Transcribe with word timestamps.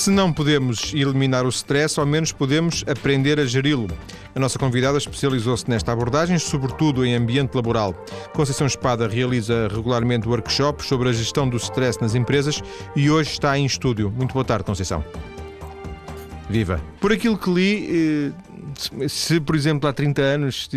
Se 0.00 0.10
não 0.10 0.32
podemos 0.32 0.94
eliminar 0.94 1.44
o 1.44 1.50
stress, 1.50 2.00
ao 2.00 2.06
menos 2.06 2.32
podemos 2.32 2.82
aprender 2.88 3.38
a 3.38 3.44
geri-lo. 3.44 3.86
A 4.34 4.40
nossa 4.40 4.58
convidada 4.58 4.96
especializou-se 4.96 5.68
nesta 5.68 5.92
abordagem, 5.92 6.38
sobretudo 6.38 7.04
em 7.04 7.14
ambiente 7.14 7.54
laboral. 7.54 7.92
Conceição 8.32 8.66
Espada 8.66 9.06
realiza 9.06 9.68
regularmente 9.68 10.26
workshops 10.26 10.86
sobre 10.86 11.10
a 11.10 11.12
gestão 11.12 11.46
do 11.46 11.58
stress 11.58 12.00
nas 12.00 12.14
empresas 12.14 12.62
e 12.96 13.10
hoje 13.10 13.32
está 13.32 13.58
em 13.58 13.66
estúdio. 13.66 14.10
Muito 14.10 14.32
boa 14.32 14.42
tarde, 14.42 14.64
Conceição. 14.64 15.04
Viva! 16.48 16.80
Por 16.98 17.12
aquilo 17.12 17.36
que 17.36 17.50
li, 17.50 18.32
eh, 18.96 19.06
se 19.06 19.38
por 19.38 19.54
exemplo 19.54 19.86
há 19.86 19.92
30 19.92 20.22
anos 20.22 20.70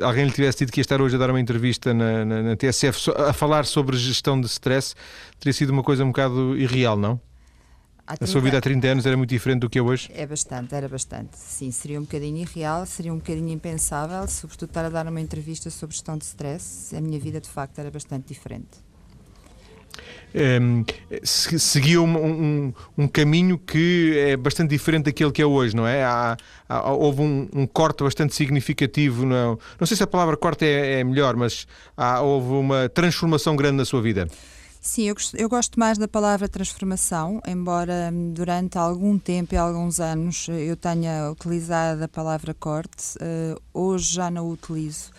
alguém 0.00 0.24
lhe 0.24 0.32
tivesse 0.32 0.60
dito 0.60 0.72
que 0.72 0.80
ia 0.80 0.82
estar 0.82 1.02
hoje 1.02 1.14
a 1.14 1.18
dar 1.18 1.28
uma 1.28 1.40
entrevista 1.40 1.92
na, 1.92 2.24
na, 2.24 2.42
na 2.42 2.56
TSF 2.56 3.12
a 3.18 3.34
falar 3.34 3.66
sobre 3.66 3.98
gestão 3.98 4.40
de 4.40 4.46
stress, 4.46 4.94
teria 5.38 5.52
sido 5.52 5.74
uma 5.74 5.82
coisa 5.82 6.02
um 6.04 6.08
bocado 6.08 6.56
irreal, 6.56 6.96
não? 6.96 7.20
A 8.08 8.26
sua 8.26 8.40
vida 8.40 8.56
há 8.56 8.60
30 8.60 8.86
anos 8.86 9.06
era 9.06 9.16
muito 9.18 9.28
diferente 9.28 9.60
do 9.60 9.68
que 9.68 9.78
é 9.78 9.82
hoje? 9.82 10.10
É 10.14 10.26
bastante, 10.26 10.74
era 10.74 10.88
bastante. 10.88 11.36
Sim, 11.36 11.70
seria 11.70 11.98
um 11.98 12.04
bocadinho 12.04 12.38
irreal, 12.38 12.86
seria 12.86 13.12
um 13.12 13.18
bocadinho 13.18 13.50
impensável, 13.50 14.26
sobretudo 14.26 14.70
estar 14.70 14.86
a 14.86 14.88
dar 14.88 15.06
uma 15.06 15.20
entrevista 15.20 15.68
sobre 15.68 15.94
gestão 15.94 16.16
de 16.16 16.24
stress. 16.24 16.96
A 16.96 17.02
minha 17.02 17.20
vida, 17.20 17.38
de 17.38 17.48
facto, 17.50 17.78
era 17.78 17.90
bastante 17.90 18.26
diferente. 18.28 18.88
Um, 20.34 20.84
seguiu 21.22 22.04
um, 22.04 22.16
um, 22.16 22.74
um, 22.96 23.08
caminho 23.08 23.58
que 23.58 24.14
é 24.18 24.36
bastante 24.36 24.70
diferente 24.70 25.06
daquele 25.06 25.32
que 25.32 25.42
é 25.42 25.46
hoje, 25.46 25.74
não 25.74 25.86
é? 25.86 26.04
Há, 26.04 26.36
há, 26.68 26.92
houve 26.92 27.22
um, 27.22 27.66
corte 27.66 28.04
bastante 28.04 28.34
significativo, 28.34 29.24
não, 29.24 29.58
não 29.80 29.86
sei 29.86 29.96
se 29.96 30.02
a 30.02 30.06
palavra 30.06 30.36
corte 30.36 30.64
é, 30.64 31.00
é 31.00 31.04
melhor, 31.04 31.34
mas 31.34 31.66
há, 31.96 32.20
houve 32.20 32.52
uma 32.52 32.88
transformação 32.88 33.56
grande 33.56 33.76
na 33.76 33.84
sua 33.84 34.02
vida. 34.02 34.28
Sim, 34.80 35.08
eu, 35.08 35.14
eu, 35.34 35.48
gosto 35.48 35.78
mais 35.78 35.98
da 35.98 36.06
palavra 36.06 36.48
transformação, 36.48 37.40
embora 37.46 38.10
hum, 38.12 38.32
durante 38.32 38.78
algum 38.78 39.18
tempo 39.18 39.54
e 39.54 39.56
alguns 39.56 39.98
anos 39.98 40.46
eu 40.48 40.76
tenha 40.76 41.30
utilizado 41.30 42.04
a 42.04 42.08
palavra 42.08 42.54
corte, 42.54 43.16
uh, 43.18 43.60
hoje 43.74 44.14
já 44.14 44.30
não 44.30 44.48
utilizo. 44.48 45.10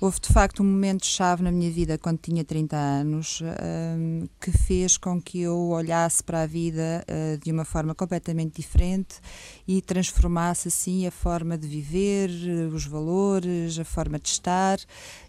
Houve 0.00 0.18
de 0.20 0.28
facto 0.28 0.60
um 0.60 0.66
momento-chave 0.66 1.42
na 1.42 1.52
minha 1.52 1.70
vida 1.70 1.96
quando 1.96 2.18
tinha 2.18 2.44
30 2.44 2.76
anos 2.76 3.40
um, 3.40 4.26
que 4.40 4.50
fez 4.50 4.96
com 4.96 5.22
que 5.22 5.40
eu 5.40 5.56
olhasse 5.68 6.22
para 6.22 6.42
a 6.42 6.46
vida 6.46 7.04
uh, 7.08 7.38
de 7.38 7.52
uma 7.52 7.64
forma 7.64 7.94
completamente 7.94 8.60
diferente 8.60 9.20
e 9.68 9.80
transformasse 9.80 10.66
assim 10.68 11.06
a 11.06 11.12
forma 11.12 11.56
de 11.56 11.68
viver, 11.68 12.28
os 12.72 12.84
valores, 12.86 13.78
a 13.78 13.84
forma 13.84 14.18
de 14.18 14.28
estar. 14.28 14.78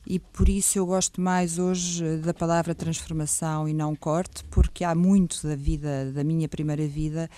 E 0.05 0.17
por 0.19 0.49
isso 0.49 0.79
eu 0.79 0.85
gosto 0.85 1.21
mais 1.21 1.59
hoje 1.59 2.17
da 2.17 2.33
palavra 2.33 2.73
transformação 2.73 3.69
e 3.69 3.73
não 3.73 3.95
corte, 3.95 4.43
porque 4.45 4.83
há 4.83 4.95
muito 4.95 5.45
da 5.47 5.55
vida, 5.55 6.11
da 6.11 6.23
minha 6.23 6.49
primeira 6.49 6.87
vida, 6.87 7.29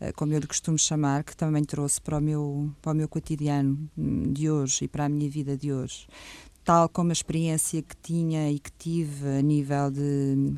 eh, 0.00 0.12
como 0.12 0.32
eu 0.32 0.38
lhe 0.38 0.46
costumo 0.46 0.78
chamar, 0.78 1.24
que 1.24 1.36
também 1.36 1.64
trouxe 1.64 2.00
para 2.00 2.18
o 2.18 2.20
meu, 2.20 2.70
para 2.80 2.92
o 2.92 2.94
meu 2.94 3.08
cotidiano 3.08 3.90
hum, 3.96 4.32
de 4.32 4.50
hoje 4.50 4.84
e 4.84 4.88
para 4.88 5.04
a 5.04 5.08
minha 5.08 5.28
vida 5.28 5.56
de 5.56 5.72
hoje 5.72 6.06
tal 6.64 6.88
como 6.88 7.10
a 7.10 7.12
experiência 7.12 7.82
que 7.82 7.96
tinha 8.02 8.50
e 8.50 8.58
que 8.58 8.72
tive 8.72 9.28
a 9.38 9.42
nível 9.42 9.90
de, 9.90 10.54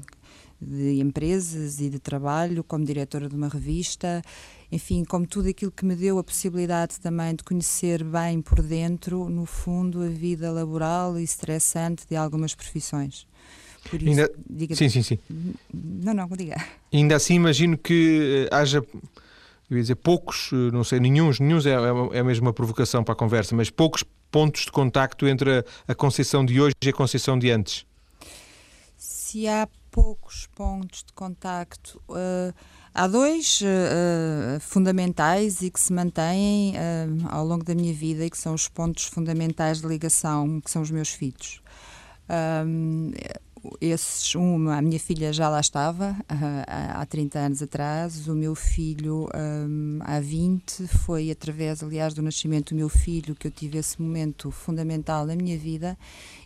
de 0.60 1.00
empresas 1.00 1.80
e 1.80 1.90
de 1.90 1.98
trabalho, 1.98 2.62
como 2.62 2.84
diretora 2.84 3.28
de 3.28 3.34
uma 3.34 3.48
revista, 3.48 4.22
enfim, 4.70 5.04
como 5.04 5.26
tudo 5.26 5.48
aquilo 5.48 5.70
que 5.70 5.84
me 5.84 5.94
deu 5.94 6.18
a 6.18 6.24
possibilidade 6.24 7.00
também 7.00 7.34
de 7.34 7.42
conhecer 7.42 8.02
bem 8.04 8.40
por 8.40 8.62
dentro, 8.62 9.28
no 9.28 9.46
fundo, 9.46 10.02
a 10.02 10.08
vida 10.08 10.50
laboral 10.50 11.18
e 11.18 11.24
estressante 11.24 12.04
de 12.08 12.16
algumas 12.16 12.54
profissões. 12.54 13.26
Por 13.90 14.02
isso, 14.02 14.20
Ainda... 14.20 14.30
Sim, 14.74 14.88
sim, 14.88 15.02
sim. 15.02 15.18
Não, 15.72 16.12
não, 16.12 16.28
diga. 16.28 16.56
Ainda 16.92 17.16
assim, 17.16 17.34
imagino 17.34 17.78
que 17.78 18.48
eh, 18.50 18.54
haja 18.54 18.82
eu 19.70 19.76
ia 19.76 19.82
dizer 19.82 19.96
poucos, 19.96 20.50
eh, 20.52 20.70
não 20.72 20.84
sei, 20.84 21.00
nenhum, 21.00 21.30
nenhum 21.40 21.58
é, 21.58 22.18
é 22.18 22.22
mesmo 22.22 22.46
uma 22.46 22.52
provocação 22.52 23.02
para 23.02 23.12
a 23.12 23.16
conversa, 23.16 23.54
mas 23.54 23.70
poucos 23.70 24.04
pontos 24.30 24.64
de 24.64 24.72
contacto 24.72 25.26
entre 25.26 25.58
a, 25.58 25.64
a 25.88 26.44
de 26.44 26.60
hoje 26.60 26.74
e 26.82 26.88
a 26.88 26.92
Conceição 26.92 27.38
de 27.38 27.50
antes. 27.50 27.86
Se 28.96 29.48
há 29.48 29.68
poucos 29.90 30.46
pontos 30.54 31.02
de 31.04 31.12
contacto, 31.12 32.00
uh, 32.08 32.54
há 32.94 33.06
dois 33.06 33.60
uh, 33.62 34.60
fundamentais 34.60 35.62
e 35.62 35.70
que 35.70 35.80
se 35.80 35.92
mantêm 35.92 36.74
uh, 36.74 37.28
ao 37.28 37.44
longo 37.44 37.64
da 37.64 37.74
minha 37.74 37.92
vida 37.92 38.24
e 38.24 38.30
que 38.30 38.38
são 38.38 38.54
os 38.54 38.68
pontos 38.68 39.04
fundamentais 39.04 39.80
de 39.80 39.86
ligação, 39.86 40.60
que 40.60 40.70
são 40.70 40.82
os 40.82 40.90
meus 40.90 41.08
filhos 41.08 41.60
esses, 43.80 44.34
uma, 44.34 44.76
a 44.76 44.82
minha 44.82 44.98
filha 44.98 45.32
já 45.32 45.48
lá 45.48 45.60
estava 45.60 46.16
uh, 46.30 46.94
há 46.94 47.06
30 47.06 47.38
anos 47.38 47.62
atrás, 47.62 48.28
o 48.28 48.34
meu 48.34 48.54
filho 48.54 49.28
um, 49.34 49.98
há 50.02 50.20
20, 50.20 50.86
foi 50.88 51.30
através, 51.30 51.82
aliás, 51.82 52.14
do 52.14 52.22
nascimento 52.22 52.74
do 52.74 52.76
meu 52.76 52.88
filho 52.88 53.34
que 53.34 53.46
eu 53.46 53.50
tive 53.50 53.78
esse 53.78 54.00
momento 54.00 54.50
fundamental 54.50 55.26
na 55.26 55.36
minha 55.36 55.58
vida 55.58 55.98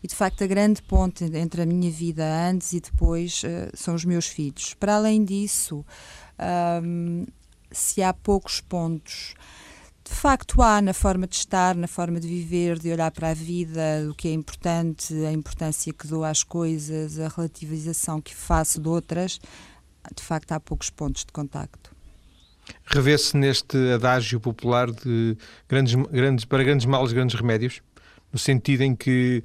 e, 0.02 0.06
de 0.06 0.14
facto, 0.14 0.44
a 0.44 0.46
grande 0.46 0.82
ponte 0.82 1.24
entre 1.24 1.62
a 1.62 1.66
minha 1.66 1.90
vida 1.90 2.24
antes 2.48 2.72
e 2.72 2.80
depois 2.80 3.42
uh, 3.44 3.70
são 3.74 3.94
os 3.94 4.04
meus 4.04 4.26
filhos. 4.26 4.74
Para 4.74 4.96
além 4.96 5.24
disso, 5.24 5.84
um, 6.82 7.26
se 7.70 8.02
há 8.02 8.12
poucos 8.12 8.60
pontos 8.60 9.34
de 10.10 10.16
facto 10.16 10.60
há 10.60 10.82
na 10.82 10.92
forma 10.92 11.24
de 11.24 11.36
estar, 11.36 11.76
na 11.76 11.86
forma 11.86 12.18
de 12.18 12.26
viver, 12.26 12.80
de 12.80 12.90
olhar 12.92 13.12
para 13.12 13.30
a 13.30 13.34
vida, 13.34 13.80
o 14.10 14.14
que 14.14 14.26
é 14.26 14.32
importante, 14.32 15.14
a 15.24 15.30
importância 15.30 15.92
que 15.92 16.06
dou 16.08 16.24
às 16.24 16.42
coisas, 16.42 17.20
a 17.20 17.28
relativização 17.28 18.20
que 18.20 18.34
faço 18.34 18.80
de 18.80 18.88
outras, 18.88 19.40
de 20.14 20.22
facto 20.22 20.50
há 20.50 20.58
poucos 20.58 20.90
pontos 20.90 21.24
de 21.24 21.32
contacto. 21.32 21.94
Revê-se 22.86 23.36
neste 23.36 23.76
adágio 23.92 24.40
popular 24.40 24.90
de 24.90 25.36
grandes, 25.68 25.94
grandes, 25.94 26.44
para 26.44 26.64
grandes 26.64 26.86
males, 26.86 27.12
grandes 27.12 27.38
remédios? 27.40 27.80
No 28.32 28.38
sentido 28.38 28.82
em 28.82 28.96
que 28.96 29.44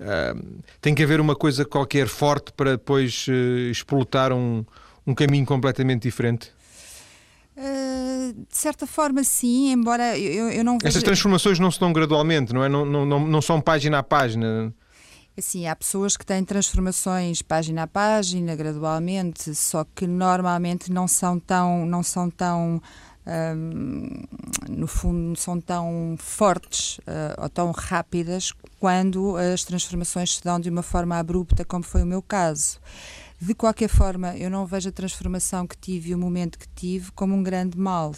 uh, 0.00 0.62
tem 0.80 0.94
que 0.94 1.02
haver 1.02 1.20
uma 1.20 1.36
coisa 1.36 1.64
qualquer 1.64 2.08
forte 2.08 2.52
para 2.52 2.72
depois 2.72 3.26
uh, 3.28 3.70
explotar 3.70 4.32
um, 4.32 4.64
um 5.06 5.14
caminho 5.14 5.44
completamente 5.44 6.02
diferente? 6.02 6.55
Uh, 7.56 8.32
de 8.34 8.56
certa 8.56 8.86
forma, 8.86 9.24
sim, 9.24 9.72
embora 9.72 10.18
eu, 10.18 10.50
eu 10.50 10.62
não 10.62 10.76
veja... 10.78 10.88
Essas 10.88 11.02
transformações 11.02 11.58
não 11.58 11.70
se 11.70 11.80
dão 11.80 11.92
gradualmente, 11.92 12.52
não 12.52 12.62
é? 12.62 12.68
Não, 12.68 12.84
não, 12.84 13.06
não, 13.06 13.26
não 13.26 13.40
são 13.40 13.60
página 13.60 13.98
a 13.98 14.02
página. 14.02 14.74
Assim, 15.38 15.66
há 15.66 15.74
pessoas 15.74 16.16
que 16.16 16.24
têm 16.24 16.44
transformações 16.44 17.42
página 17.42 17.84
a 17.84 17.86
página, 17.86 18.54
gradualmente, 18.54 19.54
só 19.54 19.84
que 19.84 20.06
normalmente 20.06 20.92
não 20.92 21.08
são 21.08 21.38
tão, 21.38 21.86
não 21.86 22.02
são 22.02 22.28
tão 22.28 22.80
no 24.68 24.86
fundo, 24.86 25.36
são 25.36 25.60
tão 25.60 26.16
fortes 26.18 26.98
uh, 26.98 27.42
ou 27.42 27.48
tão 27.48 27.72
rápidas 27.72 28.52
quando 28.78 29.36
as 29.36 29.64
transformações 29.64 30.36
se 30.36 30.44
dão 30.44 30.60
de 30.60 30.70
uma 30.70 30.82
forma 30.82 31.18
abrupta, 31.18 31.64
como 31.64 31.82
foi 31.82 32.02
o 32.02 32.06
meu 32.06 32.22
caso. 32.22 32.78
De 33.40 33.54
qualquer 33.54 33.88
forma, 33.88 34.36
eu 34.36 34.50
não 34.50 34.66
vejo 34.66 34.88
a 34.88 34.92
transformação 34.92 35.66
que 35.66 35.76
tive 35.76 36.10
e 36.10 36.14
o 36.14 36.18
momento 36.18 36.58
que 36.58 36.68
tive 36.74 37.12
como 37.12 37.34
um 37.34 37.42
grande 37.42 37.78
mal. 37.78 38.14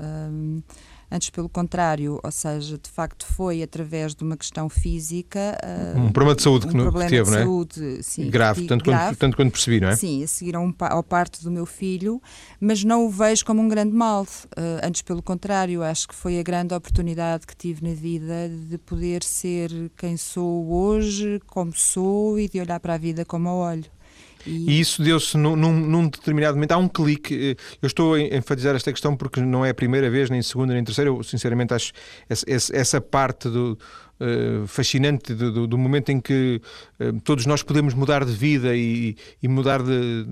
Um, 0.00 0.62
antes 1.10 1.30
pelo 1.30 1.48
contrário, 1.48 2.20
ou 2.22 2.30
seja, 2.30 2.78
de 2.78 2.90
facto 2.90 3.26
foi 3.26 3.62
através 3.62 4.14
de 4.14 4.22
uma 4.22 4.36
questão 4.36 4.68
física. 4.68 5.58
Uh, 5.96 6.00
um 6.00 6.12
problema 6.12 6.36
de 6.36 6.42
saúde 6.42 6.66
um 6.66 6.70
que, 6.70 6.76
problema 6.76 7.04
que 7.04 7.16
teve, 7.16 7.24
de 7.24 7.30
não 7.30 7.38
é? 7.38 7.42
Saúde, 7.42 8.02
sim, 8.02 8.30
grave, 8.30 8.66
tanto, 8.66 8.84
grave. 8.84 9.06
Quanto, 9.06 9.18
tanto 9.18 9.36
quanto 9.36 9.52
percebi, 9.52 9.80
não 9.80 9.88
é? 9.88 9.96
Sim, 9.96 10.22
a 10.22 10.26
seguir 10.26 10.54
ao, 10.54 10.74
ao 10.78 11.02
parto 11.02 11.42
do 11.42 11.50
meu 11.50 11.64
filho, 11.64 12.20
mas 12.60 12.84
não 12.84 13.06
o 13.06 13.10
vejo 13.10 13.44
como 13.44 13.62
um 13.62 13.68
grande 13.68 13.94
mal. 13.94 14.24
Uh, 14.24 14.84
antes 14.84 15.02
pelo 15.02 15.22
contrário, 15.22 15.82
acho 15.82 16.06
que 16.06 16.14
foi 16.14 16.38
a 16.38 16.42
grande 16.42 16.74
oportunidade 16.74 17.46
que 17.46 17.56
tive 17.56 17.88
na 17.88 17.94
vida 17.94 18.48
de 18.68 18.76
poder 18.78 19.22
ser 19.22 19.70
quem 19.96 20.16
sou 20.16 20.70
hoje, 20.70 21.40
como 21.46 21.72
sou 21.74 22.38
e 22.38 22.48
de 22.48 22.60
olhar 22.60 22.78
para 22.80 22.94
a 22.94 22.98
vida 22.98 23.24
como 23.24 23.48
a 23.48 23.54
olho. 23.54 23.97
E, 24.46 24.80
isso 24.80 25.02
deu-se 25.02 25.36
num, 25.36 25.56
num, 25.56 26.08
determinado 26.08 26.54
momento. 26.54 26.72
Há 26.72 26.76
um 26.76 26.88
clique. 26.88 27.50
Eh, 27.50 27.62
eu 27.82 27.86
estou 27.86 28.14
a 28.14 28.20
enfatizar 28.20 28.74
esta 28.74 28.92
questão 28.92 29.16
porque 29.16 29.40
não 29.40 29.64
é 29.64 29.70
a 29.70 29.74
primeira 29.74 30.08
vez, 30.10 30.30
nem 30.30 30.42
segunda, 30.42 30.74
nem 30.74 30.84
terceira. 30.84 31.10
Eu, 31.10 31.22
sinceramente, 31.22 31.74
acho 31.74 31.92
essa, 32.28 32.76
essa 32.76 33.00
parte 33.00 33.48
do. 33.48 33.78
Uh, 34.20 34.66
fascinante 34.66 35.32
do, 35.32 35.52
do, 35.52 35.66
do, 35.68 35.78
momento 35.78 36.10
em 36.10 36.20
que 36.20 36.60
uh, 36.98 37.20
todos 37.20 37.46
nós 37.46 37.62
podemos 37.62 37.94
mudar 37.94 38.24
de 38.24 38.32
vida 38.32 38.74
e, 38.74 39.14
e 39.40 39.46
mudar 39.46 39.80
de, 39.80 40.26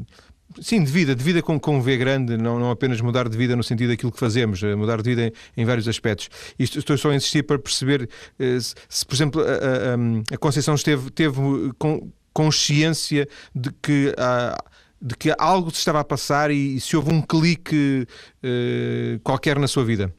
Sim, 0.61 0.83
de 0.83 0.91
vida, 0.91 1.15
de 1.15 1.23
vida 1.23 1.41
com, 1.41 1.61
com 1.61 1.81
V 1.81 1.97
grande, 1.97 2.37
não, 2.37 2.59
não 2.59 2.73
apenas 2.73 3.01
mudar 3.01 3.29
de 3.29 3.39
vida 3.39 3.55
no 3.55 3.63
sentido 3.63 3.91
daquilo 3.91 4.11
que 4.11 4.19
fazemos, 4.19 4.61
mudar 4.61 5.01
de 5.03 5.11
vida 5.11 5.27
em, 5.27 5.63
em 5.63 5.65
vários 5.65 5.87
aspectos. 5.87 6.29
Isto, 6.59 6.81
estou 6.81 6.99
só 6.99 7.11
a 7.11 7.15
insistir 7.15 7.45
para 7.45 7.61
perceber 7.61 8.09
se, 8.39 8.75
se 8.89 9.07
por 9.07 9.15
exemplo, 9.15 9.41
a, 9.43 9.45
a, 9.45 10.35
a 10.35 10.39
Conceição 10.39 10.75
esteve, 10.75 11.09
teve 11.11 11.37
com, 11.79 12.11
consciência 12.37 13.27
de 13.55 13.71
que 13.83 14.15
há, 14.19 14.63
de 15.01 15.17
que 15.17 15.35
algo 15.39 15.71
se 15.71 15.79
estava 15.79 16.01
a 16.01 16.05
passar 16.05 16.51
e, 16.51 16.79
se 16.79 16.95
houve 16.95 17.11
um 17.11 17.23
clique 17.23 18.07
uh, 18.45 19.19
qualquer 19.21 19.59
na 19.59 19.67
sua 19.67 19.87
vida? 19.87 20.15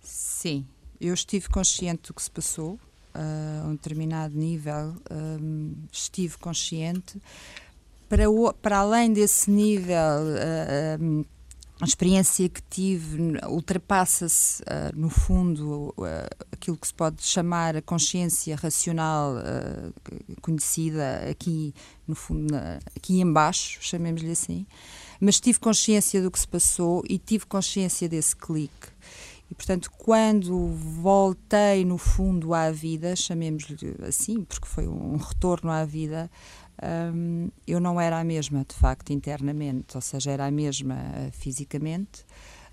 Sim, 0.00 0.64
eu 1.00 1.12
estive 1.12 1.48
consciente 1.48 2.02
do 2.06 2.14
que 2.14 2.22
se 2.22 2.30
passou 2.30 2.74
uh, 3.14 3.64
a 3.64 3.66
um 3.66 3.72
determinado 3.72 4.36
nível, 4.36 4.94
estive 5.90 6.38
consciente. 6.38 7.20
Para, 8.08 8.30
o, 8.30 8.52
para 8.54 8.78
além 8.78 9.12
desse 9.12 9.50
nível, 9.50 9.96
uh, 9.96 11.02
um, 11.02 11.24
a 11.80 11.84
experiência 11.84 12.46
que 12.48 12.62
tive 12.68 13.38
ultrapassa-se, 13.48 14.62
uh, 14.62 14.94
no 14.94 15.08
fundo, 15.08 15.94
uh, 15.96 16.46
aquilo 16.52 16.76
que 16.76 16.86
se 16.86 16.92
pode 16.92 17.22
chamar 17.22 17.74
a 17.74 17.80
consciência 17.80 18.54
racional 18.54 19.34
uh, 19.36 20.40
conhecida 20.42 21.30
aqui, 21.30 21.74
no 22.06 22.14
fundo, 22.14 22.54
aqui 22.94 23.20
embaixo, 23.20 23.78
chamemos-lhe 23.80 24.30
assim, 24.30 24.66
mas 25.18 25.40
tive 25.40 25.58
consciência 25.58 26.22
do 26.22 26.30
que 26.30 26.38
se 26.38 26.48
passou 26.48 27.02
e 27.08 27.18
tive 27.18 27.46
consciência 27.46 28.08
desse 28.08 28.36
clique. 28.36 28.88
E, 29.50 29.54
portanto, 29.54 29.90
quando 29.98 30.68
voltei, 30.68 31.84
no 31.84 31.98
fundo, 31.98 32.54
à 32.54 32.70
vida, 32.70 33.16
chamemos-lhe 33.16 33.96
assim, 34.06 34.44
porque 34.44 34.68
foi 34.68 34.86
um 34.86 35.16
retorno 35.16 35.70
à 35.70 35.84
vida, 35.84 36.30
um, 36.82 37.48
eu 37.66 37.80
não 37.80 38.00
era 38.00 38.18
a 38.18 38.24
mesma, 38.24 38.64
de 38.66 38.74
facto, 38.74 39.12
internamente, 39.12 39.94
ou 39.94 40.00
seja, 40.00 40.30
era 40.30 40.46
a 40.46 40.50
mesma 40.50 40.94
uh, 40.94 41.32
fisicamente, 41.32 42.22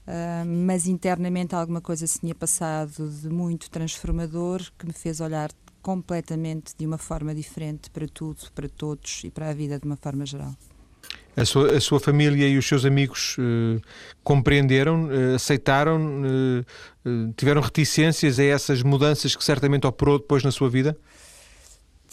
uh, 0.07 0.45
mas 0.45 0.87
internamente 0.87 1.55
alguma 1.55 1.81
coisa 1.81 2.07
se 2.07 2.19
tinha 2.19 2.35
passado 2.35 3.09
de 3.09 3.29
muito 3.29 3.69
transformador 3.69 4.61
que 4.77 4.85
me 4.85 4.93
fez 4.93 5.19
olhar 5.19 5.51
completamente 5.81 6.73
de 6.77 6.85
uma 6.85 6.97
forma 6.97 7.33
diferente 7.33 7.89
para 7.89 8.07
tudo, 8.07 8.51
para 8.53 8.67
todos 8.67 9.23
e 9.23 9.29
para 9.29 9.49
a 9.49 9.53
vida 9.53 9.79
de 9.79 9.85
uma 9.85 9.97
forma 9.97 10.25
geral. 10.25 10.53
A 11.35 11.45
sua, 11.45 11.77
a 11.77 11.79
sua 11.79 11.99
família 11.99 12.47
e 12.47 12.57
os 12.57 12.67
seus 12.67 12.83
amigos 12.83 13.37
uh, 13.37 13.79
compreenderam, 14.23 15.05
uh, 15.05 15.35
aceitaram, 15.35 16.23
uh, 16.23 17.33
tiveram 17.37 17.61
reticências 17.61 18.39
a 18.39 18.43
essas 18.43 18.81
mudanças 18.81 19.35
que 19.35 19.43
certamente 19.43 19.85
operou 19.85 20.17
depois 20.17 20.43
na 20.43 20.51
sua 20.51 20.67
vida? 20.67 20.97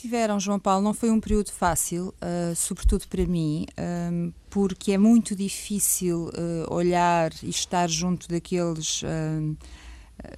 Tiveram, 0.05 0.39
João 0.39 0.59
Paulo, 0.59 0.85
não 0.85 0.93
foi 0.93 1.11
um 1.11 1.19
período 1.19 1.51
fácil, 1.51 2.09
uh, 2.21 2.55
sobretudo 2.55 3.09
para 3.09 3.25
mim, 3.25 3.65
um, 4.13 4.33
porque 4.51 4.93
é 4.93 4.99
muito 4.99 5.35
difícil 5.35 6.29
uh, 6.29 6.75
olhar 6.75 7.33
e 7.43 7.49
estar 7.49 7.89
junto 7.89 8.29
daqueles. 8.29 9.03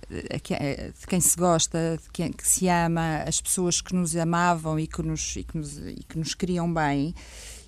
De 0.09 1.07
quem 1.07 1.21
se 1.21 1.37
gosta, 1.37 1.99
de 2.03 2.11
quem 2.11 2.33
que 2.33 2.49
se 2.49 2.67
ama, 2.67 3.19
as 3.27 3.41
pessoas 3.41 3.81
que 3.81 3.95
nos 3.95 4.17
amavam 4.17 4.81
e 4.81 4.87
que 4.87 5.03
nos, 5.03 5.37
e 5.37 5.45
que 5.45 5.59
nos, 5.59 5.79
e 5.79 6.03
que 6.09 6.19
nos 6.19 6.35
queriam 6.35 6.73
bem, 6.73 7.15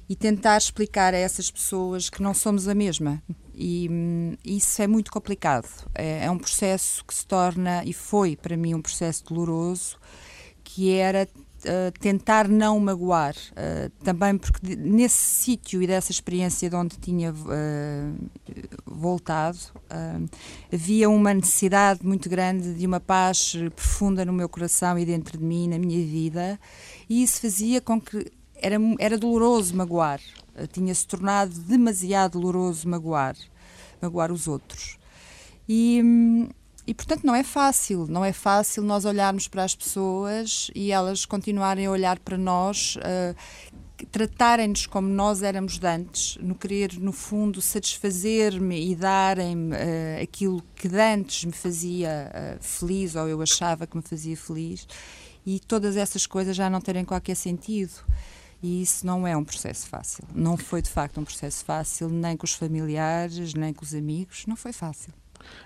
e 0.09 0.17
tentar 0.17 0.57
explicar 0.57 1.13
a 1.13 1.19
essas 1.19 1.51
pessoas 1.51 2.09
que 2.09 2.23
não 2.23 2.33
somos 2.33 2.67
a 2.67 2.75
mesma. 2.75 3.23
E 3.55 3.89
hum, 3.91 4.37
isso 4.45 4.81
é 4.81 4.87
muito 4.87 5.11
complicado. 5.13 5.69
É, 5.95 6.25
é 6.25 6.31
um 6.31 6.39
processo 6.39 7.05
que 7.05 7.13
se 7.13 7.27
torna, 7.27 7.85
e 7.85 7.93
foi 7.93 8.37
para 8.37 8.57
mim 8.57 8.75
um 8.75 8.83
processo 8.83 9.25
doloroso, 9.25 9.99
que 10.65 10.95
era 10.95 11.29
Uh, 11.59 11.91
tentar 11.99 12.47
não 12.47 12.79
magoar, 12.79 13.35
uh, 13.35 13.91
também 14.05 14.39
porque 14.39 14.77
nesse 14.77 15.19
sítio 15.19 15.83
e 15.83 15.89
dessa 15.89 16.13
experiência 16.13 16.71
de 16.71 16.77
onde 16.77 16.97
tinha 16.99 17.33
uh, 17.33 18.29
voltado, 18.87 19.59
havia 20.73 21.11
uma 21.11 21.35
necessidade 21.35 22.07
muito 22.07 22.29
grande 22.29 22.75
de 22.75 22.87
uma 22.87 23.01
paz 23.01 23.57
profunda 23.75 24.25
no 24.25 24.33
meu 24.33 24.49
coração 24.49 24.97
e 24.97 25.05
dentro 25.05 25.37
de 25.37 25.43
mim, 25.43 25.67
na 25.67 25.81
minha 25.81 26.05
vida, 26.07 26.61
e 27.09 27.25
isso 27.25 27.41
fazia 27.41 27.81
com 27.81 28.01
que 28.01 28.31
era, 28.55 28.77
era 29.01 29.19
doloroso 29.19 29.75
magoar, 29.75 30.21
tinha-se 30.71 31.09
tornado 31.09 31.59
demasiado 31.59 32.39
doloroso 32.39 32.89
magoar, 32.89 33.35
magoar 34.01 34.31
os 34.31 34.47
outros. 34.47 34.97
E, 35.69 36.01
hum, 36.03 36.49
e, 36.89 36.95
portanto, 36.95 37.23
não 37.23 37.35
é 37.35 37.45
fácil. 37.45 38.07
Não 38.09 38.25
é 38.25 38.33
fácil 38.33 38.83
nós 38.83 39.05
olharmos 39.05 39.47
para 39.47 39.63
as 39.63 39.75
pessoas 39.75 40.71
e 40.75 40.91
elas 40.91 41.27
continuarem 41.27 41.85
a 41.85 41.91
olhar 41.91 42.19
para 42.19 42.39
nós, 42.39 42.97
uh, 42.97 44.07
tratarem-nos 44.11 44.87
como 44.87 45.07
nós 45.07 45.43
éramos 45.43 45.79
antes, 45.85 46.39
no 46.41 46.55
querer, 46.55 46.99
no 46.99 47.13
fundo, 47.13 47.61
satisfazer-me 47.61 48.91
e 48.91 48.97
darem-me 48.97 49.77
uh, 49.77 50.23
aquilo 50.23 50.63
que 50.75 50.89
antes 50.97 51.45
me 51.45 51.53
fazia 51.53 52.33
uh, 52.33 52.63
feliz 52.63 53.15
ou 53.15 53.29
eu 53.29 53.43
achava 53.43 53.87
que 53.87 53.95
me 53.95 54.03
fazia 54.03 54.35
feliz 54.35 54.89
e 55.45 55.61
todas 55.61 55.95
essas 55.95 56.27
coisas 56.27 56.57
já 56.57 56.71
não 56.71 56.81
terem 56.81 57.05
qualquer 57.05 57.35
sentido. 57.35 57.93
E 58.63 58.81
isso 58.81 59.07
não 59.07 59.27
é 59.27 59.37
um 59.37 59.45
processo 59.45 59.87
fácil. 59.87 60.25
Não 60.35 60.57
foi 60.57 60.81
de 60.81 60.89
facto 60.89 61.21
um 61.21 61.25
processo 61.25 61.63
fácil, 61.67 62.09
nem 62.09 62.35
com 62.35 62.47
os 62.47 62.55
familiares, 62.55 63.53
nem 63.53 63.75
com 63.75 63.85
os 63.85 63.95
amigos. 63.95 64.47
Não 64.47 64.57
foi 64.57 64.73
fácil. 64.73 65.13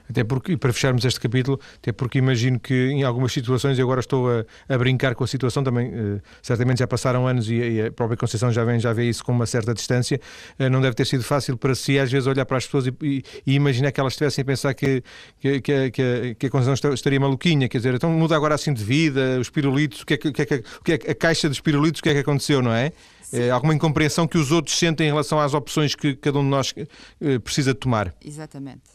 Até 0.08 0.24
porque, 0.24 0.52
e 0.52 0.56
para 0.56 0.72
fecharmos 0.72 1.04
este 1.04 1.19
capítulo, 1.19 1.58
até 1.76 1.90
porque 1.90 2.19
imagino 2.19 2.60
que 2.60 2.74
em 2.74 3.02
algumas 3.02 3.32
situações, 3.32 3.78
e 3.78 3.82
agora 3.82 4.00
estou 4.00 4.30
a, 4.30 4.44
a 4.69 4.78
brincar 4.78 5.14
com 5.14 5.24
a 5.24 5.26
situação, 5.26 5.64
também 5.64 5.88
uh, 5.88 6.20
certamente 6.42 6.80
já 6.80 6.86
passaram 6.86 7.26
anos 7.26 7.48
e, 7.48 7.54
e, 7.54 7.82
a 7.86 7.92
própria 7.92 8.16
Conceição 8.16 8.52
já, 8.52 8.64
vem, 8.64 8.78
já 8.78 8.92
vê 8.92 9.08
isso 9.08 9.24
com 9.24 9.32
uma 9.32 9.46
certa 9.46 9.72
distância, 9.72 10.20
uh, 10.58 10.69
não 10.69 10.80
deve 10.80 10.94
ter 10.94 11.06
sido 11.06 11.24
fácil 11.24 11.56
para 11.56 11.74
si, 11.74 11.98
às 11.98 12.12
vezes, 12.12 12.26
olhar 12.26 12.44
para 12.44 12.58
as 12.58 12.66
pessoas 12.66 12.86
e, 12.86 12.94
e, 13.02 13.24
e 13.46 13.54
imaginar 13.54 13.90
que 13.90 14.00
elas 14.00 14.12
estivessem 14.12 14.42
a 14.42 14.44
pensar 14.44 14.74
que, 14.74 15.02
que, 15.40 15.60
que, 15.60 15.90
que, 15.90 16.36
que 16.38 16.46
a 16.46 16.50
Conceição 16.50 16.92
estaria 16.92 17.19
maluquinha, 17.19 17.69
quer 17.69 17.78
dizer, 17.78 17.94
então 17.94 18.10
muda 18.10 18.36
agora 18.36 18.54
assim 18.54 18.72
de 18.72 18.84
vida, 18.84 19.38
os 19.40 19.48
pirulitos, 19.48 20.02
o 20.02 20.06
que 20.06 20.14
é 20.14 20.16
que, 20.19 20.28
o 20.28 20.32
que, 20.32 20.42
é 20.42 20.46
que, 20.46 20.54
o 20.54 20.84
que 20.84 20.92
é 20.92 21.10
a 21.10 21.14
caixa 21.14 21.48
dos 21.48 21.60
pirulitos, 21.60 22.00
o 22.00 22.02
que 22.02 22.10
é 22.10 22.14
que 22.14 22.20
aconteceu, 22.20 22.60
não 22.60 22.72
é? 22.72 22.92
É, 23.32 23.50
alguma 23.50 23.74
incompreensão 23.74 24.28
que 24.28 24.36
os 24.36 24.52
outros 24.52 24.78
sentem 24.78 25.06
em 25.06 25.10
relação 25.10 25.40
às 25.40 25.54
opções 25.54 25.94
que 25.94 26.14
cada 26.14 26.38
um 26.38 26.42
de 26.42 26.50
nós 26.50 26.72
uh, 26.72 27.40
precisa 27.40 27.74
tomar. 27.74 28.14
Exatamente 28.22 28.92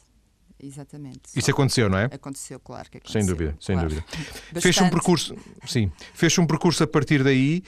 exatamente. 0.59 1.21
Isso 1.36 1.51
aconteceu, 1.51 1.89
não 1.89 1.98
é? 1.98 2.06
Aconteceu, 2.06 2.59
claro 2.59 2.89
que 2.89 2.98
aconteceu. 2.98 3.21
Sem 3.21 3.30
dúvida, 3.30 3.56
sem 3.59 3.75
claro. 3.75 3.89
dúvida. 3.89 4.06
Fez 4.62 4.77
um 4.80 4.89
percurso, 4.89 5.36
sim, 5.65 5.92
fez 6.13 6.38
um 6.38 6.45
percurso 6.45 6.83
a 6.83 6.88
partir 6.88 7.24
daí, 7.24 7.63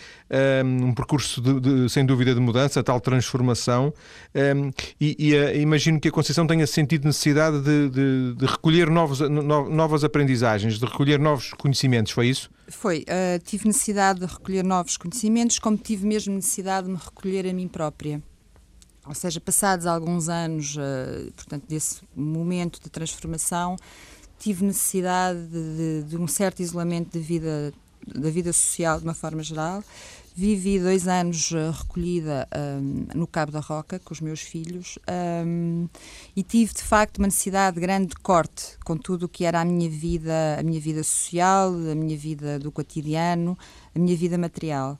um, 0.66 0.94
percurso 0.94 1.42
de, 1.42 1.60
de, 1.60 1.90
sem 1.90 2.06
dúvida 2.06 2.34
de 2.34 2.40
mudança, 2.40 2.84
tal 2.84 3.00
transformação, 3.00 3.94
um, 4.34 4.72
e, 5.00 5.16
e 5.20 5.36
uh, 5.36 5.56
imagino 5.58 6.00
que 6.00 6.08
a 6.08 6.12
Conceição 6.12 6.48
tenha 6.48 6.66
sentido 6.66 7.06
necessidade 7.06 7.62
de, 7.62 7.90
de, 7.90 8.36
de 8.36 8.46
recolher 8.46 8.90
novos, 8.90 9.20
no, 9.20 9.70
novas 9.70 10.04
aprendizagens, 10.04 10.80
de 10.80 10.86
recolher 10.86 11.20
novos 11.20 11.52
conhecimentos, 11.54 12.12
foi 12.12 12.28
isso? 12.28 12.50
Foi, 12.68 13.00
uh, 13.02 13.40
tive 13.44 13.68
necessidade 13.68 14.20
de 14.20 14.26
recolher 14.26 14.64
novos 14.64 14.98
conhecimentos, 14.98 15.60
como 15.60 15.78
tive 15.78 16.06
mesmo 16.06 16.34
necessidade 16.34 16.88
de 16.88 16.94
me 16.94 17.00
recolher 17.00 17.48
a 17.48 17.54
mim 17.54 17.68
própria. 17.68 18.22
Ou 19.10 19.16
seja, 19.16 19.42
passados 19.42 19.88
alguns 19.88 20.30
anos, 20.30 20.76
uh, 20.76 21.32
portanto, 21.36 21.66
desse 21.68 22.02
momento 22.16 22.80
de 22.80 22.92
transformação, 22.92 23.76
tive 24.38 24.64
necessidade 24.64 25.48
de, 25.48 26.04
de, 26.04 26.16
um 26.16 26.28
certo 26.28 26.62
isolamento 26.62 27.18
de 27.18 27.20
vida, 27.20 27.74
da 28.06 28.30
vida 28.30 28.54
social 28.54 29.00
de 29.00 29.06
uma 29.06 29.16
forma 29.16 29.42
geral. 29.42 29.84
Vivi 30.36 30.80
dois 30.80 31.08
anos 31.08 31.50
uh, 31.50 31.72
recolhida 31.72 32.48
um, 32.56 33.08
no 33.16 33.26
Cabo 33.26 33.52
da 33.52 33.60
Roca 33.60 33.98
com 33.98 34.14
os 34.14 34.22
meus 34.22 34.42
filhos 34.42 35.00
um, 35.44 35.90
e 36.36 36.44
tive 36.44 36.72
de 36.72 36.84
facto 36.84 37.18
uma 37.18 37.26
necessidade 37.26 37.80
grande 37.80 38.10
de 38.10 38.16
corte 38.18 38.78
com 38.86 38.96
tudo 38.96 39.24
o 39.24 39.28
que 39.28 39.44
era 39.44 39.60
a 39.60 39.66
minha 39.66 39.90
vida, 39.90 40.56
a 40.60 40.62
minha 40.62 40.80
vida 40.80 41.04
social, 41.04 41.70
a 41.70 41.96
minha 41.96 42.16
vida 42.16 42.60
do 42.60 42.72
cotidiano, 42.72 43.58
a 43.96 43.98
minha 43.98 44.16
vida 44.16 44.38
material. 44.38 45.00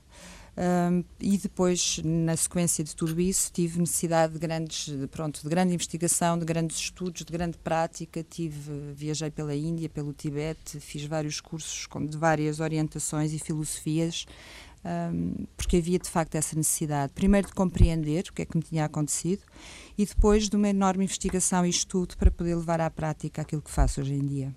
Um, 0.56 1.04
e 1.20 1.38
depois, 1.38 2.00
na 2.04 2.36
sequência 2.36 2.82
de 2.82 2.94
tudo 2.94 3.18
isso, 3.20 3.50
tive 3.52 3.78
necessidade 3.78 4.34
de 4.34 4.38
grandes, 4.38 4.88
de, 4.88 5.06
pronto, 5.06 5.40
de 5.42 5.48
grande 5.48 5.72
investigação, 5.74 6.38
de 6.38 6.44
grandes 6.44 6.76
estudos, 6.76 7.24
de 7.24 7.32
grande 7.32 7.56
prática. 7.58 8.22
Tive, 8.22 8.92
viajei 8.94 9.30
pela 9.30 9.54
Índia, 9.54 9.88
pelo 9.88 10.12
Tibete, 10.12 10.80
fiz 10.80 11.04
vários 11.04 11.40
cursos 11.40 11.88
de 12.08 12.16
várias 12.16 12.60
orientações 12.60 13.32
e 13.32 13.38
filosofias, 13.38 14.26
um, 14.84 15.46
porque 15.56 15.76
havia 15.76 15.98
de 15.98 16.08
facto 16.08 16.34
essa 16.34 16.56
necessidade, 16.56 17.12
primeiro 17.12 17.46
de 17.46 17.54
compreender 17.54 18.24
o 18.28 18.32
que 18.32 18.42
é 18.42 18.44
que 18.44 18.56
me 18.56 18.62
tinha 18.62 18.84
acontecido 18.84 19.42
e 19.96 20.04
depois 20.04 20.48
de 20.48 20.56
uma 20.56 20.68
enorme 20.68 21.04
investigação 21.04 21.64
e 21.64 21.70
estudo 21.70 22.16
para 22.16 22.30
poder 22.30 22.54
levar 22.54 22.80
à 22.80 22.90
prática 22.90 23.42
aquilo 23.42 23.62
que 23.62 23.70
faço 23.70 24.00
hoje 24.00 24.14
em 24.14 24.26
dia. 24.26 24.54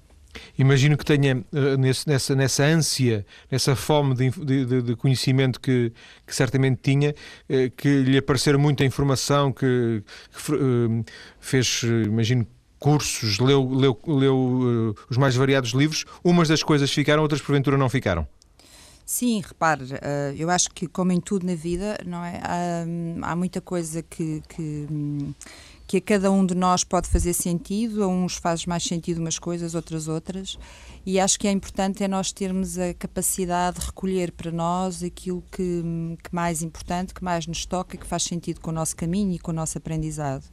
Imagino 0.57 0.97
que 0.97 1.05
tenha 1.05 1.43
eh, 1.53 1.77
nesse, 1.77 2.07
nessa, 2.07 2.35
nessa 2.35 2.63
ânsia, 2.63 3.25
nessa 3.51 3.75
fome 3.75 4.15
de, 4.15 4.29
de, 4.29 4.81
de 4.81 4.95
conhecimento 4.95 5.59
que, 5.59 5.91
que, 6.25 6.35
certamente 6.35 6.79
tinha, 6.81 7.13
eh, 7.49 7.71
que 7.75 8.01
lhe 8.01 8.17
apareceu 8.17 8.57
muita 8.59 8.83
informação, 8.83 9.51
que, 9.51 10.03
que 10.31 10.53
eh, 10.53 11.03
fez, 11.39 11.83
imagino, 11.83 12.45
cursos, 12.79 13.39
leu, 13.39 13.67
leu, 13.69 13.99
leu 14.05 14.95
os 15.09 15.17
mais 15.17 15.35
variados 15.35 15.71
livros. 15.71 16.05
Umas 16.23 16.47
das 16.49 16.61
coisas 16.61 16.91
ficaram, 16.91 17.23
outras 17.23 17.41
porventura 17.41 17.77
não 17.77 17.89
ficaram. 17.89 18.27
Sim, 19.05 19.41
repare, 19.45 19.85
eu 20.37 20.49
acho 20.49 20.69
que 20.71 20.87
como 20.87 21.11
em 21.11 21.19
tudo 21.19 21.45
na 21.45 21.55
vida, 21.55 21.97
não 22.05 22.23
é? 22.23 22.39
Há, 22.41 23.31
há 23.31 23.35
muita 23.35 23.59
coisa 23.59 24.01
que, 24.01 24.41
que 24.47 24.87
hum, 24.89 25.33
que 25.93 25.97
a 25.97 26.01
cada 26.01 26.31
um 26.31 26.43
de 26.43 26.55
nós 26.55 26.83
pode 26.83 27.07
fazer 27.07 27.33
sentido, 27.33 28.03
a 28.03 28.07
uns 28.07 28.35
faz 28.35 28.65
mais 28.65 28.83
sentido 28.83 29.19
umas 29.19 29.37
coisas, 29.37 29.75
outras 29.75 30.07
outras, 30.07 30.57
e 31.05 31.19
acho 31.19 31.37
que 31.39 31.47
é 31.47 31.51
importante 31.51 32.03
é 32.03 32.07
nós 32.07 32.31
termos 32.31 32.79
a 32.79 32.95
capacidade 32.95 33.79
de 33.79 33.85
recolher 33.85 34.31
para 34.31 34.51
nós 34.51 35.03
aquilo 35.03 35.43
que, 35.51 35.83
que 36.23 36.33
mais 36.33 36.63
importante, 36.63 37.13
que 37.13 37.23
mais 37.23 37.45
nos 37.45 37.63
toca, 37.67 37.95
que 37.95 38.07
faz 38.07 38.23
sentido 38.23 38.59
com 38.59 38.71
o 38.71 38.73
nosso 38.73 38.95
caminho 38.95 39.33
e 39.33 39.39
com 39.39 39.51
o 39.51 39.53
nosso 39.53 39.77
aprendizado. 39.77 40.45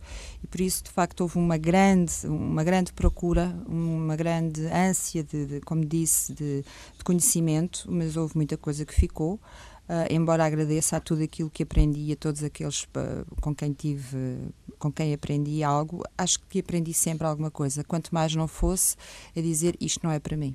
E 0.45 0.47
por 0.47 0.61
isso, 0.61 0.85
de 0.85 0.91
facto, 0.91 1.23
houve 1.23 1.39
uma 1.39 1.57
grande, 1.57 2.13
uma 2.27 2.63
grande 2.63 2.93
procura, 2.93 3.57
uma 3.67 4.17
grande 4.17 4.67
ânsia 4.67 5.25
de, 5.25 5.47
de 5.47 5.61
como 5.61 5.83
disse, 5.87 6.35
de, 6.35 6.63
de 6.99 7.05
conhecimento, 7.05 7.87
mas 7.89 8.15
houve 8.15 8.37
muita 8.37 8.59
coisa 8.59 8.85
que 8.85 8.95
ficou. 8.95 9.41
Uh, 9.91 10.07
embora 10.09 10.45
agradeça 10.45 10.99
a 10.99 11.01
tudo 11.01 11.25
aquilo 11.25 11.51
que 11.51 11.65
aprendi, 11.65 12.13
a 12.13 12.17
todos 12.17 12.45
aqueles 12.45 12.87
com 13.41 13.53
quem 13.53 13.73
tive, 13.73 14.39
com 14.79 14.93
quem 14.93 15.13
aprendi 15.13 15.65
algo, 15.65 16.05
acho 16.17 16.39
que 16.49 16.61
aprendi 16.61 16.95
sempre 16.95 17.27
alguma 17.27 17.51
coisa. 17.51 17.83
Quanto 17.83 18.15
mais 18.15 18.33
não 18.37 18.47
fosse, 18.47 18.95
a 19.37 19.41
dizer 19.41 19.77
isto 19.81 19.99
não 20.05 20.13
é 20.13 20.21
para 20.21 20.37
mim 20.37 20.55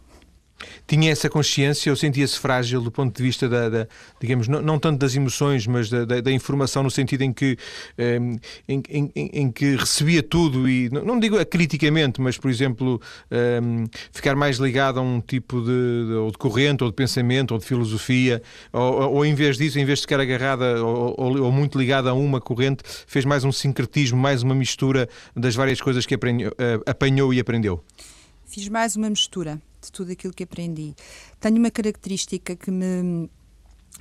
tinha 0.87 1.11
essa 1.11 1.29
consciência 1.29 1.91
ou 1.91 1.95
sentia-se 1.95 2.39
frágil 2.39 2.81
do 2.81 2.91
ponto 2.91 3.15
de 3.15 3.21
vista 3.21 3.47
da, 3.47 3.69
da 3.69 3.87
digamos, 4.19 4.47
não, 4.47 4.61
não, 4.61 4.79
tanto 4.79 4.99
das 4.99 5.15
emoções, 5.15 5.67
mas 5.67 5.89
da, 5.89 6.05
da, 6.05 6.21
da 6.21 6.31
informação 6.31 6.83
no 6.83 6.91
sentido 6.91 7.23
em 7.23 7.33
que, 7.33 7.57
um, 7.97 8.37
em, 8.67 8.81
em, 8.89 9.11
em, 9.15 9.51
que 9.51 9.75
recebia 9.75 10.23
tudo 10.23 10.69
e, 10.69 10.89
não 10.89 11.19
digo 11.19 11.43
criticamente, 11.45 12.21
mas, 12.21 12.37
por 12.37 12.49
exemplo, 12.49 13.01
um, 13.61 13.85
ficar 14.11 14.35
mais 14.35 14.57
ligado 14.57 14.99
a 14.99 15.01
um 15.01 15.19
tipo 15.19 15.61
de, 15.61 16.07
de, 16.07 16.13
ou 16.13 16.31
de 16.31 16.37
corrente, 16.37 16.83
ou 16.83 16.89
de 16.89 16.95
pensamento, 16.95 17.51
ou 17.51 17.57
de 17.59 17.65
filosofia, 17.65 18.41
ou, 18.71 19.15
ou 19.15 19.25
em 19.25 19.35
vez 19.35 19.57
disso, 19.57 19.79
em 19.79 19.85
vez 19.85 19.99
de 19.99 20.03
ficar 20.03 20.19
agarrada 20.19 20.83
ou, 20.83 21.15
ou, 21.17 21.41
ou 21.43 21.51
muito 21.51 21.77
ligada 21.77 22.09
a 22.09 22.13
uma 22.13 22.39
corrente, 22.39 22.83
fez 23.07 23.25
mais 23.25 23.43
um 23.43 23.51
sincretismo, 23.51 24.17
mais 24.17 24.43
uma 24.43 24.55
mistura 24.55 25.09
das 25.35 25.55
várias 25.55 25.81
coisas 25.81 26.05
que 26.05 26.15
uh, 26.15 26.19
apanhou 26.85 27.33
e 27.33 27.39
aprendeu? 27.39 27.83
Fiz 28.45 28.69
mais 28.69 28.95
uma 28.95 29.09
mistura 29.09 29.61
de 29.85 29.91
tudo 29.91 30.11
aquilo 30.11 30.33
que 30.33 30.43
aprendi. 30.43 30.95
Tenho 31.39 31.57
uma 31.57 31.71
característica 31.71 32.55
que 32.55 32.71
me 32.71 33.29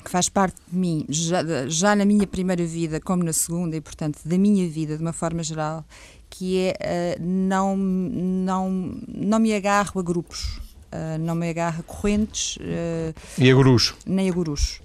que 0.03 0.11
faz 0.11 0.29
parte 0.29 0.57
de 0.71 0.77
mim, 0.77 1.07
já, 1.09 1.43
já 1.69 1.95
na 1.95 2.05
minha 2.05 2.27
primeira 2.27 2.67
vida, 2.67 3.01
como 3.01 3.23
na 3.23 3.33
segunda, 3.33 3.77
e 3.77 3.81
portanto 3.81 4.19
da 4.25 4.37
minha 4.37 4.69
vida 4.69 4.97
de 4.97 5.03
uma 5.03 5.13
forma 5.13 5.43
geral, 5.43 5.85
que 6.29 6.59
é 6.59 7.17
uh, 7.19 7.23
não, 7.23 7.77
não, 7.77 8.99
não 9.09 9.39
me 9.39 9.55
agarro 9.55 10.01
a 10.01 10.03
grupos, 10.03 10.59
uh, 10.93 11.19
não 11.21 11.35
me 11.35 11.49
agarro 11.49 11.81
a 11.81 11.83
correntes. 11.85 12.57
Uh, 12.57 13.15
e 13.39 13.51
a 13.51 13.55
gurus? 13.55 13.95
Nem 14.05 14.29
a 14.29 14.33
gurus 14.33 14.81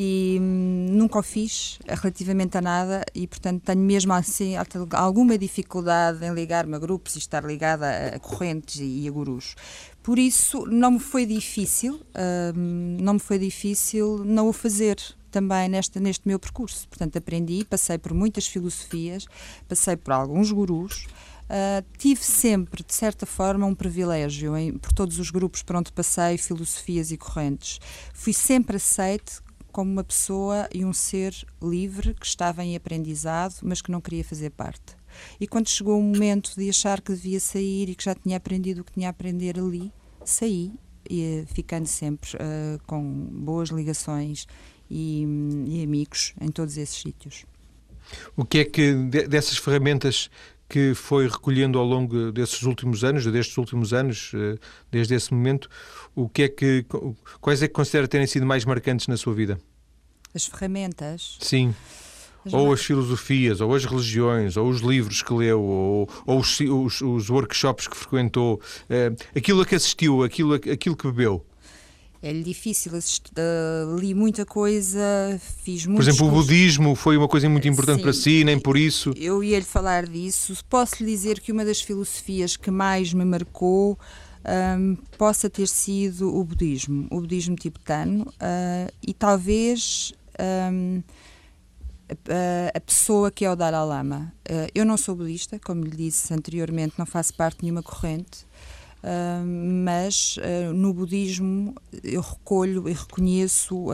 e 0.00 0.38
hum, 0.40 0.86
nunca 0.90 1.18
o 1.18 1.22
fiz 1.22 1.78
relativamente 1.86 2.56
a 2.56 2.60
nada 2.60 3.04
e 3.14 3.26
portanto 3.26 3.62
tenho 3.64 3.80
mesmo 3.80 4.12
assim 4.12 4.54
alguma 4.92 5.36
dificuldade 5.36 6.24
em 6.24 6.32
ligar-me 6.32 6.76
a 6.76 6.78
grupos 6.78 7.16
e 7.16 7.18
estar 7.18 7.44
ligada 7.44 8.14
a 8.14 8.18
correntes 8.18 8.80
e 8.80 9.06
a 9.08 9.10
gurus. 9.10 9.56
Por 10.02 10.18
isso 10.18 10.64
não 10.66 10.92
me 10.92 10.98
foi 11.00 11.26
difícil, 11.26 12.00
hum, 12.56 12.96
não 13.00 13.14
me 13.14 13.20
foi 13.20 13.38
difícil 13.38 14.24
não 14.24 14.48
o 14.48 14.52
fazer 14.52 14.96
também 15.30 15.68
neste, 15.68 16.00
neste 16.00 16.26
meu 16.26 16.38
percurso. 16.38 16.88
Portanto, 16.88 17.18
aprendi, 17.18 17.64
passei 17.64 17.98
por 17.98 18.14
muitas 18.14 18.46
filosofias, 18.46 19.26
passei 19.68 19.96
por 19.96 20.12
alguns 20.12 20.50
gurus, 20.50 21.06
Uh, 21.48 21.82
tive 21.96 22.22
sempre, 22.22 22.84
de 22.84 22.94
certa 22.94 23.24
forma, 23.24 23.64
um 23.64 23.74
privilégio 23.74 24.54
em, 24.54 24.76
por 24.76 24.92
todos 24.92 25.18
os 25.18 25.30
grupos 25.30 25.62
por 25.62 25.76
onde 25.76 25.90
passei, 25.90 26.36
filosofias 26.36 27.10
e 27.10 27.16
correntes. 27.16 27.80
Fui 28.12 28.34
sempre 28.34 28.76
aceite 28.76 29.40
como 29.72 29.90
uma 29.90 30.04
pessoa 30.04 30.68
e 30.74 30.84
um 30.84 30.92
ser 30.92 31.34
livre 31.62 32.12
que 32.12 32.26
estava 32.26 32.62
em 32.62 32.76
aprendizado, 32.76 33.54
mas 33.62 33.80
que 33.80 33.90
não 33.90 34.00
queria 34.00 34.24
fazer 34.24 34.50
parte. 34.50 34.97
E 35.40 35.46
quando 35.46 35.68
chegou 35.68 35.98
o 35.98 36.02
momento 36.02 36.52
de 36.56 36.68
achar 36.68 37.00
que 37.00 37.12
devia 37.12 37.40
sair 37.40 37.88
e 37.88 37.94
que 37.94 38.04
já 38.04 38.14
tinha 38.14 38.36
aprendido 38.36 38.80
o 38.80 38.84
que 38.84 38.92
tinha 38.92 39.08
a 39.08 39.10
aprender 39.10 39.58
ali, 39.58 39.92
saí, 40.24 40.72
e, 41.08 41.44
ficando 41.46 41.86
sempre 41.86 42.30
uh, 42.36 42.78
com 42.86 43.02
boas 43.02 43.70
ligações 43.70 44.46
e, 44.90 45.24
e 45.66 45.82
amigos 45.82 46.34
em 46.40 46.50
todos 46.50 46.76
esses 46.76 46.96
sítios. 46.96 47.44
O 48.36 48.44
que 48.44 48.58
é 48.58 48.64
que 48.64 48.94
dessas 49.28 49.58
ferramentas 49.58 50.30
que 50.68 50.94
foi 50.94 51.26
recolhendo 51.26 51.78
ao 51.78 51.84
longo 51.84 52.30
desses 52.30 52.62
últimos 52.62 53.02
anos, 53.02 53.24
destes 53.24 53.56
últimos 53.56 53.94
anos, 53.94 54.32
eh, 54.34 54.58
desde 54.90 55.14
esse 55.14 55.32
momento, 55.32 55.68
o 56.14 56.28
que 56.28 56.42
é 56.42 56.48
que, 56.48 56.84
quais 57.40 57.62
é 57.62 57.68
que 57.68 57.72
considera 57.72 58.06
terem 58.06 58.26
sido 58.26 58.44
mais 58.44 58.66
marcantes 58.66 59.06
na 59.06 59.16
sua 59.16 59.32
vida? 59.32 59.58
As 60.34 60.44
ferramentas? 60.44 61.38
Sim. 61.40 61.74
Ou 62.52 62.72
as 62.72 62.82
filosofias, 62.82 63.60
ou 63.60 63.74
as 63.74 63.84
religiões, 63.84 64.56
ou 64.56 64.68
os 64.68 64.80
livros 64.80 65.22
que 65.22 65.32
leu, 65.32 65.60
ou, 65.60 66.08
ou 66.26 66.38
os, 66.38 66.60
os, 66.60 67.00
os, 67.00 67.30
workshops 67.30 67.86
que 67.86 67.96
frequentou, 67.96 68.60
eh, 68.88 69.12
aquilo 69.36 69.62
a 69.62 69.66
que 69.66 69.74
assistiu, 69.74 70.22
aquilo, 70.22 70.54
aquilo 70.54 70.96
que 70.96 71.06
bebeu. 71.06 71.44
É-lhe 72.20 72.42
difícil 72.42 72.92
uh, 72.92 73.96
li 73.96 74.12
muita 74.12 74.44
coisa, 74.44 74.98
fiz 75.62 75.86
muito. 75.86 76.02
Por 76.02 76.08
exemplo, 76.08 76.26
o 76.26 76.30
budismo 76.32 76.96
foi 76.96 77.16
uma 77.16 77.28
coisa 77.28 77.48
muito 77.48 77.68
importante 77.68 77.98
Sim, 77.98 78.02
para 78.02 78.12
si, 78.12 78.44
nem 78.44 78.58
por 78.58 78.76
isso. 78.76 79.12
Eu 79.16 79.42
ia-lhe 79.44 79.64
falar 79.64 80.04
disso. 80.04 80.52
Posso 80.68 80.96
lhe 81.04 81.10
dizer 81.12 81.38
que 81.38 81.52
uma 81.52 81.64
das 81.64 81.80
filosofias 81.80 82.56
que 82.56 82.72
mais 82.72 83.14
me 83.14 83.24
marcou 83.24 83.96
um, 84.78 84.96
possa 85.16 85.48
ter 85.48 85.68
sido 85.68 86.34
o 86.34 86.42
budismo, 86.42 87.06
o 87.10 87.20
budismo 87.20 87.54
tibetano, 87.54 88.22
uh, 88.22 88.92
e 89.00 89.14
talvez 89.14 90.12
um, 90.72 91.02
a, 92.10 92.76
a, 92.76 92.80
pessoa 92.80 93.30
que 93.30 93.44
é 93.44 93.50
o 93.50 93.56
Dalai 93.56 93.84
Lama. 93.84 94.32
Uh, 94.48 94.70
eu 94.74 94.84
não 94.84 94.96
sou 94.96 95.14
budista, 95.14 95.58
como 95.58 95.84
lhe 95.84 95.96
disse 95.96 96.32
anteriormente, 96.32 96.94
não 96.98 97.06
faço 97.06 97.34
parte 97.34 97.58
de 97.58 97.64
nenhuma 97.64 97.82
corrente 97.82 98.46
mas 99.46 100.36
uh, 100.38 100.72
no 100.74 100.92
budismo 100.92 101.72
eu 102.02 102.20
recolho 102.20 102.88
e 102.88 102.92
reconheço 102.92 103.86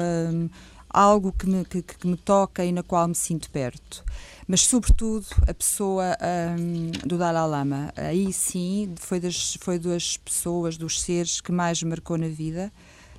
algo 0.88 1.32
que 1.32 1.46
me, 1.46 1.64
que, 1.64 1.82
que, 1.82 2.06
me 2.06 2.16
toca 2.16 2.64
e 2.64 2.70
na 2.70 2.82
qual 2.82 3.08
me 3.08 3.14
sinto 3.14 3.50
perto. 3.50 4.04
Mas, 4.46 4.60
sobretudo, 4.60 5.26
a 5.48 5.52
pessoa 5.52 6.16
um, 6.58 6.90
do 7.06 7.18
Dalai 7.18 7.48
Lama. 7.48 7.92
Aí 7.96 8.32
sim, 8.32 8.94
foi 8.96 9.18
das, 9.18 9.56
foi 9.60 9.78
das 9.78 10.16
pessoas, 10.18 10.76
dos 10.76 11.02
seres 11.02 11.40
que 11.40 11.50
mais 11.50 11.82
me 11.82 11.90
marcou 11.90 12.16
na 12.16 12.28
vida, 12.28 12.72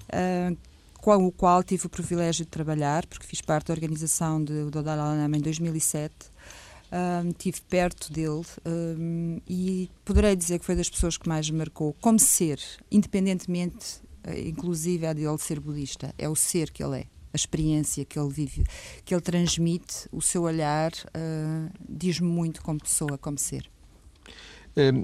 uh, 0.09 0.57
com 1.05 1.27
o 1.27 1.31
qual 1.31 1.63
tive 1.63 1.85
o 1.85 1.89
privilégio 1.89 2.45
de 2.45 2.49
trabalhar, 2.49 3.05
porque 3.05 3.27
fiz 3.27 3.39
parte 3.39 3.67
da 3.67 3.75
organização 3.75 4.43
de, 4.43 4.71
do 4.71 4.81
Dalai 4.81 5.15
Lama 5.15 5.37
em 5.37 5.39
2007 5.39 6.15
um, 6.91 7.31
tive 7.31 7.61
perto 7.69 8.11
dele 8.11 8.43
um, 8.65 9.39
e 9.47 9.91
poderei 10.03 10.35
dizer 10.35 10.57
que 10.57 10.65
foi 10.65 10.75
das 10.75 10.89
pessoas 10.89 11.15
que 11.15 11.29
mais 11.29 11.47
me 11.47 11.59
marcou 11.59 11.95
como 12.01 12.17
ser, 12.17 12.59
independentemente, 12.91 14.01
eh, 14.23 14.47
inclusive, 14.47 15.05
a 15.05 15.13
de 15.13 15.21
ele 15.21 15.37
ser 15.37 15.59
budista, 15.59 16.11
é 16.17 16.27
o 16.27 16.35
ser 16.35 16.71
que 16.71 16.83
ele 16.83 17.01
é. 17.01 17.05
A 17.31 17.35
experiência 17.35 18.03
que 18.03 18.17
ele 18.17 18.33
vive, 18.33 18.63
que 19.03 19.13
ele 19.13 19.21
transmite, 19.21 20.09
o 20.11 20.23
seu 20.23 20.41
olhar, 20.41 20.91
uh, 20.91 21.69
diz-me 21.87 22.27
muito 22.27 22.63
como 22.63 22.79
pessoa, 22.79 23.15
como 23.17 23.37
ser. 23.37 23.69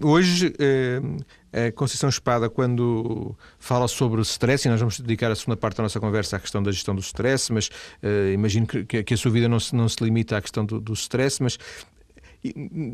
Hoje, 0.04 0.54
a 1.54 1.72
Conceição 1.72 2.10
Espada, 2.10 2.50
quando 2.50 3.36
fala 3.60 3.88
sobre 3.88 4.20
o 4.20 4.24
stress, 4.24 4.68
e 4.68 4.72
nós 4.72 4.80
vamos 4.80 5.00
dedicar 5.00 5.32
a 5.32 5.36
segunda 5.36 5.58
parte 5.58 5.78
da 5.78 5.84
nossa 5.84 6.00
conversa 6.00 6.38
à 6.38 6.40
questão 6.40 6.64
da 6.64 6.72
gestão 6.72 6.96
do 6.96 7.02
stress, 7.02 7.52
mas 7.52 7.68
uh, 8.02 8.32
imagino 8.34 8.66
que, 8.66 9.04
que, 9.04 9.14
a 9.14 9.18
sua 9.18 9.32
vida 9.32 9.50
não 9.50 9.60
se, 9.60 9.76
não 9.76 9.88
se 9.90 10.04
limita 10.04 10.38
à 10.38 10.42
questão 10.42 10.66
do, 10.66 10.80
do 10.80 10.94
stress, 10.94 11.42
mas 11.44 11.58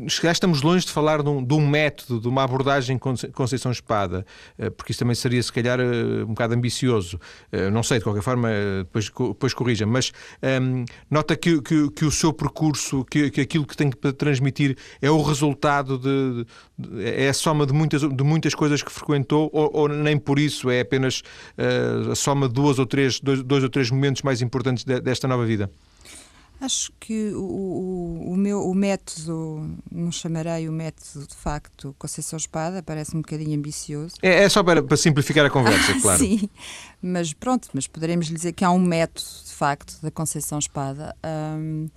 já 0.06 0.30
estamos 0.30 0.60
longe 0.60 0.84
de 0.84 0.92
falar 0.92 1.22
de 1.22 1.28
um, 1.28 1.42
de 1.42 1.54
um, 1.54 1.66
método, 1.66 2.20
de 2.20 2.28
uma 2.28 2.42
abordagem 2.42 2.98
Conceição 2.98 3.72
Espada, 3.72 4.26
eh, 4.58 4.68
porque 4.68 4.92
isso 4.92 4.98
também 4.98 5.14
seria, 5.14 5.42
se 5.42 5.50
calhar, 5.50 5.80
eh, 5.80 6.22
um 6.22 6.28
bocado 6.28 6.54
ambicioso. 6.54 7.18
Eh, 7.50 7.70
não 7.70 7.82
sei, 7.82 7.98
de 7.98 8.04
qualquer 8.04 8.22
forma, 8.22 8.48
depois, 8.80 9.06
depois 9.08 9.54
corrija, 9.54 9.86
mas 9.86 10.12
um, 10.42 10.84
nota 11.10 11.34
que, 11.34 11.62
que, 11.62 11.90
que, 11.90 12.04
o 12.04 12.10
seu 12.10 12.32
percurso, 12.32 13.04
que, 13.06 13.30
que 13.30 13.40
aquilo 13.40 13.66
que 13.66 13.76
tem 13.76 13.88
que 13.90 14.12
transmitir 14.12 14.76
é 15.00 15.10
o 15.10 15.22
resultado 15.22 15.98
de, 15.98 16.46
de, 16.78 17.04
é 17.04 17.28
a 17.28 17.34
soma 17.34 17.64
de 17.64 17.72
muitas, 17.72 18.02
de 18.02 18.24
muitas 18.24 18.54
coisas 18.54 18.82
que 18.82 18.92
frequentou, 18.92 19.48
ou, 19.52 19.70
ou 19.72 19.88
nem 19.88 20.18
por 20.18 20.38
isso 20.38 20.68
é 20.70 20.80
apenas 20.80 21.22
uh, 21.56 22.12
a 22.12 22.14
soma 22.14 22.48
de 22.48 22.54
duas 22.54 22.78
ou 22.78 22.86
três, 22.86 23.18
dois, 23.20 23.42
dois 23.42 23.62
ou 23.62 23.70
três 23.70 23.90
momentos 23.90 24.22
mais 24.22 24.42
importantes 24.42 24.84
de, 24.84 25.00
desta 25.00 25.26
nova 25.26 25.46
vida? 25.46 25.70
Acho 26.60 26.92
que 26.98 27.30
o, 27.34 27.40
o, 27.40 28.32
o, 28.32 28.36
meu 28.36 28.68
o 28.68 28.74
método, 28.74 29.78
não 29.90 30.10
chamarei 30.10 30.68
o 30.68 30.72
método 30.72 31.26
de 31.26 31.34
facto 31.36 31.94
Conceição 31.98 32.36
Espada, 32.36 32.82
parece 32.82 33.16
um 33.16 33.20
bocadinho 33.20 33.56
ambicioso. 33.56 34.16
É, 34.20 34.42
é 34.42 34.48
só 34.48 34.64
para, 34.64 34.82
para, 34.82 34.96
simplificar 34.96 35.46
a 35.46 35.50
conversa, 35.50 35.92
ah, 35.92 36.00
claro. 36.02 36.18
Sim, 36.18 36.48
mas 37.00 37.32
pronto, 37.32 37.68
mas 37.72 37.86
poderemos 37.86 38.26
dizer 38.26 38.52
que 38.52 38.64
há 38.64 38.70
um 38.70 38.80
método 38.80 39.28
de 39.44 39.52
facto 39.52 40.00
da 40.02 40.10
Conceição 40.10 40.58
Espada. 40.58 41.14
Um, 41.24 41.88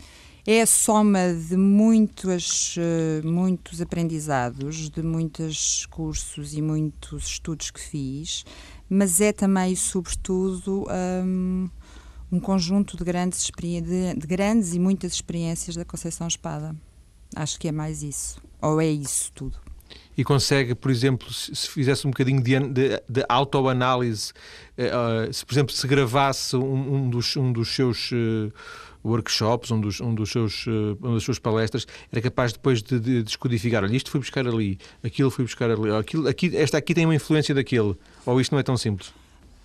é 0.45 0.61
a 0.61 0.65
soma 0.65 1.33
de 1.33 1.55
muitos, 1.55 2.75
uh, 2.77 3.27
muitos 3.27 3.81
aprendizados, 3.81 4.89
de 4.89 5.01
muitos 5.03 5.85
cursos 5.87 6.53
e 6.53 6.61
muitos 6.61 7.25
estudos 7.25 7.69
que 7.69 7.79
fiz, 7.79 8.43
mas 8.89 9.21
é 9.21 9.31
também, 9.31 9.75
sobretudo, 9.75 10.87
um, 11.23 11.69
um 12.31 12.39
conjunto 12.39 12.95
de 12.95 13.03
grandes, 13.03 13.51
de, 13.59 14.13
de 14.15 14.27
grandes 14.27 14.73
e 14.73 14.79
muitas 14.79 15.13
experiências 15.13 15.75
da 15.75 15.83
Conceição 15.83 16.27
Espada. 16.27 16.75
Acho 17.35 17.59
que 17.59 17.67
é 17.67 17.71
mais 17.71 18.01
isso. 18.03 18.41
Ou 18.61 18.79
é 18.79 18.87
isso 18.87 19.31
tudo. 19.33 19.57
E 20.17 20.23
consegue, 20.23 20.73
por 20.75 20.91
exemplo, 20.91 21.33
se, 21.33 21.53
se 21.55 21.69
fizesse 21.69 22.07
um 22.07 22.11
bocadinho 22.11 22.41
de, 22.41 22.59
de, 22.59 23.03
de 23.09 23.25
autoanálise, 23.27 24.31
uh, 24.77 25.33
se, 25.33 25.45
por 25.45 25.53
exemplo, 25.53 25.73
se 25.73 25.87
gravasse 25.87 26.55
um, 26.55 26.95
um, 26.95 27.09
dos, 27.09 27.35
um 27.35 27.51
dos 27.51 27.73
seus. 27.73 28.11
Uh, 28.11 28.51
workshops, 29.03 29.71
um 29.71 29.81
dos, 29.81 29.99
um 29.99 30.13
dos 30.13 30.29
seus, 30.29 30.67
uma 31.01 31.15
das 31.15 31.23
suas 31.23 31.39
palestras, 31.39 31.87
era 32.11 32.21
capaz 32.21 32.53
depois 32.53 32.83
de, 32.83 32.99
de 32.99 33.23
descodificar. 33.23 33.83
Olha, 33.83 33.95
isto 33.95 34.11
fui 34.11 34.19
buscar 34.19 34.47
ali, 34.47 34.77
aquilo 35.03 35.31
fui 35.31 35.43
buscar 35.43 35.71
ali, 35.71 35.89
aquilo, 35.91 36.27
aqui, 36.27 36.55
esta 36.55 36.77
aqui 36.77 36.93
tem 36.93 37.05
uma 37.05 37.15
influência 37.15 37.55
daquele. 37.55 37.95
Ou 38.27 38.39
isto 38.39 38.51
não 38.51 38.59
é 38.59 38.63
tão 38.63 38.77
simples? 38.77 39.11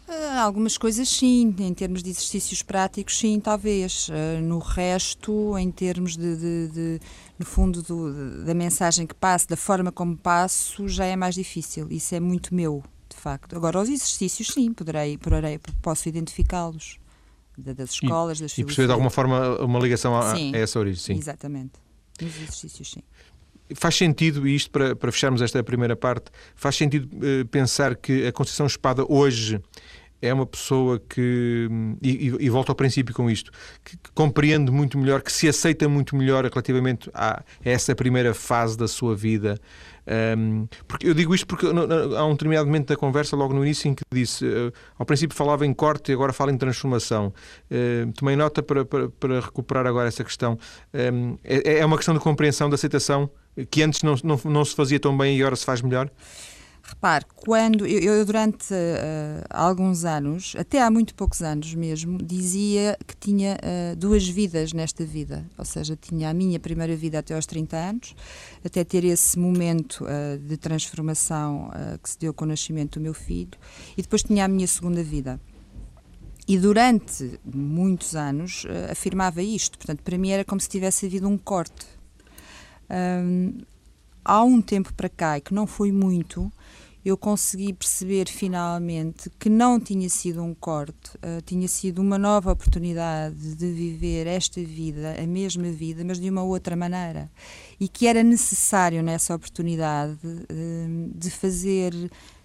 Uh, 0.09 0.39
algumas 0.39 0.79
coisas 0.79 1.09
sim, 1.09 1.53
em 1.59 1.75
termos 1.75 2.01
de 2.01 2.11
exercícios 2.11 2.63
práticos, 2.63 3.19
sim, 3.19 3.41
talvez. 3.41 4.09
Uh, 4.09 4.41
no 4.41 4.59
resto, 4.59 5.59
em 5.59 5.71
termos 5.71 6.17
de, 6.17 6.37
de, 6.37 6.69
de 6.69 7.01
no 7.37 7.45
fundo, 7.45 7.83
do, 7.83 8.45
da 8.45 8.55
mensagem 8.55 9.05
que 9.05 9.15
passo, 9.15 9.49
da 9.49 9.57
forma 9.57 9.91
como 9.91 10.17
passo, 10.17 10.89
já 10.89 11.05
é 11.05 11.17
mais 11.17 11.35
difícil. 11.35 11.89
Isso 11.91 12.15
é 12.15 12.21
muito 12.21 12.55
meu, 12.55 12.85
de 13.09 13.17
facto. 13.17 13.57
Agora, 13.57 13.81
os 13.81 13.89
exercícios, 13.89 14.49
sim, 14.49 14.73
poderei, 14.73 15.19
poderei 15.19 15.59
posso 15.83 16.09
identificá-los. 16.09 16.99
Das 17.59 17.93
escolas, 17.93 18.39
e, 18.39 18.43
das 18.43 18.59
E 18.59 18.65
perceber 18.65 18.87
de 18.87 18.93
alguma 18.93 19.11
forma 19.11 19.59
uma 19.63 19.79
ligação 19.79 20.15
a, 20.15 20.35
a 20.35 20.39
essa 20.57 20.79
origem, 20.79 21.03
sim. 21.03 21.19
Exatamente. 21.19 21.73
Nos 22.21 22.37
exercícios, 22.37 22.93
sim. 22.93 23.03
Faz 23.75 23.97
sentido, 23.97 24.47
e 24.47 24.55
isto 24.55 24.71
para, 24.71 24.95
para 24.95 25.11
fecharmos 25.11 25.43
esta 25.43 25.63
primeira 25.63 25.97
parte, 25.97 26.31
faz 26.55 26.77
sentido 26.77 27.09
uh, 27.17 27.47
pensar 27.47 27.97
que 27.97 28.27
a 28.27 28.33
Conceição 28.33 28.67
Espada 28.67 29.05
hoje 29.09 29.61
é 30.21 30.33
uma 30.33 30.47
pessoa 30.47 30.99
que, 30.99 31.69
e, 32.03 32.35
e, 32.41 32.51
volto 32.51 32.71
ao 32.71 32.75
princípio 32.75 33.15
com 33.15 33.31
isto, 33.31 33.51
que, 33.85 33.97
que, 33.97 34.11
compreende 34.15 34.71
muito 34.71 34.99
melhor, 34.99 35.21
que 35.21 35.33
se 35.33 35.49
aceita 35.49 35.89
muito 35.89 36.17
melhor 36.17 36.45
relativamente 36.45 37.11
a, 37.13 37.41
a 37.41 37.43
essa 37.65 37.95
primeira 37.95 38.33
fase 38.33 38.77
da 38.77 38.89
sua 38.89 39.15
vida. 39.15 39.59
Um, 40.39 40.69
porque 40.87 41.09
eu 41.09 41.15
digo 41.15 41.35
isto 41.35 41.47
porque 41.47 41.67
há 41.67 42.25
um 42.25 42.33
determinado 42.33 42.67
momento 42.67 42.89
da 42.89 42.97
conversa, 42.97 43.37
logo 43.37 43.53
no 43.53 43.65
início, 43.65 43.89
em 43.89 43.95
que 43.95 44.05
disse, 44.13 44.45
uh, 44.47 44.73
ao 44.99 45.05
princípio 45.05 45.37
falava 45.37 45.67
em 45.67 45.75
corte 45.75 46.13
e 46.13 46.15
agora 46.15 46.33
fala 46.33 46.51
em 46.51 46.57
transformação. 46.57 47.33
Uh, 47.71 48.11
tomei 48.13 48.37
nota 48.37 48.63
para, 48.63 48.85
para, 48.85 49.09
para, 49.11 49.41
recuperar 49.41 49.87
agora 49.87 50.09
essa 50.09 50.25
questão. 50.25 50.59
Um, 50.95 51.37
é, 51.45 51.79
é 51.79 51.87
uma 51.87 51.97
questão 51.97 52.15
de 52.15 52.21
compreensão, 52.21 52.69
de 52.69 52.75
aceitação, 52.75 53.31
que 53.65 53.83
antes 53.83 54.03
não, 54.03 54.15
não, 54.23 54.41
não 54.45 54.65
se 54.65 54.75
fazia 54.75 55.01
tão 55.01 55.17
bem 55.17 55.37
e 55.37 55.41
agora 55.41 55.57
se 55.57 55.65
faz 55.65 55.81
melhor? 55.81 56.11
Repare, 56.89 57.25
quando 57.35 57.85
eu, 57.85 57.99
eu 57.99 58.25
durante 58.25 58.73
uh, 58.73 59.45
alguns 59.51 60.05
anos, 60.05 60.55
até 60.57 60.81
há 60.81 60.89
muito 60.89 61.17
poucos 61.17 61.43
anos 61.43 61.75
mesmo, 61.75 62.17
dizia 62.17 62.97
que 63.05 63.17
tinha 63.17 63.57
uh, 63.57 63.97
duas 63.97 64.29
vidas 64.29 64.73
nesta 64.73 65.05
vida. 65.05 65.45
Ou 65.59 65.65
seja, 65.65 65.99
tinha 66.01 66.31
a 66.31 66.35
minha 66.35 66.61
primeira 66.61 66.95
vida 66.95 67.19
até 67.19 67.35
aos 67.35 67.45
30 67.45 67.77
anos, 67.77 68.15
até 68.65 68.85
ter 68.85 69.03
esse 69.03 69.37
momento 69.37 70.05
uh, 70.05 70.39
de 70.39 70.57
transformação 70.57 71.71
que 72.03 72.09
se 72.09 72.19
deu 72.19 72.33
com 72.33 72.45
o 72.45 72.49
nascimento 72.49 73.01
do 73.01 73.03
meu 73.03 73.15
filho, 73.15 73.59
e 73.97 74.03
depois 74.03 74.23
tinha 74.23 74.45
a 74.45 74.49
minha 74.49 74.67
segunda 74.67 75.03
vida. 75.03 75.41
E 76.47 76.57
durante 76.57 77.41
muitos 77.45 78.15
anos 78.15 78.65
afirmava 78.89 79.43
isto. 79.43 79.77
Portanto, 79.77 80.03
para 80.05 80.17
mim 80.17 80.31
era 80.31 80.45
como 80.45 80.61
se 80.61 80.69
tivesse 80.69 81.07
havido 81.07 81.27
um 81.27 81.37
corte. 81.37 81.96
Um, 82.91 83.59
há 84.25 84.43
um 84.43 84.61
tempo 84.61 84.93
para 84.95 85.09
cá, 85.09 85.39
e 85.39 85.41
que 85.41 85.55
não 85.55 85.67
foi 85.67 85.93
muito, 85.93 86.51
eu 87.05 87.17
consegui 87.17 87.73
perceber 87.73 88.29
finalmente 88.29 89.31
que 89.39 89.49
não 89.49 89.79
tinha 89.79 90.09
sido 90.09 90.43
um 90.43 90.53
corte, 90.53 91.17
uh, 91.19 91.41
tinha 91.45 91.69
sido 91.69 92.01
uma 92.03 92.19
nova 92.19 92.51
oportunidade 92.51 93.55
de 93.55 93.71
viver 93.71 94.27
esta 94.27 94.61
vida, 94.61 95.15
a 95.17 95.27
mesma 95.27 95.71
vida, 95.71 96.05
mas 96.05 96.19
de 96.19 96.29
uma 96.29 96.43
outra 96.43 96.75
maneira. 96.75 97.31
E 97.79 97.87
que 97.87 98.09
era 98.09 98.25
necessário 98.25 99.05
nessa 99.05 99.37
oportunidade 99.37 100.19
uh, 100.25 101.11
de 101.15 101.31
fazer 101.31 101.95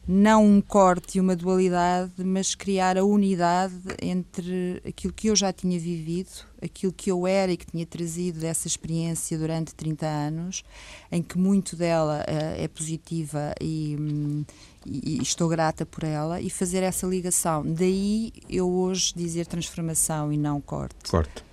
não 0.07 0.45
um 0.45 0.61
corte 0.61 1.17
e 1.17 1.21
uma 1.21 1.35
dualidade, 1.35 2.11
mas 2.17 2.55
criar 2.55 2.97
a 2.97 3.03
unidade 3.03 3.75
entre 4.01 4.81
aquilo 4.85 5.13
que 5.13 5.27
eu 5.27 5.35
já 5.35 5.53
tinha 5.53 5.79
vivido, 5.79 6.31
aquilo 6.61 6.91
que 6.91 7.11
eu 7.11 7.27
era 7.27 7.51
e 7.51 7.57
que 7.57 7.65
tinha 7.67 7.85
trazido 7.85 8.39
dessa 8.39 8.67
experiência 8.67 9.37
durante 9.37 9.75
30 9.75 10.05
anos, 10.05 10.63
em 11.11 11.21
que 11.21 11.37
muito 11.37 11.75
dela 11.75 12.25
uh, 12.27 12.61
é 12.61 12.67
positiva 12.67 13.53
e, 13.61 13.95
um, 13.99 14.45
e, 14.85 15.17
e, 15.17 15.21
estou 15.21 15.47
grata 15.47 15.85
por 15.85 16.03
ela, 16.03 16.41
e 16.41 16.49
fazer 16.49 16.81
essa 16.83 17.05
ligação. 17.05 17.63
Daí 17.65 18.33
eu 18.49 18.69
hoje 18.69 19.13
dizer 19.15 19.45
transformação 19.45 20.33
e 20.33 20.37
não 20.37 20.59
corte. 20.59 21.09
Corte. 21.09 21.50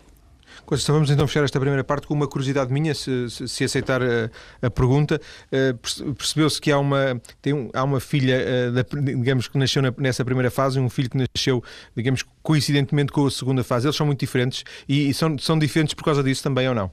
Conceição, 0.65 0.95
vamos 0.95 1.11
então 1.11 1.27
fechar 1.27 1.45
esta 1.45 1.59
primeira 1.59 1.85
parte 1.85 2.07
com 2.07 2.15
uma 2.15 2.27
curiosidade 2.27 2.73
minha, 2.73 2.95
se, 2.95 3.31
se, 3.31 3.49
se 3.49 3.65
aceitar 3.65 4.03
a, 4.03 4.31
a 4.63 4.71
pergunta. 4.71 5.21
Uh, 5.53 6.15
Percebeu-se 6.15 6.61
que 6.61 6.71
há 6.71 6.79
uma, 6.79 7.21
tem 7.41 7.53
um, 7.53 7.71
há 7.73 7.85
uma 7.85 8.01
filha, 8.01 8.39
uh, 8.39 8.73
da, 8.73 8.83
digamos, 9.13 9.49
que 9.49 9.59
nasceu 9.59 9.83
na, 9.83 9.93
nessa 9.97 10.25
primeira 10.25 10.51
fase, 10.51 10.79
um 10.79 10.91
filho 10.91 11.11
que 11.11 11.17
nasceu, 11.17 11.63
digamos, 11.97 12.25
coincidentemente 12.43 13.13
com 13.13 13.27
a 13.27 13.31
segunda 13.31 13.65
fase. 13.65 13.87
Eles 13.87 13.97
são 13.97 14.07
muito 14.07 14.21
diferentes 14.21 14.65
e, 14.89 15.09
e 15.09 15.15
são, 15.15 15.39
são 15.39 15.59
diferentes 15.59 15.95
por 15.95 16.05
causa 16.05 16.23
disso 16.23 16.43
também 16.43 16.69
ou 16.69 16.75
não? 16.75 16.91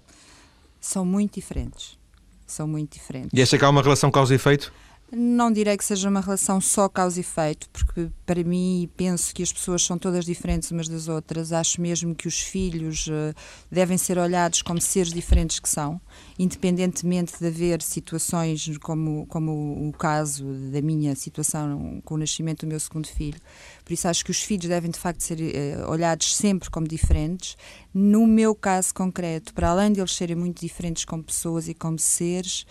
São 0.79 1.05
muito 1.05 1.35
diferentes. 1.35 1.97
São 2.45 2.67
muito 2.67 2.93
diferentes. 2.93 3.31
E 3.33 3.41
acha 3.41 3.57
que 3.57 3.65
há 3.65 3.69
uma 3.69 3.81
relação 3.81 4.11
causa 4.11 4.33
e 4.33 4.35
efeito? 4.35 4.71
Não 5.11 5.51
direi 5.51 5.77
que 5.77 5.85
seja 5.85 6.09
uma 6.09 6.19
relação 6.19 6.59
só 6.59 6.89
causa 6.89 7.19
e 7.19 7.21
efeito, 7.21 7.69
porque 7.69 8.09
para 8.25 8.43
mim 8.43 8.89
penso 8.97 9.35
que 9.35 9.43
as 9.43 9.53
pessoas 9.53 9.83
são 9.83 9.99
todas 9.99 10.25
diferentes 10.25 10.71
umas 10.71 10.87
das 10.89 11.07
outras. 11.07 11.53
Acho 11.53 11.79
mesmo 11.79 12.15
que 12.15 12.27
os 12.27 12.39
filhos 12.39 13.05
uh, 13.07 13.35
devem 13.69 13.99
ser 13.99 14.17
olhados 14.17 14.63
como 14.63 14.81
seres 14.81 15.13
diferentes 15.13 15.59
que 15.59 15.69
são, 15.69 16.01
independentemente 16.39 17.37
de 17.39 17.45
haver 17.45 17.83
situações 17.83 18.77
como, 18.79 19.27
como 19.27 19.87
o 19.87 19.93
caso 19.93 20.43
da 20.71 20.81
minha 20.81 21.15
situação 21.15 22.01
com 22.03 22.15
o 22.15 22.17
nascimento 22.17 22.65
do 22.65 22.69
meu 22.69 22.79
segundo 22.79 23.07
filho. 23.07 23.39
Por 23.85 23.93
isso 23.93 24.07
acho 24.07 24.25
que 24.25 24.31
os 24.31 24.41
filhos 24.41 24.67
devem 24.67 24.89
de 24.89 24.97
facto 24.97 25.21
ser 25.21 25.37
uh, 25.39 25.89
olhados 25.89 26.35
sempre 26.35 26.67
como 26.71 26.87
diferentes. 26.87 27.55
No 27.93 28.25
meu 28.25 28.55
caso 28.55 28.91
concreto, 28.91 29.53
para 29.53 29.69
além 29.69 29.93
de 29.93 29.99
eles 29.99 30.15
serem 30.15 30.35
muito 30.35 30.61
diferentes 30.61 31.05
como 31.05 31.23
pessoas 31.23 31.67
e 31.67 31.75
como 31.75 31.99
seres, 31.99 32.65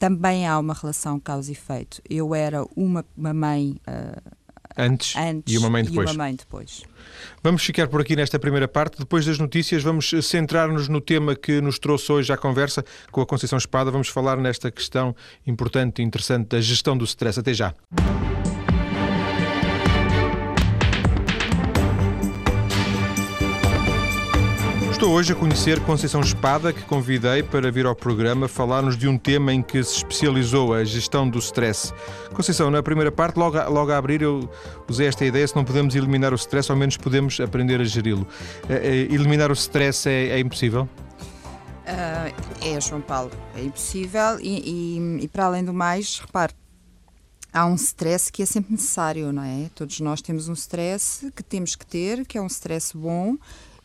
também 0.00 0.48
há 0.48 0.58
uma 0.58 0.72
relação 0.72 1.20
causa 1.20 1.50
e 1.50 1.52
efeito. 1.52 2.00
Eu 2.08 2.34
era 2.34 2.64
uma, 2.74 3.04
uma 3.14 3.34
mãe 3.34 3.76
uh, 3.86 4.30
antes, 4.76 5.14
antes, 5.14 5.54
e 5.54 5.58
uma 5.58 5.68
mãe 5.68 5.84
depois. 5.84 6.08
E 6.08 6.12
uma 6.12 6.24
mãe 6.24 6.34
depois. 6.34 6.82
Vamos 7.42 7.62
ficar 7.62 7.86
por 7.86 8.00
aqui 8.00 8.16
nesta 8.16 8.38
primeira 8.38 8.66
parte. 8.66 8.98
Depois 8.98 9.26
das 9.26 9.38
notícias, 9.38 9.82
vamos 9.82 10.10
centrar-nos 10.22 10.88
no 10.88 11.02
tema 11.02 11.36
que 11.36 11.60
nos 11.60 11.78
trouxe 11.78 12.10
hoje 12.10 12.32
à 12.32 12.36
conversa 12.38 12.82
com 13.12 13.20
a 13.20 13.26
Conceição 13.26 13.58
Espada. 13.58 13.90
Vamos 13.90 14.08
falar 14.08 14.38
nesta 14.38 14.70
questão 14.70 15.14
importante 15.46 16.00
e 16.00 16.04
interessante 16.04 16.48
da 16.48 16.60
gestão 16.62 16.96
do 16.96 17.04
stress. 17.04 17.38
Até 17.38 17.52
já. 17.52 17.74
Estou 25.00 25.14
hoje 25.14 25.32
a 25.32 25.34
conhecer 25.34 25.80
Conceição 25.80 26.20
Espada, 26.20 26.74
que 26.74 26.82
convidei 26.82 27.42
para 27.42 27.72
vir 27.72 27.86
ao 27.86 27.96
programa 27.96 28.46
falar-nos 28.46 28.98
de 28.98 29.08
um 29.08 29.16
tema 29.16 29.50
em 29.50 29.62
que 29.62 29.82
se 29.82 29.96
especializou, 29.96 30.74
a 30.74 30.84
gestão 30.84 31.26
do 31.26 31.38
stress. 31.38 31.90
Conceição, 32.34 32.70
na 32.70 32.82
primeira 32.82 33.10
parte, 33.10 33.38
logo 33.38 33.56
a, 33.56 33.66
logo 33.66 33.90
a 33.90 33.96
abrir, 33.96 34.20
eu 34.20 34.46
usei 34.86 35.06
esta 35.06 35.24
ideia: 35.24 35.48
se 35.48 35.56
não 35.56 35.64
podemos 35.64 35.94
eliminar 35.94 36.34
o 36.34 36.36
stress, 36.36 36.70
ao 36.70 36.76
menos 36.76 36.98
podemos 36.98 37.40
aprender 37.40 37.80
a 37.80 37.84
geri-lo. 37.84 38.28
Uh, 38.64 38.72
uh, 38.74 39.14
eliminar 39.14 39.50
o 39.50 39.54
stress 39.54 40.06
é, 40.06 40.32
é 40.32 40.38
impossível? 40.38 40.82
Uh, 40.82 42.34
é, 42.60 42.78
João 42.78 43.00
Paulo, 43.00 43.30
é 43.56 43.62
impossível 43.62 44.38
e, 44.38 44.98
e, 44.98 45.24
e 45.24 45.28
para 45.28 45.46
além 45.46 45.64
do 45.64 45.72
mais, 45.72 46.18
repare, 46.18 46.52
há 47.50 47.64
um 47.64 47.74
stress 47.74 48.30
que 48.30 48.42
é 48.42 48.46
sempre 48.46 48.72
necessário, 48.72 49.32
não 49.32 49.44
é? 49.44 49.70
Todos 49.74 49.98
nós 50.00 50.20
temos 50.20 50.46
um 50.46 50.52
stress 50.52 51.32
que 51.34 51.42
temos 51.42 51.74
que 51.74 51.86
ter, 51.86 52.26
que 52.26 52.36
é 52.36 52.42
um 52.42 52.48
stress 52.48 52.94
bom 52.94 53.38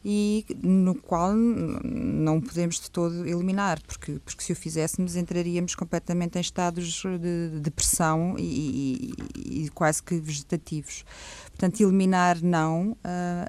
e 0.07 0.45
no 0.61 0.93
qual 0.93 1.33
não 1.33 2.39
podemos 2.39 2.79
de 2.79 2.91
todo 2.91 3.25
eliminar, 3.25 3.81
porque, 3.81 4.19
porque 4.23 4.43
se 4.43 4.53
o 4.53 4.55
fizéssemos 4.55 5.15
entraríamos 5.15 5.73
completamente 5.73 6.37
em 6.37 6.41
estados 6.41 7.01
de 7.19 7.59
depressão 7.59 8.35
e, 8.37 9.15
e, 9.35 9.63
e 9.63 9.69
quase 9.69 10.03
que 10.03 10.19
vegetativos. 10.19 11.03
Portanto, 11.47 11.81
eliminar 11.81 12.39
não, 12.43 12.91
uh, 12.91 12.97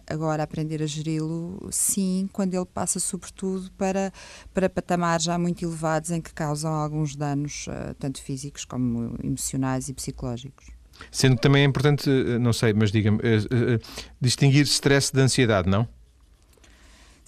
agora 0.07 0.45
aprender 0.45 0.83
a 0.83 0.87
geri-lo 0.87 1.69
sim, 1.71 2.27
quando 2.33 2.55
ele 2.55 2.65
passa 2.65 2.99
sobretudo 2.99 3.71
para, 3.73 4.11
para 4.55 4.71
patamares 4.71 5.25
já 5.25 5.39
muito 5.39 5.63
elevados 5.63 6.11
em 6.11 6.23
que 6.23 6.33
causam 6.33 6.73
alguns 6.73 7.15
danos, 7.15 7.67
uh, 7.67 7.95
tanto 7.99 8.23
físicos 8.23 8.65
como 8.65 9.15
emocionais 9.23 9.91
e 9.91 9.93
psicológicos. 9.93 10.69
Sendo 11.11 11.37
que 11.37 11.43
também 11.43 11.61
é 11.61 11.67
importante, 11.67 12.09
não 12.41 12.55
sei, 12.55 12.73
mas 12.73 12.91
diga-me, 12.91 13.19
uh, 13.19 13.79
distinguir 14.19 14.63
stress 14.63 15.13
de 15.13 15.21
ansiedade, 15.21 15.69
não? 15.69 15.87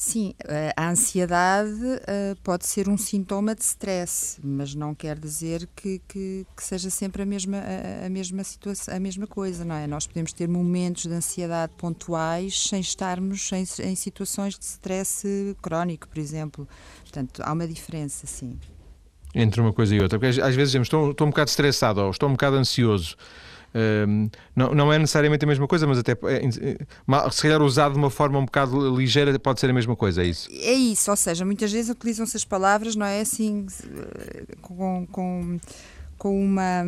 Sim, 0.00 0.32
eh, 0.46 0.72
a 0.76 0.90
ansiedade 0.90 1.72
uh, 1.72 2.36
pode 2.44 2.64
ser 2.68 2.88
um 2.88 2.96
sintoma 2.96 3.52
de 3.52 3.62
stress, 3.64 4.38
mas 4.44 4.72
não 4.72 4.94
quer 4.94 5.18
dizer 5.18 5.68
que, 5.74 6.00
que, 6.06 6.46
que 6.56 6.62
seja 6.62 6.88
sempre 6.88 7.22
a 7.22 7.26
mesma, 7.26 7.56
a, 7.56 8.06
a, 8.06 8.08
mesma 8.08 8.44
situação, 8.44 8.94
a 8.94 9.00
mesma 9.00 9.26
coisa, 9.26 9.64
não 9.64 9.74
é? 9.74 9.88
Nós 9.88 10.06
podemos 10.06 10.32
ter 10.32 10.48
momentos 10.48 11.06
de 11.06 11.12
ansiedade 11.12 11.72
pontuais 11.76 12.68
sem 12.68 12.78
estarmos 12.78 13.50
em, 13.50 13.64
em 13.90 13.96
situações 13.96 14.56
de 14.56 14.66
stress 14.66 15.26
crónico, 15.60 16.06
por 16.06 16.18
exemplo. 16.20 16.68
Portanto, 17.02 17.42
há 17.44 17.52
uma 17.52 17.66
diferença, 17.66 18.24
sim. 18.24 18.56
Entre 19.34 19.60
uma 19.60 19.72
coisa 19.72 19.96
e 19.96 20.00
outra, 20.00 20.16
porque 20.16 20.40
às 20.40 20.54
vezes 20.54 20.70
dizemos 20.70 20.86
estou, 20.86 21.10
estou 21.10 21.26
um 21.26 21.30
bocado 21.30 21.50
estressado 21.50 22.02
ou 22.02 22.10
estou 22.12 22.28
um 22.28 22.32
bocado 22.32 22.54
ansioso 22.54 23.16
não, 24.54 24.74
não 24.74 24.92
é 24.92 24.98
necessariamente 24.98 25.44
a 25.44 25.48
mesma 25.48 25.66
coisa, 25.66 25.86
mas 25.86 25.98
até 25.98 26.12
é, 26.12 27.30
se 27.30 27.42
calhar 27.42 27.62
usado 27.62 27.92
de 27.92 27.98
uma 27.98 28.10
forma 28.10 28.38
um 28.38 28.44
bocado 28.44 28.96
ligeira 28.96 29.38
pode 29.38 29.60
ser 29.60 29.70
a 29.70 29.72
mesma 29.72 29.94
coisa, 29.94 30.22
é 30.22 30.26
isso? 30.26 30.48
É 30.50 30.72
isso, 30.72 31.10
ou 31.10 31.16
seja, 31.16 31.44
muitas 31.44 31.70
vezes 31.72 31.90
utilizam-se 31.90 32.36
as 32.36 32.44
palavras, 32.44 32.96
não 32.96 33.06
é 33.06 33.20
assim, 33.20 33.66
com, 34.60 35.06
com, 35.10 35.58
com 36.16 36.44
uma 36.44 36.84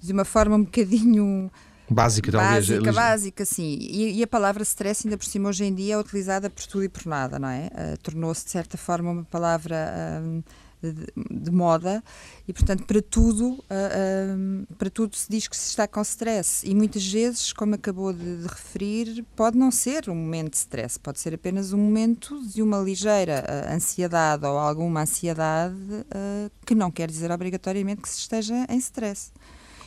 de 0.00 0.12
uma 0.12 0.24
forma 0.24 0.56
um 0.56 0.64
bocadinho 0.64 1.50
Básica, 1.92 2.32
talvez. 2.32 2.68
Básica, 2.68 2.92
básica, 2.92 3.44
sim. 3.44 3.76
E, 3.80 4.18
e, 4.18 4.22
a 4.22 4.26
palavra 4.26 4.62
stress, 4.62 5.06
ainda 5.06 5.18
por 5.18 5.26
cima, 5.26 5.48
hoje 5.48 5.64
em 5.64 5.74
dia 5.74 5.94
é 5.94 5.98
utilizada 5.98 6.48
por 6.48 6.66
tudo 6.66 6.84
e 6.84 6.88
por 6.88 7.06
nada, 7.06 7.38
não 7.38 7.48
é? 7.48 7.66
Uh, 7.66 7.96
Tornou-se, 8.02 8.44
de 8.44 8.50
certa 8.50 8.78
forma, 8.78 9.10
uma 9.10 9.24
palavra. 9.24 10.22
Uh, 10.22 10.42
de, 10.90 11.06
de, 11.44 11.50
moda 11.50 12.02
e 12.46 12.52
portanto 12.52 12.84
para 12.84 13.00
tudo 13.00 13.52
uh, 13.52 14.74
para 14.76 14.90
tudo 14.90 15.14
se 15.16 15.30
diz 15.30 15.46
que 15.46 15.56
se 15.56 15.68
está 15.68 15.86
com 15.86 16.00
stress. 16.02 16.66
E 16.66 16.74
muitas 16.74 17.06
vezes 17.06 17.52
como 17.52 17.74
acabou 17.74 18.12
de, 18.12 18.38
de, 18.38 18.48
referir 18.48 19.24
pode 19.36 19.56
não 19.56 19.70
ser 19.70 20.08
um 20.08 20.14
momento 20.14 20.52
de 20.52 20.56
stress 20.58 20.98
pode 20.98 21.20
ser 21.20 21.34
apenas 21.34 21.72
um 21.72 21.78
momento 21.78 22.40
de 22.48 22.62
uma 22.62 22.78
ligeira 22.78 23.44
uh, 23.46 23.74
ansiedade 23.74 24.44
ou 24.44 24.58
alguma 24.58 25.02
ansiedade 25.02 25.72
que 26.64 26.74
não 26.74 26.90
quer 26.90 27.10
dizer 27.10 27.30
obrigatoriamente 27.30 28.02
que 28.02 28.08
se 28.08 28.18
esteja 28.18 28.66
em 28.68 28.78
stress 28.78 29.32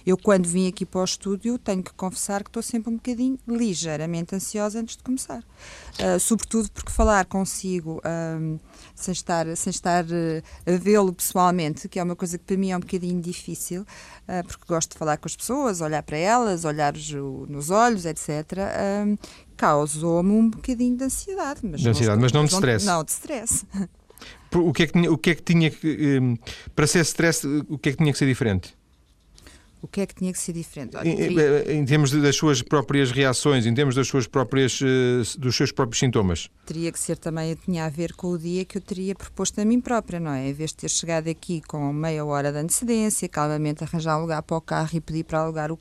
eu, 0.06 0.18
quando 0.18 0.46
vim 0.46 0.68
aqui 0.68 0.86
para 0.86 1.02
o 1.02 1.04
estúdio, 1.04 1.58
tenho 1.58 1.82
que 1.82 1.91
confessar 1.94 2.44
que 2.44 2.50
estou 2.50 2.62
sempre 2.62 2.91
um 2.91 2.96
bocadinho 2.96 3.39
ligeiramente 3.48 4.36
ansiosa 4.36 4.80
antes 4.80 4.96
de 4.96 5.04
começar. 5.04 5.39
Uh, 6.00 6.20
sobretudo 6.20 6.70
porque 6.72 6.91
falar 6.91 7.26
consigo 7.26 8.00
um, 8.06 8.60
sem 8.94 9.12
estar, 9.12 9.58
sem 9.58 9.72
estar 9.72 10.06
uh, 10.06 10.44
a 10.65 10.78
vê-lo 10.78 11.12
pessoalmente, 11.12 11.89
que 11.89 12.00
é 12.00 12.04
uma 12.04 12.15
coisa 12.15 12.38
que 12.38 12.44
para 12.44 12.56
mim 12.56 12.70
é 12.70 12.78
um 12.78 12.82
bocadinho 12.82 13.20
difícil, 13.20 13.82
uh, 13.82 14.46
porque 14.46 14.63
gosto 14.68 14.91
de 14.91 14.98
falar 15.00 15.18
com 15.18 15.28
as 15.28 15.36
pessoas, 15.36 15.82
olhar 15.82 16.04
para 16.04 16.18
elas, 16.18 16.65
olhar 16.65 16.94
nos 17.50 17.72
olhos, 17.72 18.06
etc. 18.06 18.30
Um, 19.08 19.18
causou-me 19.58 20.32
um 20.32 20.50
bocadinho 20.52 20.98
de 20.98 21.04
ansiedade. 21.06 21.62
Mas 21.63 21.82
de 21.82 21.89
ansiedade, 21.89 22.18
não, 22.18 22.22
mas 22.22 22.32
não 22.32 22.46
de 22.46 22.54
stress. 22.54 22.86
Não, 22.86 23.04
de 23.04 23.12
stress. 23.12 23.65
O 24.54 24.72
que, 24.72 24.84
é 24.84 24.88
que 24.88 24.94
tinha, 24.94 25.12
o 25.12 25.18
que 25.18 25.30
é 25.32 25.36
que 25.36 25.44
tinha 25.44 25.70
que. 25.70 26.20
Um, 26.20 26.38
para 26.74 26.88
ser 26.88 27.02
stress, 27.02 27.46
o 27.68 27.78
que 27.78 27.89
é 27.89 27.91
que 27.91 27.98
tinha 27.98 28.12
que 28.12 28.18
ser 28.18 28.26
diferente? 28.26 28.74
O 29.86 29.88
que 29.88 30.02
é 30.02 30.06
que 30.08 30.15
tinha 30.15 30.34
que 30.34 30.39
ser 30.39 30.52
diferente? 30.52 30.98
Olha, 30.98 31.08
em, 31.08 31.82
em, 31.82 31.86
termos 31.86 32.10
das 32.10 32.36
suas 32.36 32.60
próprias 32.63 33.12
reações, 33.12 33.67
em 33.67 33.74
termos 33.76 33.93
das 33.93 34.08
suas 34.08 34.26
próprias, 34.26 34.82
uh, 34.82 35.39
dos 35.39 35.56
seus 35.56 35.71
próprios 35.71 36.00
sintomas? 36.00 36.50
Teria 36.65 36.91
que 36.91 36.98
ser 36.98 37.19
também, 37.19 37.54
tinha 37.54 37.86
a 37.86 37.89
ver 37.89 38.13
com 38.13 38.30
o 38.30 38.38
dia 38.38 38.65
que 38.65 38.80
eu 38.80 38.82
teria 38.82 39.13
proposto 39.13 39.62
a 39.62 39.63
mim 39.63 39.80
própria, 39.80 40.19
não 40.19 40.32
é? 40.32 40.50
Em 40.50 40.54
vez 40.54 40.71
de 40.71 40.78
ter 40.78 40.89
chegado 40.89 41.28
aqui 41.28 41.62
com 41.67 41.93
meia 41.93 42.26
hora 42.26 42.52
de 42.52 42.58
antecedência, 42.58 43.30
calmamente 43.30 43.84
arranjar 43.84 44.17
um 44.17 44.21
lugar 44.21 44.41
para 44.41 44.58
o 44.58 44.62
carro 44.62 44.89
e 44.91 45.00
pedir 45.00 45.24
para 45.24 45.41
alugar 45.41 45.71
o, 45.71 45.80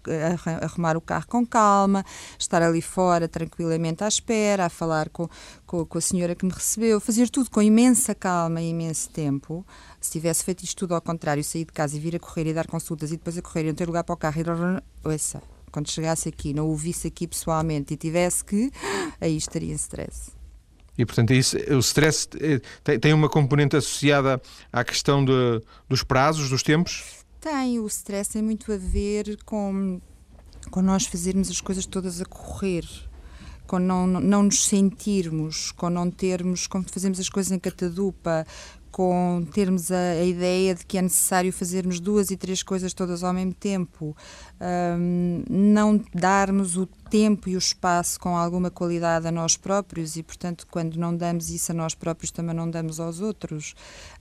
arrumar 0.63 0.99
o 0.99 1.01
carro 1.01 1.27
com 1.27 1.47
calma, 1.47 2.05
estar 2.39 2.61
ali 2.61 2.83
fora 2.83 3.27
tranquilamente 3.27 4.05
à 4.05 4.09
espera, 4.09 4.67
a 4.67 4.69
falar 4.69 5.09
com, 5.09 5.27
com, 5.65 5.87
com 5.87 5.97
a 5.97 6.01
senhora 6.03 6.35
que 6.35 6.45
me 6.45 6.53
recebeu, 6.53 7.01
fazer 7.01 7.31
tudo 7.31 7.51
com 7.51 7.63
imensa 7.63 8.15
calma 8.15 8.61
e 8.61 8.69
imenso 8.69 9.09
tempo. 9.09 9.65
Se 10.05 10.11
tivesse 10.11 10.45
feito 10.45 10.63
isto 10.63 10.77
tudo 10.77 10.95
ao 10.95 11.01
contrário, 11.01 11.43
sair 11.43 11.65
de 11.65 11.73
casa 11.73 11.97
e 11.97 11.99
vir 11.99 12.15
a 12.15 12.19
correr 12.19 12.47
e 12.47 12.53
dar 12.53 12.67
consultas 12.67 13.11
e 13.11 13.17
depois 13.17 13.39
a 13.39 13.41
correr 13.41 13.63
e 13.63 13.69
não 13.69 13.75
ter 13.75 13.87
lugar 13.87 14.05
para 14.05 14.13
o 14.13 14.17
carro 14.19 14.39
e 14.39 15.09
ouça, 15.09 15.43
quando 15.73 15.91
chegasse 15.91 16.29
aqui, 16.29 16.53
não 16.53 16.69
o 16.69 16.77
visse 16.77 17.07
aqui 17.07 17.27
pessoalmente 17.27 17.95
e 17.95 17.97
tivesse 17.97 18.45
que, 18.45 18.71
aí 19.19 19.35
estaria 19.35 19.73
em 19.73 19.77
stress. 19.77 20.31
E, 20.99 21.07
portanto, 21.07 21.31
é 21.31 21.37
isso, 21.37 21.57
o 21.57 21.79
stress 21.79 22.29
eh, 22.39 22.61
tem, 22.85 23.01
tem 23.01 23.13
uma 23.15 23.31
componente 23.31 23.77
associada 23.77 24.43
à 24.71 24.85
questão 24.85 25.25
de, 25.25 25.63
dos 25.89 26.03
prazos, 26.03 26.51
dos 26.51 26.63
tempos? 26.63 27.25
Tem, 27.41 27.81
o 27.81 27.87
stress 27.87 28.31
tem 28.31 28.43
muito 28.43 28.71
a 28.75 28.77
ver 28.77 29.39
com, 29.43 30.03
com 30.71 30.83
nós 30.83 31.07
fazermos 31.07 31.51
as 31.51 31.63
coisas 31.63 31.87
todas 31.87 32.21
a 32.21 32.27
correr 32.27 32.85
com 33.67 33.79
não, 33.79 34.07
não 34.07 34.43
nos 34.43 34.67
sentirmos, 34.67 35.73
com 35.73 35.89
não 35.89 36.11
termos, 36.11 36.67
com 36.67 36.83
fazermos 36.83 37.19
as 37.19 37.29
coisas 37.29 37.51
em 37.51 37.59
catadupa, 37.59 38.47
com 38.95 39.45
termos 39.53 39.91
a, 39.91 39.97
a, 39.97 40.25
ideia 40.25 40.73
de 40.73 40.87
que 40.87 40.97
é 40.97 41.03
necessário 41.03 41.53
fazermos 41.53 41.99
duas 41.99 42.31
e 42.31 42.37
três 42.37 42.63
coisas 42.63 42.95
todas 42.95 43.25
ao 43.25 43.33
mesmo 43.33 43.53
tempo, 43.53 44.17
um, 44.97 45.43
não 45.51 46.01
darmos 46.15 46.77
o 46.77 46.87
tempo 46.87 47.49
e 47.49 47.57
o 47.57 47.59
espaço 47.59 48.21
com 48.21 48.37
alguma 48.37 48.71
qualidade 48.71 49.27
a 49.27 49.33
nós 49.33 49.57
próprios 49.57 50.15
e, 50.15 50.23
portanto, 50.23 50.65
quando 50.71 50.95
não 50.95 51.17
damos 51.17 51.51
isso 51.51 51.73
a 51.73 51.75
nós 51.75 51.93
próprios, 51.97 52.31
também 52.31 52.55
não 52.55 52.71
damos 52.71 53.01
aos 53.01 53.21
outros. 53.21 53.75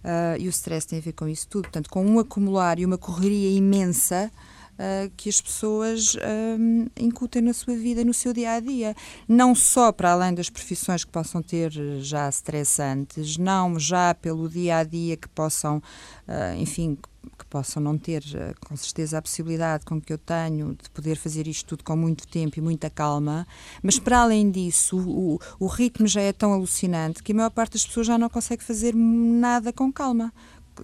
Uh, 0.03 0.39
e 0.39 0.47
o 0.47 0.49
stress 0.49 0.87
tem 0.87 0.97
a 0.97 1.03
ver 1.03 1.13
com 1.13 1.27
isso 1.27 1.47
tudo. 1.47 1.65
Portanto, 1.65 1.87
com 1.87 2.03
um 2.03 2.17
acumular 2.17 2.79
e 2.79 2.85
uma 2.85 2.97
correria 2.97 3.55
imensa 3.55 4.31
uh, 4.73 5.11
que 5.15 5.29
as 5.29 5.41
pessoas 5.41 6.15
uh, 6.15 6.91
incutem 6.99 7.41
na 7.41 7.53
sua 7.53 7.75
vida, 7.75 8.03
no 8.03 8.13
seu 8.13 8.33
dia 8.33 8.53
a 8.53 8.59
dia. 8.59 8.95
Não 9.27 9.53
só 9.55 9.91
para 9.91 10.11
além 10.11 10.33
das 10.33 10.49
profissões 10.49 11.03
que 11.03 11.11
possam 11.11 11.41
ter 11.41 11.71
já 11.99 12.27
estressantes, 12.29 13.37
não 13.37 13.79
já 13.79 14.13
pelo 14.13 14.49
dia 14.49 14.77
a 14.77 14.83
dia 14.83 15.17
que 15.17 15.27
possam, 15.29 15.77
uh, 15.77 16.57
enfim, 16.57 16.97
que 17.37 17.45
possam 17.45 17.81
não 17.81 17.97
ter, 17.97 18.23
com 18.67 18.75
certeza, 18.75 19.17
a 19.17 19.21
possibilidade 19.21 19.85
com 19.85 19.99
que 19.99 20.11
eu 20.11 20.17
tenho 20.17 20.75
de 20.81 20.89
poder 20.89 21.15
fazer 21.15 21.47
isto 21.47 21.65
tudo 21.67 21.83
com 21.83 21.95
muito 21.95 22.27
tempo 22.27 22.59
e 22.59 22.61
muita 22.61 22.89
calma, 22.89 23.47
mas 23.81 23.97
para 23.97 24.19
além 24.19 24.51
disso, 24.51 24.97
o, 24.97 25.39
o 25.57 25.67
ritmo 25.67 26.05
já 26.05 26.21
é 26.21 26.33
tão 26.33 26.51
alucinante 26.51 27.23
que 27.23 27.31
a 27.31 27.35
maior 27.35 27.49
parte 27.49 27.73
das 27.73 27.85
pessoas 27.85 28.07
já 28.07 28.17
não 28.17 28.29
consegue 28.29 28.63
fazer 28.63 28.93
nada 28.93 29.71
com 29.71 29.91
calma 29.91 30.33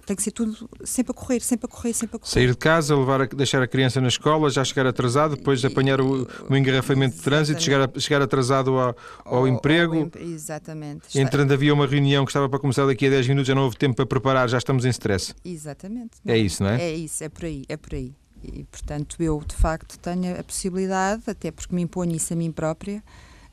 tem 0.06 0.16
que 0.16 0.22
ser 0.22 0.30
tudo 0.30 0.68
sempre 0.84 1.12
a 1.12 1.14
correr, 1.14 1.40
sempre 1.40 1.66
a 1.66 1.68
correr, 1.68 1.92
sempre 1.92 2.16
a 2.16 2.18
correr. 2.18 2.30
Sair 2.30 2.50
de 2.50 2.56
casa, 2.56 2.96
levar 2.96 3.22
a, 3.22 3.26
deixar 3.26 3.62
a 3.62 3.66
criança 3.66 4.00
na 4.00 4.08
escola, 4.08 4.48
já 4.50 4.64
chegar 4.64 4.86
atrasado, 4.86 5.36
depois 5.36 5.60
de 5.60 5.66
apanhar 5.66 6.00
o, 6.00 6.28
o 6.48 6.56
engarrafamento 6.56 7.16
de 7.16 7.22
trânsito, 7.22 7.62
chegar, 7.62 7.90
chegar 7.98 8.22
atrasado 8.22 8.78
ao, 8.78 8.96
ao 9.24 9.48
emprego. 9.48 10.10
exatamente. 10.18 11.18
Entrando 11.18 11.52
havia 11.52 11.74
uma 11.74 11.86
reunião 11.86 12.24
que 12.24 12.30
estava 12.30 12.48
para 12.48 12.58
começar 12.58 12.86
daqui 12.86 13.06
a 13.06 13.10
10 13.10 13.28
minutos, 13.28 13.48
já 13.48 13.54
não 13.54 13.64
houve 13.64 13.76
tempo 13.76 13.96
para 13.96 14.06
preparar, 14.06 14.48
já 14.48 14.58
estamos 14.58 14.84
em 14.84 14.90
stress. 14.90 15.34
Exatamente. 15.44 16.18
É 16.26 16.36
isso, 16.36 16.62
não 16.62 16.70
é? 16.70 16.82
É 16.82 16.94
isso, 16.94 17.24
é 17.24 17.28
por 17.28 17.44
aí, 17.44 17.64
é 17.68 17.76
por 17.76 17.94
aí. 17.94 18.14
E, 18.42 18.64
portanto, 18.64 19.16
eu, 19.20 19.42
de 19.46 19.54
facto, 19.54 19.98
tenho 19.98 20.38
a 20.38 20.42
possibilidade, 20.42 21.22
até 21.26 21.50
porque 21.50 21.74
me 21.74 21.82
imponho 21.82 22.16
isso 22.16 22.32
a 22.32 22.36
mim 22.36 22.50
própria, 22.50 23.02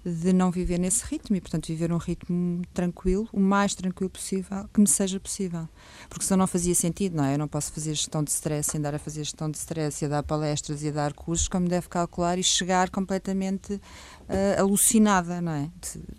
de 0.08 0.32
não 0.32 0.50
viver 0.50 0.78
nesse 0.78 1.04
ritmo 1.06 1.36
e, 1.36 1.41
portanto, 1.41 1.67
viver 1.67 1.91
um 1.91 1.98
ritmo 1.98 2.62
tranquilo, 2.74 3.28
o 3.34 3.39
mais 3.39 3.76
tranquilo 3.76 4.10
possível, 4.10 4.67
que 4.74 4.80
me 4.80 4.88
seja 4.88 5.20
possível. 5.20 5.67
Porque 6.08 6.24
senão 6.24 6.39
não 6.39 6.48
fazia 6.48 6.74
sentido, 6.74 7.17
não 7.17 7.26
é? 7.26 7.34
Eu 7.34 7.38
não 7.38 7.48
posso 7.48 7.74
fazer 7.74 7.93
gestão 7.93 8.24
de 8.24 8.32
stress, 8.32 8.78
andar 8.78 8.96
a 8.96 9.00
fazer 9.00 9.24
gestão 9.24 9.52
de 9.52 9.58
stress 9.58 10.04
e 10.04 10.06
a 10.06 10.10
dar 10.10 10.24
palestras 10.24 10.82
e 10.84 10.88
a 10.88 10.91
dar 10.91 11.13
cursos, 11.13 11.48
como 11.48 11.67
deve 11.67 11.89
calcular 11.89 12.39
e 12.39 12.43
chegar 12.43 12.89
completamente 12.89 13.82
uh, 14.29 14.61
alucinada, 14.61 15.41
não 15.41 15.51
é? 15.51 15.69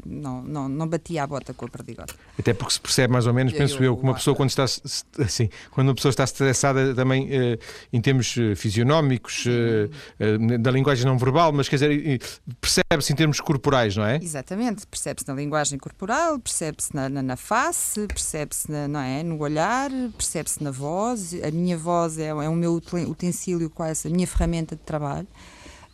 Não, 0.04 0.42
não, 0.42 0.68
não 0.68 0.88
batia 0.88 1.22
a 1.22 1.26
bota 1.26 1.52
com 1.52 1.66
a 1.66 1.68
perdigota. 1.68 2.14
Até 2.38 2.54
porque 2.54 2.74
se 2.74 2.80
percebe 2.80 3.12
mais 3.12 3.26
ou 3.26 3.34
menos, 3.34 3.52
penso 3.52 3.78
eu, 3.78 3.84
eu 3.84 3.96
que 3.96 4.02
uma 4.02 4.14
pessoa 4.14 4.34
quando 4.34 4.50
está 4.50 4.64
assim, 4.64 5.48
quando 5.70 5.88
uma 5.88 5.94
pessoa 5.94 6.10
está 6.10 6.24
estressada 6.24 6.94
também 6.94 7.26
uh, 7.26 7.58
em 7.92 8.00
termos 8.00 8.36
uh, 8.36 8.56
fisionómicos, 8.56 9.46
da 10.60 10.70
linguagem 10.70 11.04
não 11.04 11.18
verbal, 11.18 11.52
mas 11.52 11.68
quer 11.68 11.76
dizer, 11.76 12.20
percebe-se 12.60 13.12
em 13.12 13.16
termos 13.16 13.40
corporais, 13.40 13.96
não 13.96 14.04
é? 14.04 14.18
Exatamente, 14.22 14.86
percebe-se 14.86 15.26
na 15.26 15.34
linguagem 15.34 15.78
corporal, 15.78 16.38
percebe-se 16.38 16.94
na, 16.94 17.08
na, 17.08 17.22
na, 17.22 17.36
face, 17.36 18.06
percebe-se 18.06 18.70
não 18.70 19.00
é? 19.00 19.22
no 19.22 19.38
olhar, 19.40 19.90
percebe-se 20.16 20.62
na 20.62 20.70
voz. 20.70 21.34
A 21.42 21.50
minha 21.50 21.76
voz 21.76 22.18
é, 22.18 22.28
é 22.28 22.48
o 22.48 22.54
meu 22.54 22.74
utensílio, 22.74 23.70
quase 23.70 24.08
a 24.08 24.10
minha 24.10 24.26
ferramenta 24.26 24.76
de 24.76 24.82
trabalho. 24.82 25.26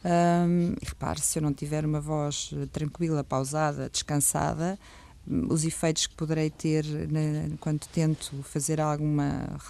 Um, 0.05 0.75
e 0.83 0.85
repare, 0.85 1.21
se 1.21 1.39
eu 1.39 1.43
não 1.43 1.53
tiver 1.53 1.85
uma 1.85 2.01
voz 2.01 2.51
eh, 2.53 2.67
tranquila, 2.67 3.25
pausada, 3.25 3.89
descansada, 3.89 4.79
hum, 5.27 5.47
os 5.49 5.65
efeitos 5.65 6.07
que 6.07 6.15
poderei 6.15 6.51
ter 6.51 6.85
na, 6.85 7.57
quando 7.59 7.87
tento 7.87 8.43
fazer 8.43 8.81
algum 8.83 9.17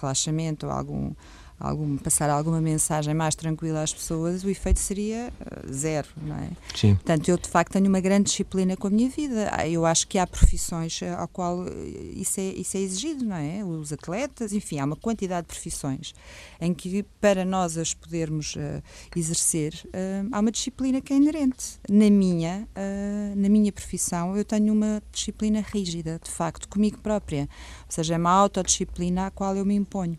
relaxamento 0.01 0.65
ou 0.65 0.71
algum 0.73 1.13
algum, 1.59 1.97
passar 1.97 2.29
alguma 2.29 2.59
mensagem 2.59 3.13
mais 3.13 3.35
tranquila 3.35 3.81
às 3.81 3.93
pessoas, 3.93 4.43
o 4.43 4.49
efeito 4.49 4.79
seria 4.79 5.31
uh, 5.39 5.73
zero, 5.73 6.07
não 6.21 6.35
é? 6.35 6.49
Sim. 6.75 6.95
Portanto, 6.95 7.29
eu 7.29 7.37
de 7.37 7.47
facto 7.47 7.73
tenho 7.73 7.87
uma 7.87 7.99
grande 7.99 8.25
disciplina 8.25 8.75
com 8.75 8.87
a 8.87 8.89
minha 8.89 9.09
vida. 9.09 9.49
Ah, 9.51 9.67
eu 9.67 9.85
acho 9.85 10.07
que 10.07 10.17
há 10.17 10.27
profissões 10.27 11.01
eh, 11.01 11.13
ao 11.13 11.27
qual 11.27 11.65
eh, 11.67 11.71
isso 12.15 12.39
é, 12.39 12.43
isso 12.43 12.77
é 12.77 12.79
exigido, 12.81 13.25
não 13.25 13.35
é? 13.35 13.63
Os 13.63 13.93
atletas, 13.93 14.53
enfim, 14.53 14.79
há 14.79 14.85
uma 14.85 14.95
quantidade 14.95 15.47
de 15.47 15.53
profissões 15.53 16.13
em 16.59 16.73
que 16.73 17.03
para 17.21 17.45
nós 17.45 17.77
as 17.77 17.93
podermos 17.93 18.55
uh, 18.55 18.81
exercer, 19.15 19.73
uh, 19.87 20.29
há 20.31 20.39
uma 20.39 20.51
disciplina 20.51 21.01
que 21.01 21.13
é 21.13 21.17
inerente. 21.17 21.79
Na 21.89 22.09
minha, 22.09 22.67
na 23.35 23.49
minha 23.49 23.71
profissão, 23.71 24.35
eu 24.35 24.43
tenho 24.43 24.73
uma 24.73 25.01
disciplina 25.11 25.61
rígida, 25.61 26.19
de 26.23 26.29
facto, 26.29 26.67
comigo 26.67 26.99
própria. 26.99 27.41
Ou 27.41 27.89
seja, 27.89 28.15
é 28.15 28.17
uma 28.17 28.31
autodisciplina 28.31 29.27
à 29.27 29.31
qual 29.31 29.55
eu 29.55 29.65
me 29.65 29.75
imponho. 29.75 30.17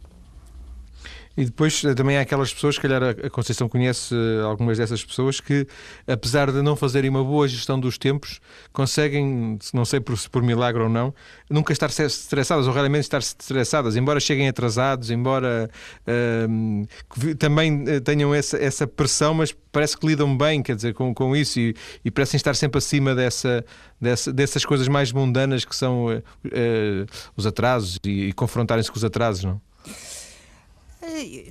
E 1.37 1.45
depois 1.45 1.85
eh, 1.85 1.95
também 1.95 2.17
há 2.17 2.23
aquelas 2.23 2.53
pessoas, 2.53 2.77
se 2.77 2.81
calhar 2.81 3.03
a 3.03 3.31
Conceição 3.31 3.69
conhece 3.69 4.15
eh, 4.15 4.43
algumas 4.43 4.79
dessas 4.79 5.05
pessoas, 5.05 5.41
que 5.41 5.67
apesar 6.07 6.51
de 6.51 6.63
não 6.63 6.75
fazerem 6.75 7.11
uma 7.11 7.23
boa 7.23 7.47
gestão 7.47 7.79
dos 7.79 7.99
tempos, 7.99 8.41
conseguem, 8.73 9.59
não 9.75 9.85
sei 9.85 10.01
por, 10.01 10.17
por 10.31 10.43
milagre 10.43 10.83
ou 10.83 10.89
não, 10.89 11.15
nunca 11.51 11.73
estar 11.73 11.91
estressadas 11.91 12.67
ou 12.67 12.73
raramente 12.73 13.03
estar 13.03 13.19
estressadas, 13.19 13.97
embora 13.97 14.19
cheguem 14.19 14.49
atrasados, 14.49 15.11
embora 15.11 15.71
uh, 16.07 17.35
também 17.37 17.85
eh, 17.87 18.01
tenham 18.01 18.35
essa, 18.35 18.57
essa 18.57 18.87
pressão, 18.87 19.35
mas 19.35 19.55
parece 19.71 19.97
que 19.97 20.07
lidam 20.07 20.37
bem, 20.37 20.63
quer 20.63 20.75
dizer, 20.75 20.95
com, 20.95 21.15
com 21.15 21.37
isso 21.37 21.61
e, 21.61 21.75
e 22.05 22.11
parecem 22.11 22.37
estar 22.37 22.55
sempre 22.55 22.79
acima 22.79 23.15
dessa, 23.15 23.65
dessa, 24.01 24.33
dessas 24.33 24.65
coisas 24.65 24.89
mais 24.89 25.13
mundanas 25.13 25.65
que 25.65 25.77
são 25.77 26.07
uh, 26.07 26.19
uh, 26.19 27.07
os 27.37 27.47
atrasos 27.47 27.99
e, 28.05 28.29
e 28.29 28.33
confrontarem-se 28.33 28.91
com 28.91 28.97
os 28.97 29.05
atrasos, 29.05 29.45
não? 29.45 29.61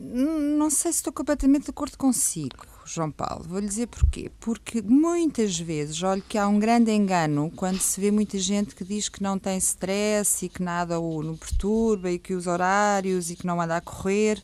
Não 0.01 0.69
sei 0.69 0.91
se 0.91 0.99
estou 0.99 1.13
completamente 1.13 1.65
de 1.65 1.69
acordo 1.69 1.97
consigo, 1.97 2.65
João 2.85 3.11
Paulo. 3.11 3.45
Vou-lhe 3.47 3.67
dizer 3.67 3.87
porquê. 3.87 4.31
Porque 4.39 4.81
muitas 4.81 5.59
vezes, 5.59 6.01
olho 6.03 6.23
que 6.27 6.37
há 6.37 6.47
um 6.47 6.59
grande 6.59 6.91
engano 6.91 7.51
quando 7.55 7.79
se 7.79 7.99
vê 7.99 8.11
muita 8.11 8.37
gente 8.37 8.75
que 8.75 8.83
diz 8.83 9.09
que 9.09 9.21
não 9.21 9.37
tem 9.37 9.57
stress 9.57 10.45
e 10.45 10.49
que 10.49 10.61
nada 10.61 10.99
o 10.99 11.21
no 11.21 11.37
perturba 11.37 12.11
e 12.11 12.19
que 12.19 12.33
os 12.33 12.47
horários 12.47 13.29
e 13.29 13.35
que 13.35 13.45
não 13.45 13.59
anda 13.59 13.77
a 13.77 13.81
correr. 13.81 14.41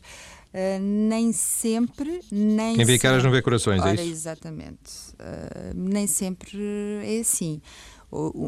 Uh, 0.52 0.78
nem 0.78 1.32
sempre, 1.32 2.20
nem 2.30 2.76
Quem 2.76 2.84
vê 2.84 2.98
caras 2.98 3.24
não 3.24 3.30
vê 3.30 3.40
corações, 3.40 3.80
é 3.80 3.84
Ora, 3.84 3.94
isso? 3.94 4.12
Exatamente. 4.12 4.90
Uh, 5.14 5.72
nem 5.74 6.06
sempre 6.06 6.58
é 7.04 7.20
assim. 7.20 7.62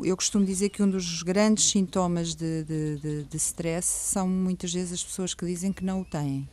Eu 0.05 0.15
costumo 0.15 0.45
dizer 0.45 0.69
que 0.69 0.83
um 0.83 0.91
dos 0.91 1.23
grandes 1.23 1.71
sintomas 1.71 2.35
de, 2.35 2.65
de, 2.65 2.99
de, 2.99 3.25
de 3.25 3.37
stress 3.39 3.87
são 3.87 4.29
muitas 4.29 4.71
vezes 4.71 4.93
as 4.93 5.03
pessoas 5.03 5.33
que 5.33 5.47
dizem 5.47 5.73
que 5.73 5.83
não 5.83 6.03
o 6.03 6.05
têm. 6.05 6.47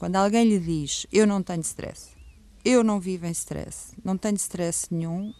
Quando 0.00 0.16
alguém 0.16 0.48
lhe 0.48 0.58
diz 0.58 1.06
eu 1.12 1.26
não 1.26 1.42
tenho 1.42 1.60
stress, 1.60 2.16
eu 2.64 2.82
não 2.82 2.98
vivo 2.98 3.26
em 3.26 3.32
stress, 3.32 3.94
não 4.02 4.16
tenho 4.16 4.36
stress 4.36 4.86
nenhum, 4.90 5.34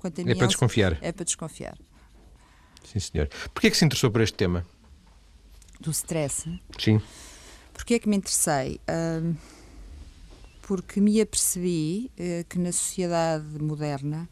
quanto 0.00 0.18
a 0.18 0.22
é 0.22 0.24
mim, 0.24 0.36
para 0.36 0.48
desconfiar. 0.48 0.98
É 1.00 1.12
para 1.12 1.24
desconfiar. 1.24 1.78
Sim, 2.82 2.98
senhor. 2.98 3.28
Porquê 3.54 3.68
é 3.68 3.70
que 3.70 3.76
se 3.76 3.84
interessou 3.84 4.10
por 4.10 4.20
este 4.22 4.36
tema? 4.36 4.66
Do 5.78 5.92
stress? 5.92 6.50
Sim. 6.76 7.00
Porquê 7.72 7.94
é 7.94 7.98
que 8.00 8.08
me 8.08 8.16
interessei? 8.16 8.80
Uh, 8.90 9.36
porque 10.62 11.00
me 11.00 11.20
apercebi 11.20 12.10
uh, 12.18 12.44
que 12.48 12.58
na 12.58 12.72
sociedade 12.72 13.56
moderna 13.60 14.28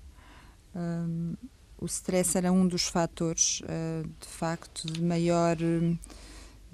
uh, 0.74 1.38
o 1.78 1.86
stress 1.86 2.36
era 2.36 2.50
um 2.50 2.66
dos 2.66 2.88
fatores, 2.88 3.60
uh, 3.60 4.02
de 4.02 4.26
facto, 4.26 4.92
de 4.92 5.00
maior, 5.00 5.56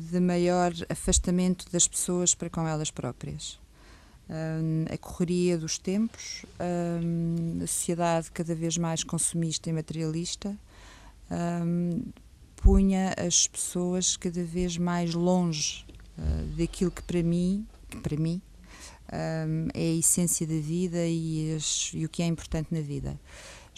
de 0.01 0.21
maior 0.21 0.73
afastamento 0.89 1.71
das 1.71 1.87
pessoas 1.87 2.35
para 2.35 2.49
com 2.49 2.67
elas 2.67 2.91
próprias. 2.91 3.61
Uh, 4.29 4.93
a 4.93 4.97
correria 4.97 5.59
dos 5.59 5.77
tempos, 5.77 6.45
uh, 6.59 7.63
a 7.63 7.67
sociedade 7.67 8.31
cada 8.31 8.55
vez 8.55 8.79
mais 8.79 9.05
consumista 9.05 9.69
e 9.69 9.73
materialista, 9.73 10.57
punha 12.57 13.15
as 13.17 13.47
pessoas 13.47 14.17
cada 14.17 14.43
vez 14.43 14.77
mais 14.77 15.15
longe 15.15 15.87
daquilo 16.59 16.91
que 16.91 17.03
para 17.05 17.23
mim, 17.23 17.65
que 17.89 17.99
para 17.99 18.17
mim 18.17 18.43
é 19.73 19.81
a 19.81 19.95
essência 19.95 20.45
da 20.45 20.59
vida 20.59 21.07
e, 21.07 21.55
as, 21.55 21.93
e 21.95 22.05
o 22.05 22.09
que 22.09 22.21
é 22.21 22.27
importante 22.27 22.75
na 22.75 22.81
vida 22.81 23.17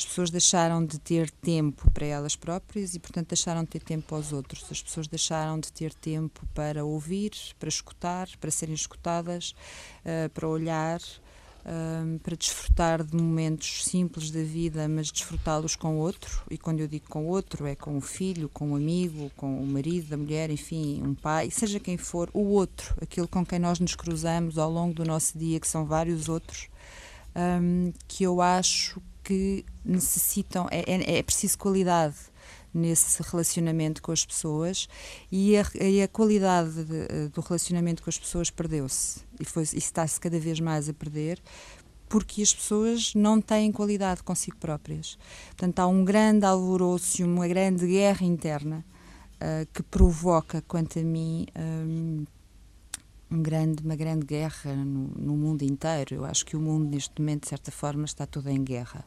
as 0.03 0.07
pessoas 0.07 0.31
deixaram 0.31 0.85
de 0.85 0.99
ter 0.99 1.31
tempo 1.31 1.89
para 1.93 2.05
elas 2.05 2.35
próprias 2.35 2.95
e, 2.95 2.99
portanto, 2.99 3.29
deixaram 3.29 3.63
de 3.63 3.69
ter 3.69 3.83
tempo 3.83 4.09
para 4.09 4.19
os 4.19 4.33
outros. 4.33 4.65
As 4.69 4.83
pessoas 4.83 5.07
deixaram 5.07 5.61
de 5.61 5.73
ter 5.73 5.95
tempo 5.95 6.45
para 6.53 6.85
ouvir, 6.85 7.31
para 7.59 7.69
escutar, 7.69 8.29
para 8.41 8.51
serem 8.51 8.75
escutadas, 8.75 9.55
uh, 10.05 10.29
para 10.31 10.49
olhar, 10.49 11.01
uh, 11.01 12.19
para 12.19 12.35
desfrutar 12.35 13.05
de 13.05 13.17
momentos 13.17 13.85
simples 13.85 14.33
da 14.33 14.43
vida, 14.43 14.89
mas 14.89 15.13
desfrutá-los 15.13 15.77
com 15.77 15.97
outro. 15.99 16.43
E 16.51 16.59
quando 16.59 16.81
eu 16.81 16.89
digo 16.89 17.09
com 17.09 17.25
outro, 17.29 17.65
é 17.65 17.77
com 17.77 17.97
o 17.97 18.01
filho, 18.01 18.49
com 18.49 18.73
o 18.73 18.77
amigo, 18.77 19.31
com 19.37 19.63
o 19.63 19.67
marido, 19.67 20.15
a 20.15 20.17
mulher, 20.17 20.51
enfim, 20.51 21.01
um 21.01 21.15
pai, 21.15 21.49
seja 21.49 21.79
quem 21.79 21.97
for, 21.97 22.29
o 22.35 22.41
outro, 22.41 22.97
aquilo 23.01 23.29
com 23.29 23.47
quem 23.47 23.61
nós 23.61 23.79
nos 23.79 23.95
cruzamos 23.95 24.59
ao 24.59 24.71
longo 24.71 24.95
do 24.95 25.05
nosso 25.05 25.39
dia, 25.39 25.61
que 25.61 25.69
são 25.69 25.87
vários 25.87 26.29
outros. 26.29 26.69
Um, 27.37 27.87
ehm, 27.87 27.93
que 28.09 28.25
eu 28.25 28.43
acho 28.43 29.01
que 29.23 29.65
necessitam, 29.85 30.67
é, 30.71 30.85
é, 30.87 31.19
é 31.19 31.23
preciso 31.23 31.59
qualidade 31.59 32.17
nesse 32.75 33.23
relacionamento 33.23 34.01
com 34.01 34.13
as 34.13 34.25
pessoas 34.25 34.89
e 35.31 35.57
a, 35.57 35.65
e 35.79 36.03
a 36.03 36.09
qualidade 36.09 36.85
de, 36.85 37.29
do 37.29 37.41
relacionamento 37.43 38.03
com 38.03 38.09
as 38.09 38.19
pessoas 38.19 38.51
perdeu-se 38.51 39.21
e, 39.39 39.45
foi, 39.45 39.65
e 39.75 39.79
está-se 39.79 40.19
cada 40.19 40.41
vez 40.41 40.59
mais 40.59 40.89
a 40.89 40.95
perder 40.95 41.41
porque 42.13 42.43
as 42.43 42.55
pessoas 42.55 43.15
não 43.15 43.41
têm 43.41 43.73
qualidade 43.73 44.23
consigo 44.23 44.59
próprias. 44.59 45.17
Portanto, 45.47 45.79
há 45.79 45.87
um 45.87 46.05
grande 46.05 46.45
alvoroço 46.45 47.23
e 47.23 47.25
uma 47.25 47.49
grande 47.49 47.87
guerra 47.87 48.27
interna 48.27 48.85
uh, 49.37 49.67
que 49.73 49.83
provoca, 49.83 50.63
quanto 50.69 50.99
a 50.99 51.03
mim, 51.03 51.47
um, 51.57 52.27
um 53.31 53.43
grande, 53.43 53.83
uma 53.83 53.97
grande 53.97 54.27
guerra 54.27 54.75
no, 54.77 55.09
no, 55.17 55.37
mundo 55.39 55.63
inteiro. 55.63 56.17
Eu 56.17 56.27
acho 56.27 56.45
que 56.45 56.55
o 56.55 56.61
mundo, 56.61 56.91
neste 56.91 57.19
momento, 57.19 57.45
de 57.45 57.49
certa 57.49 57.73
forma, 57.73 58.05
está 58.05 58.27
todo 58.27 58.47
em 58.51 58.63
guerra. 58.63 59.07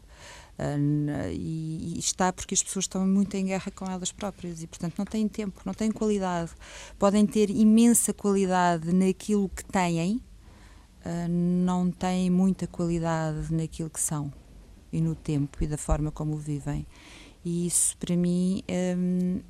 E, 1.34 1.98
está 2.00 2.32
porque 2.32 2.54
as 2.54 2.64
pessoas 2.64 2.86
estão 2.86 3.06
muito 3.06 3.36
em 3.36 3.46
guerra 3.46 3.72
com 3.72 3.86
elas 3.86 4.12
próprias 4.12 4.64
e, 4.64 4.68
portanto, 4.68 4.96
não 4.98 5.06
têm 5.06 5.28
tempo, 5.28 5.62
não 5.66 5.74
têm 5.74 5.92
qualidade. 5.92 6.52
Podem 6.98 7.26
ter 7.26 7.50
imensa 7.50 8.14
qualidade 8.14 8.94
naquilo 8.94 9.50
que 9.50 9.66
têm, 9.66 10.22
uh, 11.06 11.28
não 11.30 11.92
têm 11.92 12.30
muita 12.30 12.68
qualidade 12.68 13.54
naquilo 13.54 13.90
que 13.90 14.00
são 14.00 14.32
e 14.92 15.02
no 15.02 15.14
tempo 15.14 15.62
e 15.62 15.68
da 15.68 15.78
forma 15.78 16.12
como 16.12 16.38
vivem. 16.38 16.86
E 17.44 17.68
isso, 17.68 17.98
para 17.98 18.16
mim, 18.16 18.64
um, 18.98 19.42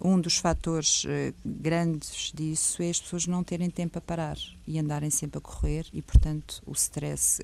um 0.00 0.20
dos 0.20 0.38
fatores 0.38 1.04
uh, 1.04 1.34
grandes 1.44 2.32
disso 2.34 2.82
é 2.82 2.90
as 2.90 3.00
pessoas 3.00 3.26
não 3.26 3.44
terem 3.44 3.70
tempo 3.70 3.96
a 3.98 4.00
parar 4.00 4.36
e 4.66 4.78
andarem 4.78 5.08
sempre 5.08 5.38
a 5.38 5.40
correr 5.40 5.86
e, 5.92 6.02
portanto, 6.02 6.60
o 6.66 6.72
stress 6.72 7.40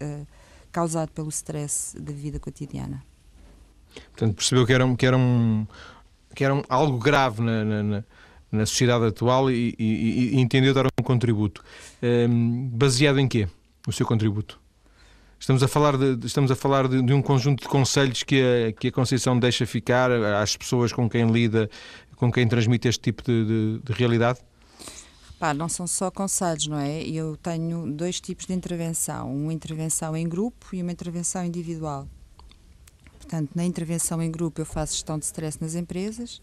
causado 0.74 1.10
pelo 1.10 1.28
stress 1.28 1.96
da 1.96 2.12
vida 2.12 2.40
cotidiana. 2.40 3.00
Portanto, 4.10 4.34
percebeu 4.34 4.66
que 4.66 4.72
era, 4.72 4.96
que 4.96 5.06
era, 5.06 5.16
um, 5.16 5.64
que 6.34 6.44
era 6.44 6.52
um, 6.52 6.64
algo 6.68 6.98
grave 6.98 7.40
na, 7.40 7.64
na, 7.64 8.04
na 8.50 8.66
sociedade 8.66 9.06
atual 9.06 9.48
e, 9.48 9.72
e, 9.78 10.34
e, 10.34 10.40
entendeu 10.40 10.74
dar 10.74 10.86
um 10.86 11.04
contributo. 11.04 11.62
Um, 12.02 12.68
baseado 12.70 13.20
em 13.20 13.28
quê? 13.28 13.46
O 13.86 13.92
seu 13.92 14.04
contributo? 14.04 14.58
Estamos 15.38 15.62
a 15.62 15.68
falar, 15.68 15.96
de, 15.96 16.26
estamos 16.26 16.50
a 16.50 16.56
falar 16.56 16.88
de, 16.88 17.02
de, 17.02 17.12
um 17.12 17.22
conjunto 17.22 17.62
de 17.62 17.68
conselhos 17.68 18.24
que 18.24 18.42
a, 18.42 18.72
que 18.72 18.88
a 18.88 18.92
Conceição 18.92 19.38
deixa 19.38 19.64
ficar 19.66 20.10
às 20.10 20.56
pessoas 20.56 20.92
com 20.92 21.08
quem 21.08 21.30
lida 21.30 21.70
com 22.16 22.32
quem 22.32 22.48
transmite 22.48 22.88
este 22.88 23.00
tipo 23.00 23.22
de, 23.22 23.44
de, 23.44 23.78
de 23.84 23.92
realidade? 23.92 24.40
Não 25.52 25.68
são 25.68 25.86
só 25.86 26.10
conselhos, 26.10 26.66
não 26.66 26.78
é? 26.78 27.02
Eu 27.02 27.36
tenho 27.36 27.90
dois 27.92 28.20
tipos 28.20 28.46
de 28.46 28.54
intervenção: 28.54 29.34
uma 29.34 29.52
intervenção 29.52 30.16
em 30.16 30.28
grupo 30.28 30.68
e 30.72 30.80
uma 30.80 30.92
intervenção 30.92 31.44
individual. 31.44 32.08
Portanto, 33.18 33.50
na 33.54 33.64
intervenção 33.64 34.22
em 34.22 34.30
grupo, 34.30 34.60
eu 34.60 34.66
faço 34.66 34.92
gestão 34.92 35.18
de 35.18 35.24
stress 35.24 35.60
nas 35.60 35.74
empresas. 35.74 36.40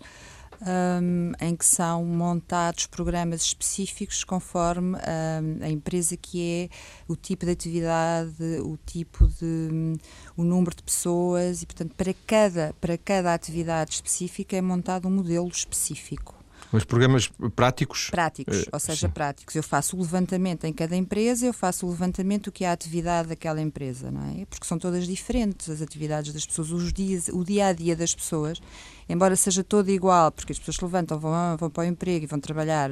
Um, 0.63 1.31
em 1.41 1.55
que 1.55 1.65
são 1.65 2.05
montados 2.05 2.85
programas 2.85 3.41
específicos 3.41 4.23
conforme 4.23 4.95
um, 4.95 5.63
a 5.63 5.69
empresa 5.69 6.15
que 6.15 6.69
é, 6.69 6.69
o 7.07 7.15
tipo 7.15 7.47
de 7.47 7.51
atividade, 7.51 8.59
o 8.63 8.77
tipo 8.85 9.27
de 9.27 9.45
um, 9.71 9.95
o 10.37 10.43
número 10.43 10.75
de 10.75 10.83
pessoas 10.83 11.63
e 11.63 11.65
portanto 11.65 11.95
para 11.95 12.13
cada 12.27 12.75
para 12.79 12.95
cada 12.95 13.33
atividade 13.33 13.95
específica 13.95 14.55
é 14.55 14.61
montado 14.61 15.07
um 15.07 15.11
modelo 15.11 15.47
específico. 15.47 16.40
Mas 16.71 16.85
programas 16.85 17.29
práticos? 17.55 18.09
Práticos, 18.09 18.63
uh, 18.63 18.69
ou 18.71 18.79
seja, 18.79 19.07
sim. 19.07 19.13
práticos. 19.13 19.55
Eu 19.55 19.63
faço 19.63 19.97
o 19.97 19.99
levantamento 19.99 20.63
em 20.65 20.71
cada 20.71 20.95
empresa, 20.95 21.45
eu 21.45 21.53
faço 21.53 21.85
o 21.85 21.89
levantamento 21.89 22.45
do 22.45 22.51
que 22.51 22.63
é 22.63 22.69
a 22.69 22.71
atividade 22.71 23.29
daquela 23.29 23.61
empresa, 23.61 24.09
não 24.09 24.23
é? 24.29 24.45
Porque 24.45 24.65
são 24.65 24.79
todas 24.79 25.05
diferentes 25.05 25.69
as 25.69 25.81
atividades 25.81 26.31
das 26.33 26.45
pessoas, 26.45 26.71
os 26.71 26.93
dias, 26.93 27.27
o 27.27 27.43
dia 27.43 27.67
a 27.67 27.73
dia 27.73 27.95
das 27.95 28.15
pessoas, 28.15 28.61
embora 29.09 29.35
seja 29.35 29.63
todo 29.63 29.89
igual, 29.89 30.31
porque 30.31 30.53
as 30.53 30.59
pessoas 30.59 30.77
se 30.77 30.83
levantam, 30.83 31.19
vão, 31.19 31.57
vão 31.57 31.69
para 31.69 31.81
o 31.81 31.85
emprego 31.85 32.23
e 32.23 32.27
vão 32.27 32.39
trabalhar, 32.39 32.89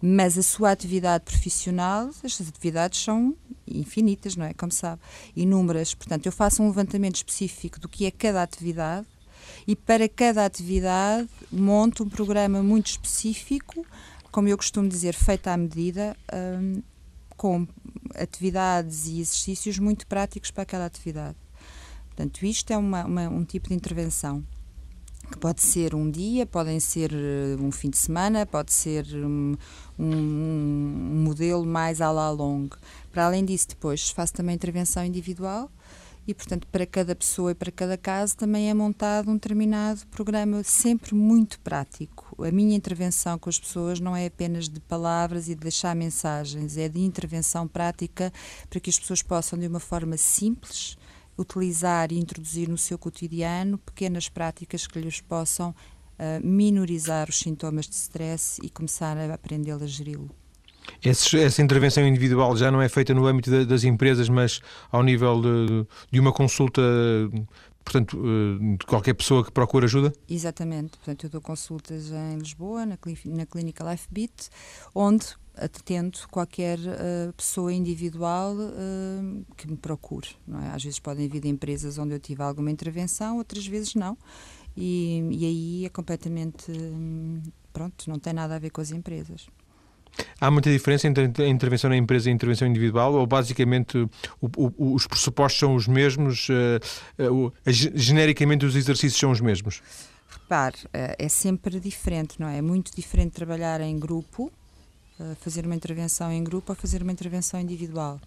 mas 0.00 0.38
a 0.38 0.42
sua 0.42 0.70
atividade 0.70 1.24
profissional, 1.24 2.08
estas 2.24 2.48
atividades 2.48 2.98
são 3.02 3.36
infinitas, 3.66 4.36
não 4.36 4.46
é? 4.46 4.54
Como 4.54 4.72
sabe, 4.72 5.02
inúmeras. 5.36 5.94
Portanto, 5.94 6.24
eu 6.24 6.32
faço 6.32 6.62
um 6.62 6.68
levantamento 6.68 7.16
específico 7.16 7.78
do 7.78 7.88
que 7.88 8.06
é 8.06 8.10
cada 8.10 8.42
atividade 8.42 9.06
e 9.68 9.76
para 9.76 10.08
cada 10.08 10.46
atividade 10.46 11.28
monto 11.52 12.02
um 12.02 12.08
programa 12.08 12.62
muito 12.62 12.86
específico, 12.86 13.84
como 14.32 14.48
eu 14.48 14.56
costumo 14.56 14.88
dizer, 14.88 15.12
feito 15.12 15.48
à 15.48 15.58
medida, 15.58 16.16
um, 16.32 16.82
com 17.36 17.68
atividades 18.14 19.06
e 19.06 19.20
exercícios 19.20 19.78
muito 19.78 20.06
práticos 20.06 20.50
para 20.50 20.64
cada 20.64 20.86
atividade. 20.86 21.36
Portanto, 22.06 22.46
isto 22.46 22.72
é 22.72 22.78
uma, 22.78 23.04
uma, 23.04 23.28
um 23.28 23.44
tipo 23.44 23.68
de 23.68 23.74
intervenção 23.74 24.42
que 25.30 25.36
pode 25.36 25.60
ser 25.60 25.94
um 25.94 26.10
dia, 26.10 26.46
podem 26.46 26.80
ser 26.80 27.12
uh, 27.12 27.62
um 27.62 27.70
fim 27.70 27.90
de 27.90 27.98
semana, 27.98 28.46
pode 28.46 28.72
ser 28.72 29.04
um, 29.14 29.54
um, 29.98 30.06
um 30.06 31.22
modelo 31.24 31.66
mais 31.66 32.00
à 32.00 32.10
la 32.10 32.30
longue. 32.30 32.76
Para 33.12 33.26
além 33.26 33.44
disso, 33.44 33.68
depois 33.68 34.08
faço 34.08 34.32
também 34.32 34.54
intervenção 34.54 35.04
individual, 35.04 35.70
e, 36.28 36.34
portanto, 36.34 36.66
para 36.70 36.84
cada 36.84 37.16
pessoa 37.16 37.52
e 37.52 37.54
para 37.54 37.72
cada 37.72 37.96
caso 37.96 38.36
também 38.36 38.68
é 38.68 38.74
montado 38.74 39.30
um 39.30 39.34
determinado 39.34 40.06
programa, 40.08 40.62
sempre 40.62 41.14
muito 41.14 41.58
prático. 41.60 42.44
A 42.44 42.50
minha 42.50 42.76
intervenção 42.76 43.38
com 43.38 43.48
as 43.48 43.58
pessoas 43.58 43.98
não 43.98 44.14
é 44.14 44.26
apenas 44.26 44.68
de 44.68 44.78
palavras 44.78 45.48
e 45.48 45.54
de 45.54 45.62
deixar 45.62 45.96
mensagens, 45.96 46.76
é 46.76 46.86
de 46.86 47.00
intervenção 47.00 47.66
prática 47.66 48.30
para 48.68 48.78
que 48.78 48.90
as 48.90 48.98
pessoas 48.98 49.22
possam, 49.22 49.58
de 49.58 49.66
uma 49.66 49.80
forma 49.80 50.18
simples, 50.18 50.98
utilizar 51.38 52.12
e 52.12 52.18
introduzir 52.18 52.68
no 52.68 52.76
seu 52.76 52.98
cotidiano 52.98 53.78
pequenas 53.78 54.28
práticas 54.28 54.86
que 54.86 55.00
lhes 55.00 55.22
possam 55.22 55.70
uh, 55.70 56.46
minorizar 56.46 57.30
os 57.30 57.38
sintomas 57.38 57.88
de 57.88 57.94
stress 57.94 58.60
e 58.62 58.68
começar 58.68 59.16
a 59.16 59.32
aprender 59.32 59.72
a 59.72 59.86
geri-lo. 59.86 60.28
Essa 61.02 61.62
intervenção 61.62 62.06
individual 62.06 62.56
já 62.56 62.70
não 62.70 62.80
é 62.80 62.88
feita 62.88 63.14
no 63.14 63.26
âmbito 63.26 63.66
das 63.66 63.84
empresas, 63.84 64.28
mas 64.28 64.60
ao 64.90 65.02
nível 65.02 65.40
de, 65.40 65.86
de 66.10 66.20
uma 66.20 66.32
consulta 66.32 66.82
portanto, 67.88 68.18
eh, 68.22 68.76
de 68.76 68.86
qualquer 68.86 69.14
pessoa 69.14 69.44
que 69.44 69.50
procure 69.50 69.86
ajuda? 69.86 70.12
Exatamente. 70.28 70.98
Portanto, 70.98 71.24
eu 71.24 71.30
dou 71.30 71.40
consultas 71.40 72.10
em 72.10 72.38
Lisboa, 72.38 72.84
na, 72.84 72.98
na 73.26 73.46
Clínica 73.46 73.90
LifeBeat, 73.90 74.50
onde 74.94 75.26
atendo 75.56 76.18
qualquer 76.30 76.78
uh, 76.78 77.32
pessoa 77.36 77.72
individual 77.72 78.54
uh, 78.54 79.44
que 79.56 79.68
me 79.68 79.76
procure. 79.76 80.28
É? 80.64 80.68
Às 80.68 80.84
vezes 80.84 81.00
podem 81.00 81.28
vir 81.28 81.40
de 81.40 81.48
empresas 81.48 81.98
onde 81.98 82.14
eu 82.14 82.20
tive 82.20 82.42
alguma 82.42 82.70
intervenção, 82.70 83.38
outras 83.38 83.66
vezes 83.66 83.96
não. 83.96 84.16
E, 84.76 85.20
e 85.32 85.44
aí 85.44 85.84
é 85.86 85.88
completamente. 85.88 86.70
Hum, 86.70 87.42
pronto, 87.72 88.08
não 88.08 88.18
tem 88.18 88.32
nada 88.32 88.54
a 88.54 88.58
ver 88.58 88.70
com 88.70 88.80
as 88.80 88.92
empresas. 88.92 89.48
Há 90.40 90.50
muita 90.50 90.70
diferença 90.70 91.08
entre 91.08 91.44
a 91.44 91.48
intervenção 91.48 91.90
na 91.90 91.96
empresa 91.96 92.28
e 92.28 92.32
a 92.32 92.34
intervenção 92.34 92.68
individual, 92.68 93.14
ou 93.14 93.26
basicamente 93.26 93.98
o, 94.40 94.48
o, 94.56 94.94
os 94.94 95.06
pressupostos 95.06 95.58
são 95.58 95.74
os 95.74 95.88
mesmos, 95.88 96.48
uh, 96.48 97.44
uh, 97.46 97.52
genericamente 97.66 98.64
os 98.64 98.76
exercícios 98.76 99.18
são 99.18 99.30
os 99.30 99.40
mesmos? 99.40 99.82
Repare, 100.28 100.76
uh, 100.86 101.14
é 101.18 101.28
sempre 101.28 101.80
diferente, 101.80 102.40
não 102.40 102.48
é? 102.48 102.58
É 102.58 102.62
muito 102.62 102.94
diferente 102.94 103.32
trabalhar 103.32 103.80
em 103.80 103.98
grupo, 103.98 104.52
fazer 105.40 105.66
uma 105.66 105.74
intervenção 105.74 106.30
em 106.30 106.44
grupo 106.44 106.70
ou 106.70 106.76
fazer 106.76 107.02
uma 107.02 107.10
intervenção 107.10 107.60
individual. 107.60 108.20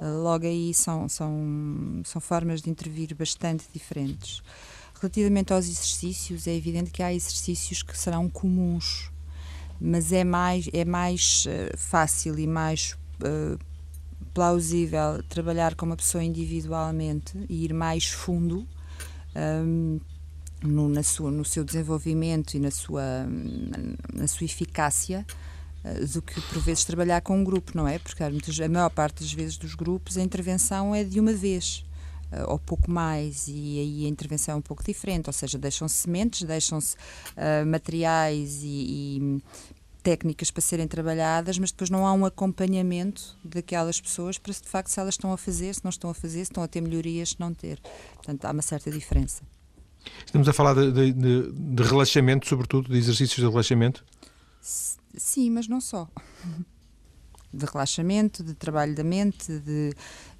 logo 0.00 0.46
aí 0.46 0.72
são, 0.72 1.06
são, 1.06 2.00
são 2.06 2.22
formas 2.22 2.62
de 2.62 2.70
intervir 2.70 3.14
bastante 3.14 3.64
diferentes. 3.70 4.42
Relativamente 4.98 5.52
aos 5.52 5.66
exercícios, 5.66 6.46
é 6.46 6.54
evidente 6.54 6.90
que 6.90 7.02
há 7.02 7.12
exercícios 7.12 7.82
que 7.82 7.98
serão 7.98 8.30
comuns 8.30 9.12
mas 9.82 10.12
é 10.12 10.22
mais, 10.22 10.68
é 10.72 10.84
mais 10.84 11.44
uh, 11.46 11.76
fácil 11.76 12.38
e 12.38 12.46
mais 12.46 12.96
uh, 13.20 13.58
plausível 14.32 15.22
trabalhar 15.28 15.74
com 15.74 15.84
uma 15.84 15.96
pessoa 15.96 16.22
individualmente 16.22 17.36
e 17.48 17.64
ir 17.64 17.74
mais 17.74 18.06
fundo 18.06 18.60
um, 19.34 19.98
ehm, 19.98 20.00
no, 20.62 20.88
na 20.88 21.02
sua, 21.02 21.30
no 21.30 21.44
seu 21.44 21.64
desenvolvimento 21.64 22.54
e 22.54 22.60
na 22.60 22.70
sua, 22.70 23.26
na 24.14 24.28
sua 24.28 24.44
eficácia 24.44 25.26
uh, 25.84 26.06
do 26.06 26.22
que 26.22 26.40
por 26.40 26.62
vezes 26.62 26.84
trabalhar 26.84 27.20
com 27.20 27.36
um 27.36 27.44
grupo, 27.44 27.72
não 27.74 27.86
é? 27.86 27.98
Porque 27.98 28.22
muitas, 28.30 28.58
a 28.60 28.68
maior 28.68 28.90
parte 28.90 29.20
das 29.20 29.32
vezes 29.32 29.56
dos 29.58 29.74
grupos 29.74 30.16
a 30.16 30.22
intervenção 30.22 30.94
é 30.94 31.02
de 31.02 31.18
uma 31.18 31.32
vez 31.32 31.84
ou 32.48 32.58
pouco 32.58 32.90
mais, 32.90 33.46
e 33.46 33.78
aí 33.78 34.06
a 34.06 34.08
intervenção 34.08 34.54
é 34.54 34.58
um 34.58 34.62
pouco 34.62 34.82
diferente, 34.82 35.28
ou 35.28 35.32
seja, 35.32 35.58
deixam-se 35.58 35.94
sementes, 35.96 36.42
deixam-se 36.42 36.96
uh, 36.96 37.66
materiais 37.66 38.62
e, 38.62 38.66
e, 38.66 39.42
técnicas 40.02 40.50
para 40.50 40.60
serem 40.60 40.88
trabalhadas, 40.88 41.58
mas 41.58 41.70
depois 41.70 41.90
não 41.90 42.06
há 42.06 42.12
um 42.12 42.24
acompanhamento 42.24 43.36
daquelas 43.44 44.00
pessoas 44.00 44.38
para 44.38 44.52
se 44.52 44.62
de 44.62 44.68
facto 44.68 44.88
se 44.88 44.98
elas 44.98 45.14
estão 45.14 45.32
a 45.32 45.36
fazer, 45.36 45.74
se 45.74 45.84
não 45.84 45.90
estão 45.90 46.10
a 46.10 46.14
fazer, 46.14 46.38
se 46.38 46.50
estão 46.50 46.62
a 46.62 46.68
ter 46.68 46.80
melhorias, 46.80 47.30
se 47.30 47.40
não 47.40 47.54
ter. 47.54 47.80
Portanto, 48.14 48.44
há 48.44 48.50
uma 48.50 48.62
certa 48.62 48.90
diferença. 48.90 49.42
Estamos 50.26 50.48
a 50.48 50.52
falar 50.52 50.74
de, 50.74 51.12
de, 51.12 51.52
de 51.52 51.82
relaxamento, 51.82 52.48
sobretudo, 52.48 52.90
de 52.90 52.98
exercícios 52.98 53.36
de 53.36 53.48
relaxamento? 53.48 54.04
Sim, 54.60 55.50
mas 55.50 55.68
não 55.68 55.80
só. 55.80 56.08
De 57.52 57.66
relaxamento, 57.66 58.42
de 58.42 58.54
trabalho 58.54 58.94
da 58.94 59.04
mente, 59.04 59.58
de 59.58 59.94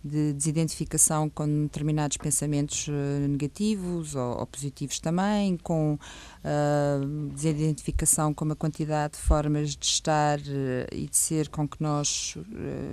de 0.04 0.32
desidentificação 0.32 1.30
com 1.30 1.46
determinados 1.62 2.16
pensamentos 2.16 2.88
uh, 2.88 2.92
negativos 3.28 4.16
ou, 4.16 4.40
ou, 4.40 4.46
positivos 4.46 4.98
também, 4.98 5.56
com 5.56 5.94
uh, 5.94 7.28
desidentificação 7.32 8.34
com 8.34 8.44
uma 8.44 8.56
quantidade 8.56 9.14
de 9.14 9.20
formas 9.20 9.76
de 9.76 9.86
estar 9.86 10.40
uh, 10.40 10.42
e 10.92 11.06
de 11.06 11.16
ser 11.16 11.48
com 11.48 11.68
que 11.68 11.80
nós 11.80 12.36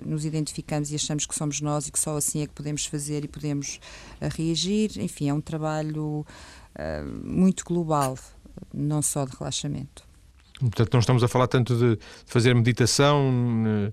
nos 0.05 0.23
identificamos 0.23 0.91
e 0.91 0.95
achamos 0.95 1.25
que 1.25 1.33
somos 1.33 1.61
nós 1.61 1.87
e 1.87 1.91
que 1.91 1.99
só 1.99 2.15
assim 2.15 2.41
é 2.41 2.47
que 2.47 2.53
podemos 2.53 2.85
fazer 2.85 3.23
e 3.23 3.27
podemos 3.27 3.79
reagir. 4.21 4.91
Enfim, 4.99 5.29
é 5.29 5.33
um 5.33 5.41
trabalho 5.41 6.25
muito 7.23 7.63
global, 7.63 8.17
não 8.73 9.01
só 9.01 9.25
de 9.25 9.35
relaxamento. 9.37 10.08
Portanto, 10.59 10.93
não 10.93 10.99
estamos 10.99 11.23
a 11.23 11.27
falar 11.27 11.47
tanto 11.47 11.75
de 11.75 11.97
fazer 12.25 12.53
meditação 12.53 13.91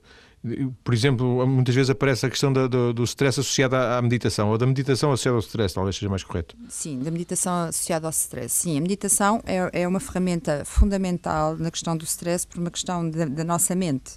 por 0.85 0.94
exemplo, 0.94 1.46
muitas 1.46 1.74
vezes 1.74 1.90
aparece 1.90 2.26
a 2.26 2.31
questão 2.31 2.52
do, 2.52 2.68
do, 2.68 2.92
do 2.92 3.05
stress 3.05 3.40
associado 3.40 3.74
à, 3.74 4.00
meditação, 4.00 4.50
ou 4.50 4.59
da 4.59 4.66
meditação 4.66 5.12
associada 5.12 5.37
ao 5.37 5.40
stress, 5.40 5.74
talvez 5.74 5.96
seja 5.96 6.09
mais 6.09 6.22
correto. 6.22 6.57
Sim, 6.68 7.00
da 7.00 7.11
meditação 7.11 7.64
associada 7.64 8.07
ao 8.07 8.11
stress. 8.11 8.55
Sim, 8.55 8.79
a 8.79 8.81
meditação 8.81 9.42
é, 9.44 9.83
é 9.83 9.88
uma 9.88 10.00
ferramenta 10.00 10.64
fundamental 10.64 11.57
na 11.57 11.70
questão 11.70 11.96
do 11.96 12.05
stress 12.05 12.46
por 12.46 12.61
uma 12.61 12.70
questão 12.70 13.09
da, 13.09 13.24
da 13.24 13.44
nossa 13.44 13.74
mente. 13.74 14.12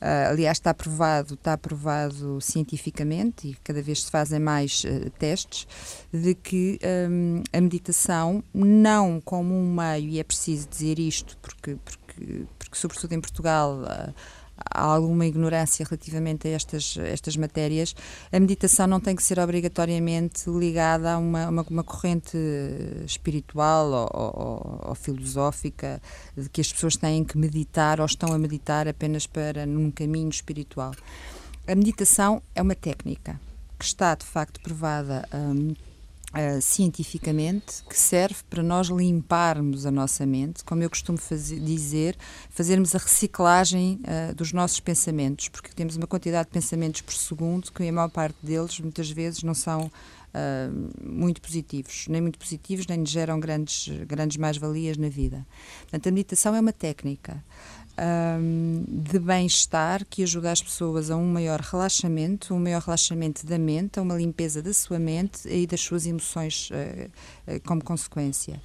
Uh, 0.00 0.30
aliás, 0.30 0.58
está 0.58 0.74
provado, 0.74 1.34
está 1.34 1.56
provado 1.56 2.38
cientificamente 2.40 3.48
e 3.48 3.54
cada 3.64 3.80
vez 3.80 4.02
se 4.02 4.10
fazem 4.10 4.38
mais 4.38 4.84
uh, 4.84 5.08
testes 5.18 5.66
de 6.12 6.34
que 6.34 6.78
um, 7.10 7.42
a 7.50 7.60
meditação, 7.60 8.44
não 8.52 9.20
como 9.20 9.54
um 9.54 9.74
meio, 9.74 10.10
e 10.10 10.20
é 10.20 10.24
preciso 10.24 10.68
dizer 10.68 10.98
isto, 10.98 11.38
porque, 11.38 11.76
porque, 11.82 12.44
porque 12.58 12.76
sobretudo 12.76 13.12
em 13.14 13.20
Portugal. 13.20 13.80
Uh, 13.82 14.45
há 14.56 14.82
alguma 14.82 15.26
ignorância 15.26 15.84
relativamente 15.84 16.48
a 16.48 16.52
estas, 16.52 16.96
estas 16.98 17.36
matérias, 17.36 17.94
a 18.32 18.40
meditação 18.40 18.86
não 18.86 19.00
tem 19.00 19.14
que 19.14 19.22
ser 19.22 19.38
obrigatoriamente 19.38 20.48
ligada 20.48 21.12
a 21.12 21.18
uma, 21.18 21.48
uma, 21.48 21.62
uma 21.68 21.84
corrente 21.84 22.36
espiritual 23.04 23.90
ou, 23.90 24.10
ou, 24.12 24.80
ou, 24.88 24.94
filosófica 24.94 26.00
de 26.36 26.48
que 26.48 26.60
as 26.60 26.72
pessoas 26.72 26.96
têm 26.96 27.24
que 27.24 27.36
meditar 27.36 28.00
ou 28.00 28.06
estão 28.06 28.32
a 28.32 28.38
meditar 28.38 28.88
apenas 28.88 29.26
para 29.26 29.66
num 29.66 29.90
caminho 29.90 30.28
espiritual. 30.28 30.92
A 31.66 31.74
meditação 31.74 32.42
é 32.54 32.62
uma 32.62 32.74
técnica 32.74 33.40
que 33.78 33.84
está 33.84 34.14
de 34.14 34.24
facto 34.24 34.60
provada 34.60 35.28
hum, 35.34 35.74
Uh, 36.34 36.60
cientificamente 36.60 37.84
que 37.88 37.96
serve 37.98 38.40
para 38.50 38.62
nós 38.62 38.88
limparmos 38.88 39.86
a 39.86 39.90
nossa 39.90 40.26
mente, 40.26 40.64
como 40.64 40.82
eu 40.82 40.90
costumo 40.90 41.16
fazer, 41.16 41.58
dizer, 41.60 42.16
fazermos 42.50 42.94
a 42.94 42.98
reciclagem 42.98 44.00
uh, 44.02 44.34
dos 44.34 44.52
nossos 44.52 44.80
pensamentos, 44.80 45.48
porque 45.48 45.70
temos 45.72 45.96
uma 45.96 46.06
quantidade 46.06 46.48
de 46.48 46.52
pensamentos 46.52 47.00
por 47.00 47.14
segundo 47.14 47.70
que 47.72 47.88
a 47.88 47.92
maior 47.92 48.10
parte 48.10 48.36
deles 48.42 48.78
muitas 48.80 49.08
vezes 49.08 49.44
não 49.44 49.54
são 49.54 49.86
uh, 49.86 51.08
muito 51.08 51.40
positivos, 51.40 52.06
nem 52.08 52.20
muito 52.20 52.38
positivos, 52.38 52.86
nem 52.86 53.06
geram 53.06 53.40
grandes, 53.40 53.88
grandes 54.06 54.36
mais-valias 54.36 54.96
na 54.96 55.08
vida. 55.08 55.46
Portanto, 55.82 56.08
a 56.08 56.12
meditação 56.12 56.54
é 56.54 56.60
uma 56.60 56.72
técnica 56.72 57.42
um, 57.98 58.84
de 58.86 59.18
bem-estar 59.18 60.04
que 60.08 60.22
ajuda 60.22 60.52
as 60.52 60.62
pessoas 60.62 61.10
a 61.10 61.16
um 61.16 61.26
maior 61.26 61.60
relaxamento, 61.60 62.54
um 62.54 62.60
maior 62.60 62.82
relaxamento 62.82 63.46
da 63.46 63.58
mente, 63.58 63.98
a 63.98 64.02
uma 64.02 64.16
limpeza 64.16 64.62
da 64.62 64.72
sua 64.72 64.98
mente 64.98 65.48
e 65.48 65.66
das 65.66 65.80
suas 65.80 66.06
emoções 66.06 66.70
uh, 66.70 67.60
como 67.64 67.82
consequência. 67.82 68.60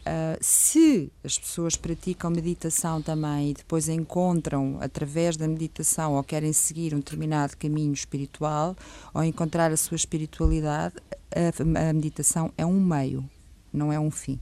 Uh, 0.00 0.36
se 0.40 1.12
as 1.22 1.38
pessoas 1.38 1.76
praticam 1.76 2.28
meditação 2.28 3.00
também 3.00 3.50
e 3.50 3.54
depois 3.54 3.88
encontram 3.88 4.78
através 4.80 5.36
da 5.36 5.46
meditação 5.46 6.14
ou 6.14 6.24
querem 6.24 6.52
seguir 6.52 6.92
um 6.92 6.98
determinado 6.98 7.56
caminho 7.56 7.92
espiritual 7.92 8.76
ou 9.14 9.22
encontrar 9.22 9.70
a 9.70 9.76
sua 9.76 9.94
espiritualidade, 9.94 10.96
a, 11.30 11.88
a 11.88 11.92
meditação 11.92 12.52
é 12.58 12.66
um 12.66 12.80
meio, 12.80 13.24
não 13.72 13.92
é 13.92 14.00
um 14.00 14.10
fim. 14.10 14.40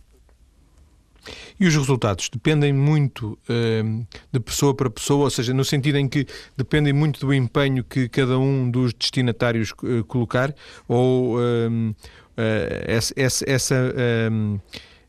E 1.58 1.66
os 1.66 1.74
resultados 1.74 2.28
dependem 2.28 2.72
muito 2.72 3.38
uh, 3.48 4.06
de 4.32 4.40
pessoa 4.40 4.74
para 4.74 4.90
pessoa, 4.90 5.24
ou 5.24 5.30
seja, 5.30 5.52
no 5.52 5.64
sentido 5.64 5.98
em 5.98 6.08
que 6.08 6.26
dependem 6.56 6.92
muito 6.92 7.20
do 7.20 7.32
empenho 7.32 7.84
que 7.84 8.08
cada 8.08 8.38
um 8.38 8.70
dos 8.70 8.92
destinatários 8.92 9.72
uh, 9.82 10.04
colocar, 10.04 10.54
ou 10.88 11.36
uh, 11.36 11.94
essa, 12.86 13.12
essa, 13.46 13.76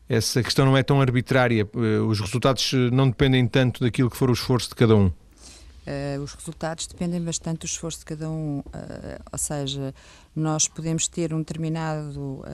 essa, 0.06 0.42
questão 0.42 0.66
não 0.66 0.76
é 0.76 0.82
tão 0.82 1.00
arbitrária, 1.00 1.66
os 2.06 2.20
resultados 2.20 2.72
não 2.92 3.08
dependem 3.08 3.46
tanto 3.48 3.82
daquilo 3.82 4.10
que 4.10 4.16
for 4.18 4.28
o 4.28 4.34
esforço 4.34 4.68
de 4.68 4.74
cada 4.74 4.94
um. 4.94 5.10
os 6.22 6.34
resultados 6.34 6.86
dependem 6.86 7.22
bastante 7.22 7.60
do 7.60 7.64
esforço 7.64 8.00
de 8.00 8.04
cada 8.04 8.28
um, 8.28 8.62
ou 9.32 9.38
seja, 9.38 9.94
nós 10.36 10.68
podemos 10.68 11.08
ter 11.08 11.32
um 11.32 11.38
determinado 11.38 12.44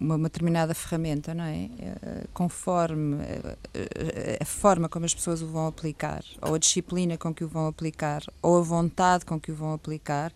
uma, 0.00 0.16
uma, 0.16 0.28
determinada 0.28 0.74
ferramenta, 0.74 1.34
não 1.34 1.44
é? 1.44 1.64
Eh, 1.78 2.26
conforme 2.32 3.16
a, 3.16 3.56
eh, 3.74 4.38
a 4.40 4.44
forma 4.44 4.88
como 4.88 5.04
as 5.04 5.14
pessoas 5.14 5.42
o 5.42 5.46
vão 5.46 5.66
aplicar, 5.66 6.24
ou 6.40 6.54
a 6.54 6.58
disciplina 6.58 7.18
com 7.18 7.32
que 7.34 7.44
o 7.44 7.48
vão 7.48 7.66
aplicar, 7.66 8.22
ou 8.40 8.58
a 8.58 8.62
vontade 8.62 9.24
com 9.24 9.38
que 9.40 9.52
o 9.52 9.54
vão 9.54 9.72
aplicar, 9.72 10.32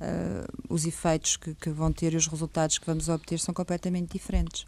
uh, 0.00 0.46
os 0.68 0.84
efeitos 0.84 1.36
que, 1.36 1.54
que, 1.54 1.70
vão 1.70 1.92
ter 1.92 2.12
e 2.12 2.16
os 2.16 2.26
resultados 2.26 2.78
que 2.78 2.86
vamos 2.86 3.08
obter 3.08 3.38
são 3.38 3.54
completamente 3.54 4.12
diferentes. 4.12 4.66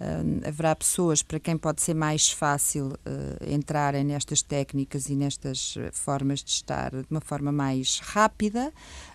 Uh, 0.00 0.46
haverá 0.46 0.76
pessoas 0.76 1.22
para 1.22 1.40
quem 1.40 1.56
pode 1.56 1.82
ser 1.82 1.94
mais 1.94 2.30
fácil 2.30 2.88
uh, 2.88 3.52
entrarem 3.52 4.04
nestas 4.04 4.42
técnicas 4.42 5.08
e 5.08 5.16
nestas 5.16 5.76
formas 5.92 6.42
de 6.42 6.50
estar 6.50 6.90
de 6.90 7.06
uma 7.10 7.20
forma 7.20 7.50
mais 7.50 7.98
rápida, 8.00 8.72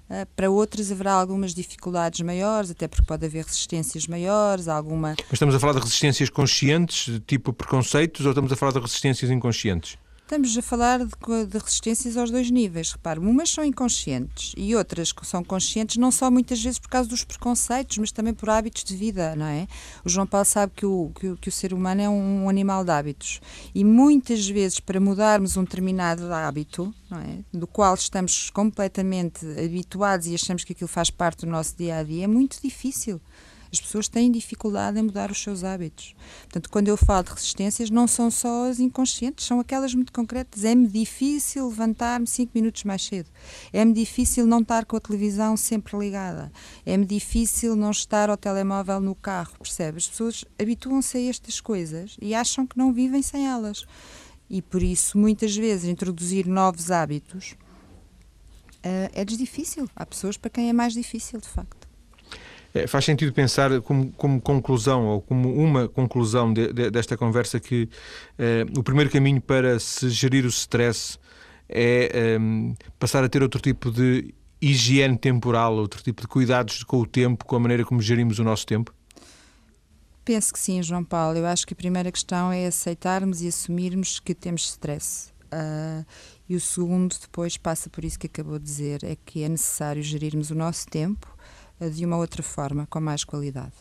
Uh, 0.10 0.28
para 0.36 0.50
outras 0.50 0.92
haverá 0.92 1.14
algumas 1.14 1.54
dificuldades 1.54 2.20
maiores, 2.22 2.70
até 2.70 2.88
porque 2.88 3.06
pode 3.06 3.26
haver 3.26 3.46
resistências 3.46 4.06
maiores, 4.06 4.68
alguma... 4.68 5.16
Mas 5.18 5.34
estamos 5.34 5.56
a 5.56 5.60
falar 5.60 5.74
de 5.74 5.80
resistências 5.80 6.30
conscientes, 6.30 7.22
tipo 7.26 7.54
preconceitos, 7.54 8.26
ou 8.26 8.32
estamos 8.32 8.52
a 8.52 8.56
falar 8.56 8.74
de 8.74 8.80
resistências 8.80 9.32
inconscientes? 9.32 9.98
Estamos 10.34 10.58
a 10.58 10.62
falar 10.64 11.06
de, 11.06 11.46
de, 11.46 11.58
resistências 11.60 12.18
aos 12.18 12.32
dois 12.32 12.50
níveis. 12.50 12.92
Repare, 12.92 13.20
umas 13.20 13.52
são 13.52 13.64
inconscientes 13.64 14.52
e 14.58 14.76
outras 14.76 15.12
que 15.12 15.28
são 15.28 15.44
conscientes, 15.44 15.98
não 15.98 16.12
só 16.12 16.32
muitas 16.32 16.62
vezes 16.62 16.80
por 16.80 16.90
causa 16.90 17.08
dos 17.08 17.24
preconceitos, 17.24 18.00
mas 18.00 18.12
também 18.12 18.34
por 18.34 18.50
hábitos 18.50 18.84
de 18.84 18.96
vida, 18.96 19.36
não 19.36 19.46
é? 19.46 19.68
O 20.04 20.10
João 20.10 20.26
Paulo 20.26 20.46
sabe 20.46 20.74
que 20.76 20.88
o, 20.88 21.12
que, 21.14 21.36
que 21.36 21.50
o 21.50 21.52
ser 21.52 21.72
humano 21.72 22.02
é 22.02 22.10
um 22.10 22.50
animal 22.50 22.84
de 22.84 22.90
hábitos 22.90 23.42
e 23.76 23.86
muitas 23.86 24.48
vezes 24.50 24.80
para 24.80 25.00
mudarmos 25.00 25.56
um 25.56 25.64
determinado 25.64 26.34
hábito, 26.34 26.92
é? 27.12 27.38
Do 27.56 27.68
qual 27.68 27.94
estamos 27.94 28.50
completamente 28.50 29.46
habituados 29.64 30.26
e 30.26 30.34
achamos 30.34 30.64
que 30.64 30.74
aquilo 30.74 30.88
faz 30.88 31.12
parte 31.12 31.46
do 31.46 31.52
nosso 31.52 31.78
dia 31.78 31.98
a 31.98 32.04
dia, 32.04 32.24
é 32.24 32.28
muito 32.28 32.60
difícil. 32.60 33.22
As 33.74 33.82
pessoas 33.82 34.08
têm 34.08 34.32
dificuldade 34.32 35.00
em 35.00 35.02
mudar 35.02 35.32
os 35.32 35.42
seus 35.42 35.64
hábitos. 35.64 36.14
Portanto, 36.44 36.70
quando 36.70 36.90
eu 36.90 36.96
falo 36.96 37.24
de 37.24 37.32
resistências, 37.32 37.90
não 37.90 38.06
são 38.08 38.30
só 38.30 38.70
as 38.70 38.80
inconscientes, 38.80 39.48
são 39.48 39.60
aquelas 39.60 39.96
muito 39.96 40.14
concretas. 40.14 40.64
É-me 40.64 40.88
difícil 40.88 41.68
levantar-me 41.68 42.28
cinco 42.28 42.52
minutos 42.54 42.84
mais 42.84 43.04
cedo. 43.04 43.32
É-me 43.74 43.92
difícil 43.92 44.46
não 44.46 44.60
estar 44.60 44.86
com 44.86 44.96
a 44.96 45.00
televisão 45.00 45.58
sempre 45.58 45.98
ligada. 45.98 46.52
É-me 46.86 47.04
difícil 47.04 47.76
não 47.76 47.90
estar 47.90 48.30
ao 48.30 48.38
telemóvel 48.38 49.02
no 49.02 49.16
carro, 49.16 49.58
percebe? 49.58 49.98
As 49.98 50.08
pessoas 50.08 50.46
habituam-se 50.62 51.18
a 51.18 51.22
estas 51.22 51.60
coisas 51.60 52.16
e 52.22 52.36
acham 52.36 52.68
que 52.68 52.78
não 52.78 52.94
vivem 52.94 53.24
sem 53.24 53.48
elas. 53.48 53.88
E 54.48 54.62
por 54.62 54.84
isso, 54.84 55.18
muitas 55.18 55.56
vezes, 55.56 55.90
introduzir 55.90 56.46
novos 56.46 56.92
hábitos 56.92 57.56
uh, 58.86 59.10
é 59.14 59.26
difícil. 59.26 59.90
Há 59.96 60.06
pessoas 60.06 60.38
para 60.38 60.52
quem 60.52 60.70
é 60.70 60.74
mais 60.74 60.94
difícil, 60.94 61.42
de 61.42 61.48
facto. 61.48 61.83
É, 62.74 62.88
faz 62.88 63.06
sentido 63.06 63.32
pensar 63.32 63.82
como, 63.82 64.12
como, 64.14 64.42
conclusão 64.42 65.06
ou 65.06 65.22
como 65.22 65.54
uma 65.54 65.88
conclusão 65.88 66.52
de, 66.52 66.74
de, 66.74 66.90
desta 66.90 67.16
conversa 67.16 67.60
que 67.60 67.88
é, 68.38 68.66
o 68.76 68.82
primeiro 68.82 69.12
caminho 69.12 69.40
para 69.40 69.80
se 69.80 70.10
gerir 70.10 70.44
o 70.44 70.48
stress 70.48 71.20
é, 71.70 72.10
é 72.12 72.40
passar 72.98 73.24
a 73.24 73.30
ter 73.30 73.44
outro 73.44 73.62
tipo 73.62 73.92
de 73.92 74.34
higiene 74.60 75.18
temporal, 75.18 75.76
outro 75.76 76.02
tipo 76.02 76.22
de 76.22 76.28
cuidados 76.28 76.84
com 76.84 77.00
o 77.00 77.06
tempo, 77.06 77.46
com 77.46 77.56
a 77.56 77.60
maneira 77.60 77.86
como 77.86 78.02
gerimos 78.02 78.40
o 78.40 78.44
nosso 78.44 78.66
tempo? 78.66 78.94
Penso 80.26 80.54
que 80.54 80.60
sim, 80.60 80.82
João 80.82 81.04
Paulo. 81.04 81.38
Eu 81.38 81.46
acho 81.46 81.68
que 81.68 81.74
a 81.74 81.76
primeira 81.76 82.12
questão 82.12 82.52
é 82.52 82.66
aceitarmos 82.66 83.42
e 83.42 83.48
assumirmos 83.50 84.20
que 84.20 84.34
temos 84.34 84.70
stress. 84.70 85.32
Uh, 85.54 86.06
e 86.48 86.56
o 86.56 86.62
segundo, 86.62 87.14
depois, 87.20 87.58
passa 87.58 87.90
por 87.90 88.06
isso 88.06 88.18
que 88.18 88.28
acabou 88.28 88.58
de 88.58 88.64
dizer: 88.64 89.04
é 89.04 89.18
que 89.18 89.44
é 89.44 89.50
necessário 89.50 90.02
gerirmos 90.02 90.50
o 90.50 90.56
nosso 90.56 90.88
tempo 90.88 91.33
de 91.90 92.06
uma 92.06 92.18
outra 92.18 92.44
forma, 92.44 92.88
com 92.90 93.00
mais 93.00 93.24
qualidade. 93.24 93.74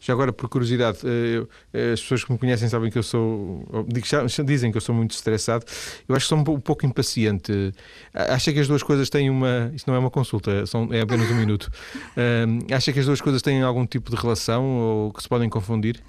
Já 0.00 0.12
agora, 0.12 0.32
por 0.32 0.48
curiosidade, 0.48 0.98
eh, 1.04 1.46
eh, 1.72 1.92
as 1.92 2.00
pessoas 2.00 2.24
que 2.24 2.32
me 2.32 2.38
conhecem 2.38 2.68
sabem 2.68 2.90
que 2.90 2.98
eu 2.98 3.02
sou. 3.02 3.64
Dizem 4.44 4.70
que 4.70 4.76
eu 4.76 4.80
sou 4.80 4.94
muito 4.94 5.12
estressado. 5.12 5.64
Eu 6.08 6.14
acho 6.14 6.24
que 6.24 6.28
sou 6.28 6.38
um 6.38 6.60
pouco 6.60 6.86
impaciente. 6.86 7.72
Acha 8.14 8.52
que 8.52 8.58
as 8.58 8.68
duas 8.68 8.82
coisas 8.82 9.10
têm 9.10 9.28
uma. 9.30 9.70
Isto 9.74 9.88
não 9.88 9.94
é 9.94 9.98
uma 9.98 10.10
consulta, 10.10 10.50
é 10.92 11.00
apenas 11.00 11.30
um 11.30 11.34
minuto. 11.34 11.70
Acha 12.74 12.92
que 12.92 13.00
as 13.00 13.06
duas 13.06 13.20
coisas 13.20 13.42
têm 13.42 13.62
algum 13.62 13.86
tipo 13.86 14.10
de 14.10 14.16
relação 14.16 14.64
ou 14.64 15.12
que 15.12 15.22
se 15.22 15.28
podem 15.28 15.48
confundir? 15.48 16.02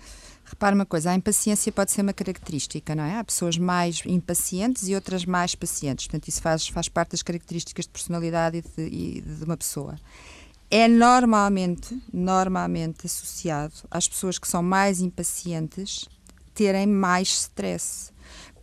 Repare 0.49 0.73
uma 0.73 0.85
coisa, 0.85 1.11
a 1.11 1.15
impaciência 1.15 1.71
pode 1.73 1.91
ser 1.91 2.01
uma 2.01 2.13
característica, 2.13 2.95
não 2.95 3.03
é? 3.03 3.17
Há 3.17 3.23
pessoas 3.23 3.57
mais 3.57 4.01
impacientes 4.05 4.87
e 4.87 4.95
outras 4.95 5.25
mais 5.25 5.53
pacientes. 5.55 6.07
Portanto, 6.07 6.29
isso 6.29 6.41
faz, 6.41 6.67
faz 6.69 6.87
parte 6.87 7.11
das 7.11 7.21
características 7.21 7.83
de 7.83 7.91
personalidade 7.91 8.63
de, 8.77 9.21
de 9.21 9.43
uma 9.43 9.57
pessoa. 9.57 9.99
É 10.71 10.87
normalmente, 10.87 12.01
normalmente 12.13 13.05
associado 13.05 13.73
às 13.91 14.07
pessoas 14.07 14.39
que 14.39 14.47
são 14.47 14.63
mais 14.63 15.01
impacientes 15.01 16.07
terem 16.53 16.87
mais 16.87 17.27
stress. 17.27 18.11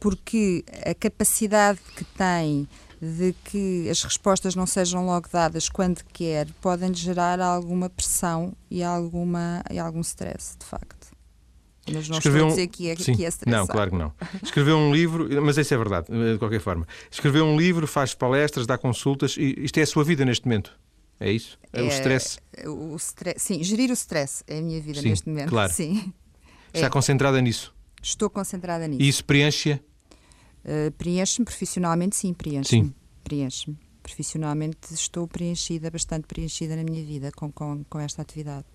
Porque 0.01 0.65
a 0.87 0.95
capacidade 0.95 1.79
que 1.97 2.05
têm 2.05 2.67
de 3.01 3.35
que 3.45 3.89
as 3.91 4.03
respostas 4.03 4.55
não 4.55 4.67
sejam 4.67 5.05
logo 5.05 5.29
dadas 5.31 5.69
quando 5.69 6.03
quer 6.13 6.51
podem 6.63 6.95
gerar 6.95 7.41
alguma 7.41 7.91
pressão 7.91 8.55
e, 8.71 8.83
alguma, 8.83 9.63
e 9.71 9.79
algum 9.79 10.01
stress, 10.01 10.57
de 10.59 10.65
facto. 10.65 11.04
Mas 11.93 12.09
não 12.09 12.19
Escreveu 12.19 12.49
estou 12.49 12.63
a 12.63 12.67
dizer 12.67 12.67
que 12.69 12.89
é, 12.89 12.97
Sim. 12.97 13.15
que 13.15 13.27
é 13.27 13.31
Não, 13.47 13.67
claro 13.67 13.91
que 13.91 13.97
não. 13.97 14.13
Escreveu 14.43 14.77
um 14.77 14.95
livro, 14.95 15.29
mas 15.43 15.59
isso 15.59 15.75
é 15.75 15.77
verdade, 15.77 16.07
de 16.07 16.39
qualquer 16.39 16.61
forma. 16.61 16.87
Escreveu 17.11 17.45
um 17.45 17.59
livro, 17.59 17.87
faz 17.87 18.15
palestras, 18.15 18.67
dá 18.67 18.79
consultas, 18.79 19.37
e 19.37 19.55
isto 19.59 19.79
é 19.79 19.83
a 19.83 19.87
sua 19.87 20.03
vida 20.03 20.25
neste 20.25 20.47
momento. 20.47 20.79
É 21.21 21.31
isso? 21.31 21.59
É, 21.73 21.81
é 21.81 21.83
o 21.83 21.89
stress? 21.89 22.39
O 22.67 22.97
stress? 22.97 23.41
Sim, 23.41 23.63
gerir 23.63 23.91
o 23.91 23.93
stress 23.93 24.43
é 24.47 24.59
a 24.59 24.63
minha 24.63 24.81
vida 24.81 25.01
sim, 25.01 25.11
neste 25.11 25.29
momento. 25.29 25.51
Claro. 25.51 25.73
Sim. 25.73 26.13
Está 26.73 26.87
é. 26.87 26.91
concentrada 26.91 27.41
nisso? 27.41 27.75
Estou 28.03 28.29
concentrada 28.29 28.87
nisso. 28.89 29.03
E 29.03 29.09
isso 29.09 29.25
preenche? 29.25 29.81
Uh, 30.65 30.91
preenche-me 30.99 31.45
profissionalmente, 31.45 32.17
sim, 32.17 32.35
preenche-me. 32.35 32.87
Sim. 32.87 32.95
Preenche-me. 33.23 33.79
Profissionalmente 34.03 34.93
estou 34.93 35.27
preenchida, 35.27 35.91
bastante 35.91 36.27
preenchida 36.27 36.77
na 36.77 36.85
minha 36.85 37.05
vida 37.05 37.31
com, 37.33 37.51
com, 37.51 37.85
com 37.85 37.99
esta 38.01 38.23
atividade. 38.23 38.67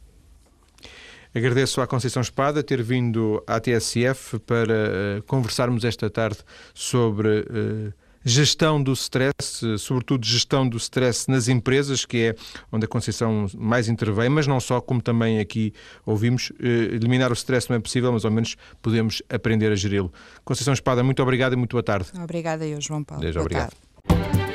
Agradeço 1.33 1.79
à 1.81 1.87
Conceição 1.87 2.21
Espada 2.21 2.63
ter 2.63 2.81
vindo 2.81 3.43
à 3.45 3.59
TSF 3.59 4.39
para 4.39 4.73
uh, 5.19 5.23
conversarmos 5.27 5.83
esta 5.83 6.09
tarde 6.09 6.39
sobre 6.73 7.41
uh, 7.41 7.93
gestão 8.23 8.81
do 8.81 8.93
stress, 8.93 9.77
sobretudo 9.77 10.25
gestão 10.25 10.67
do 10.67 10.77
stress 10.77 11.29
nas 11.29 11.47
empresas, 11.47 12.05
que 12.05 12.17
é 12.17 12.35
onde 12.71 12.85
a 12.85 12.87
Conceição 12.87 13.47
mais 13.55 13.87
intervém, 13.87 14.27
mas 14.27 14.47
não 14.47 14.59
só, 14.59 14.81
como 14.81 15.01
também 15.01 15.39
aqui 15.39 15.73
ouvimos, 16.05 16.51
eliminar 16.59 17.31
o 17.31 17.33
stress 17.33 17.69
não 17.69 17.77
é 17.77 17.79
possível, 17.79 18.11
mas 18.11 18.25
ao 18.25 18.31
menos 18.31 18.55
podemos 18.81 19.21
aprender 19.29 19.71
a 19.71 19.75
geri-lo. 19.75 20.11
Conceição 20.43 20.73
Espada, 20.73 21.03
muito 21.03 21.21
obrigado 21.21 21.53
e 21.53 21.55
muito 21.55 21.71
boa 21.71 21.83
tarde. 21.83 22.09
Obrigada 22.21 22.65
eu, 22.65 22.81
João 22.81 23.03
Paulo. 23.03 23.21
Deus, 23.21 23.35
obrigado. 23.35 23.71
Tarde. 24.07 24.48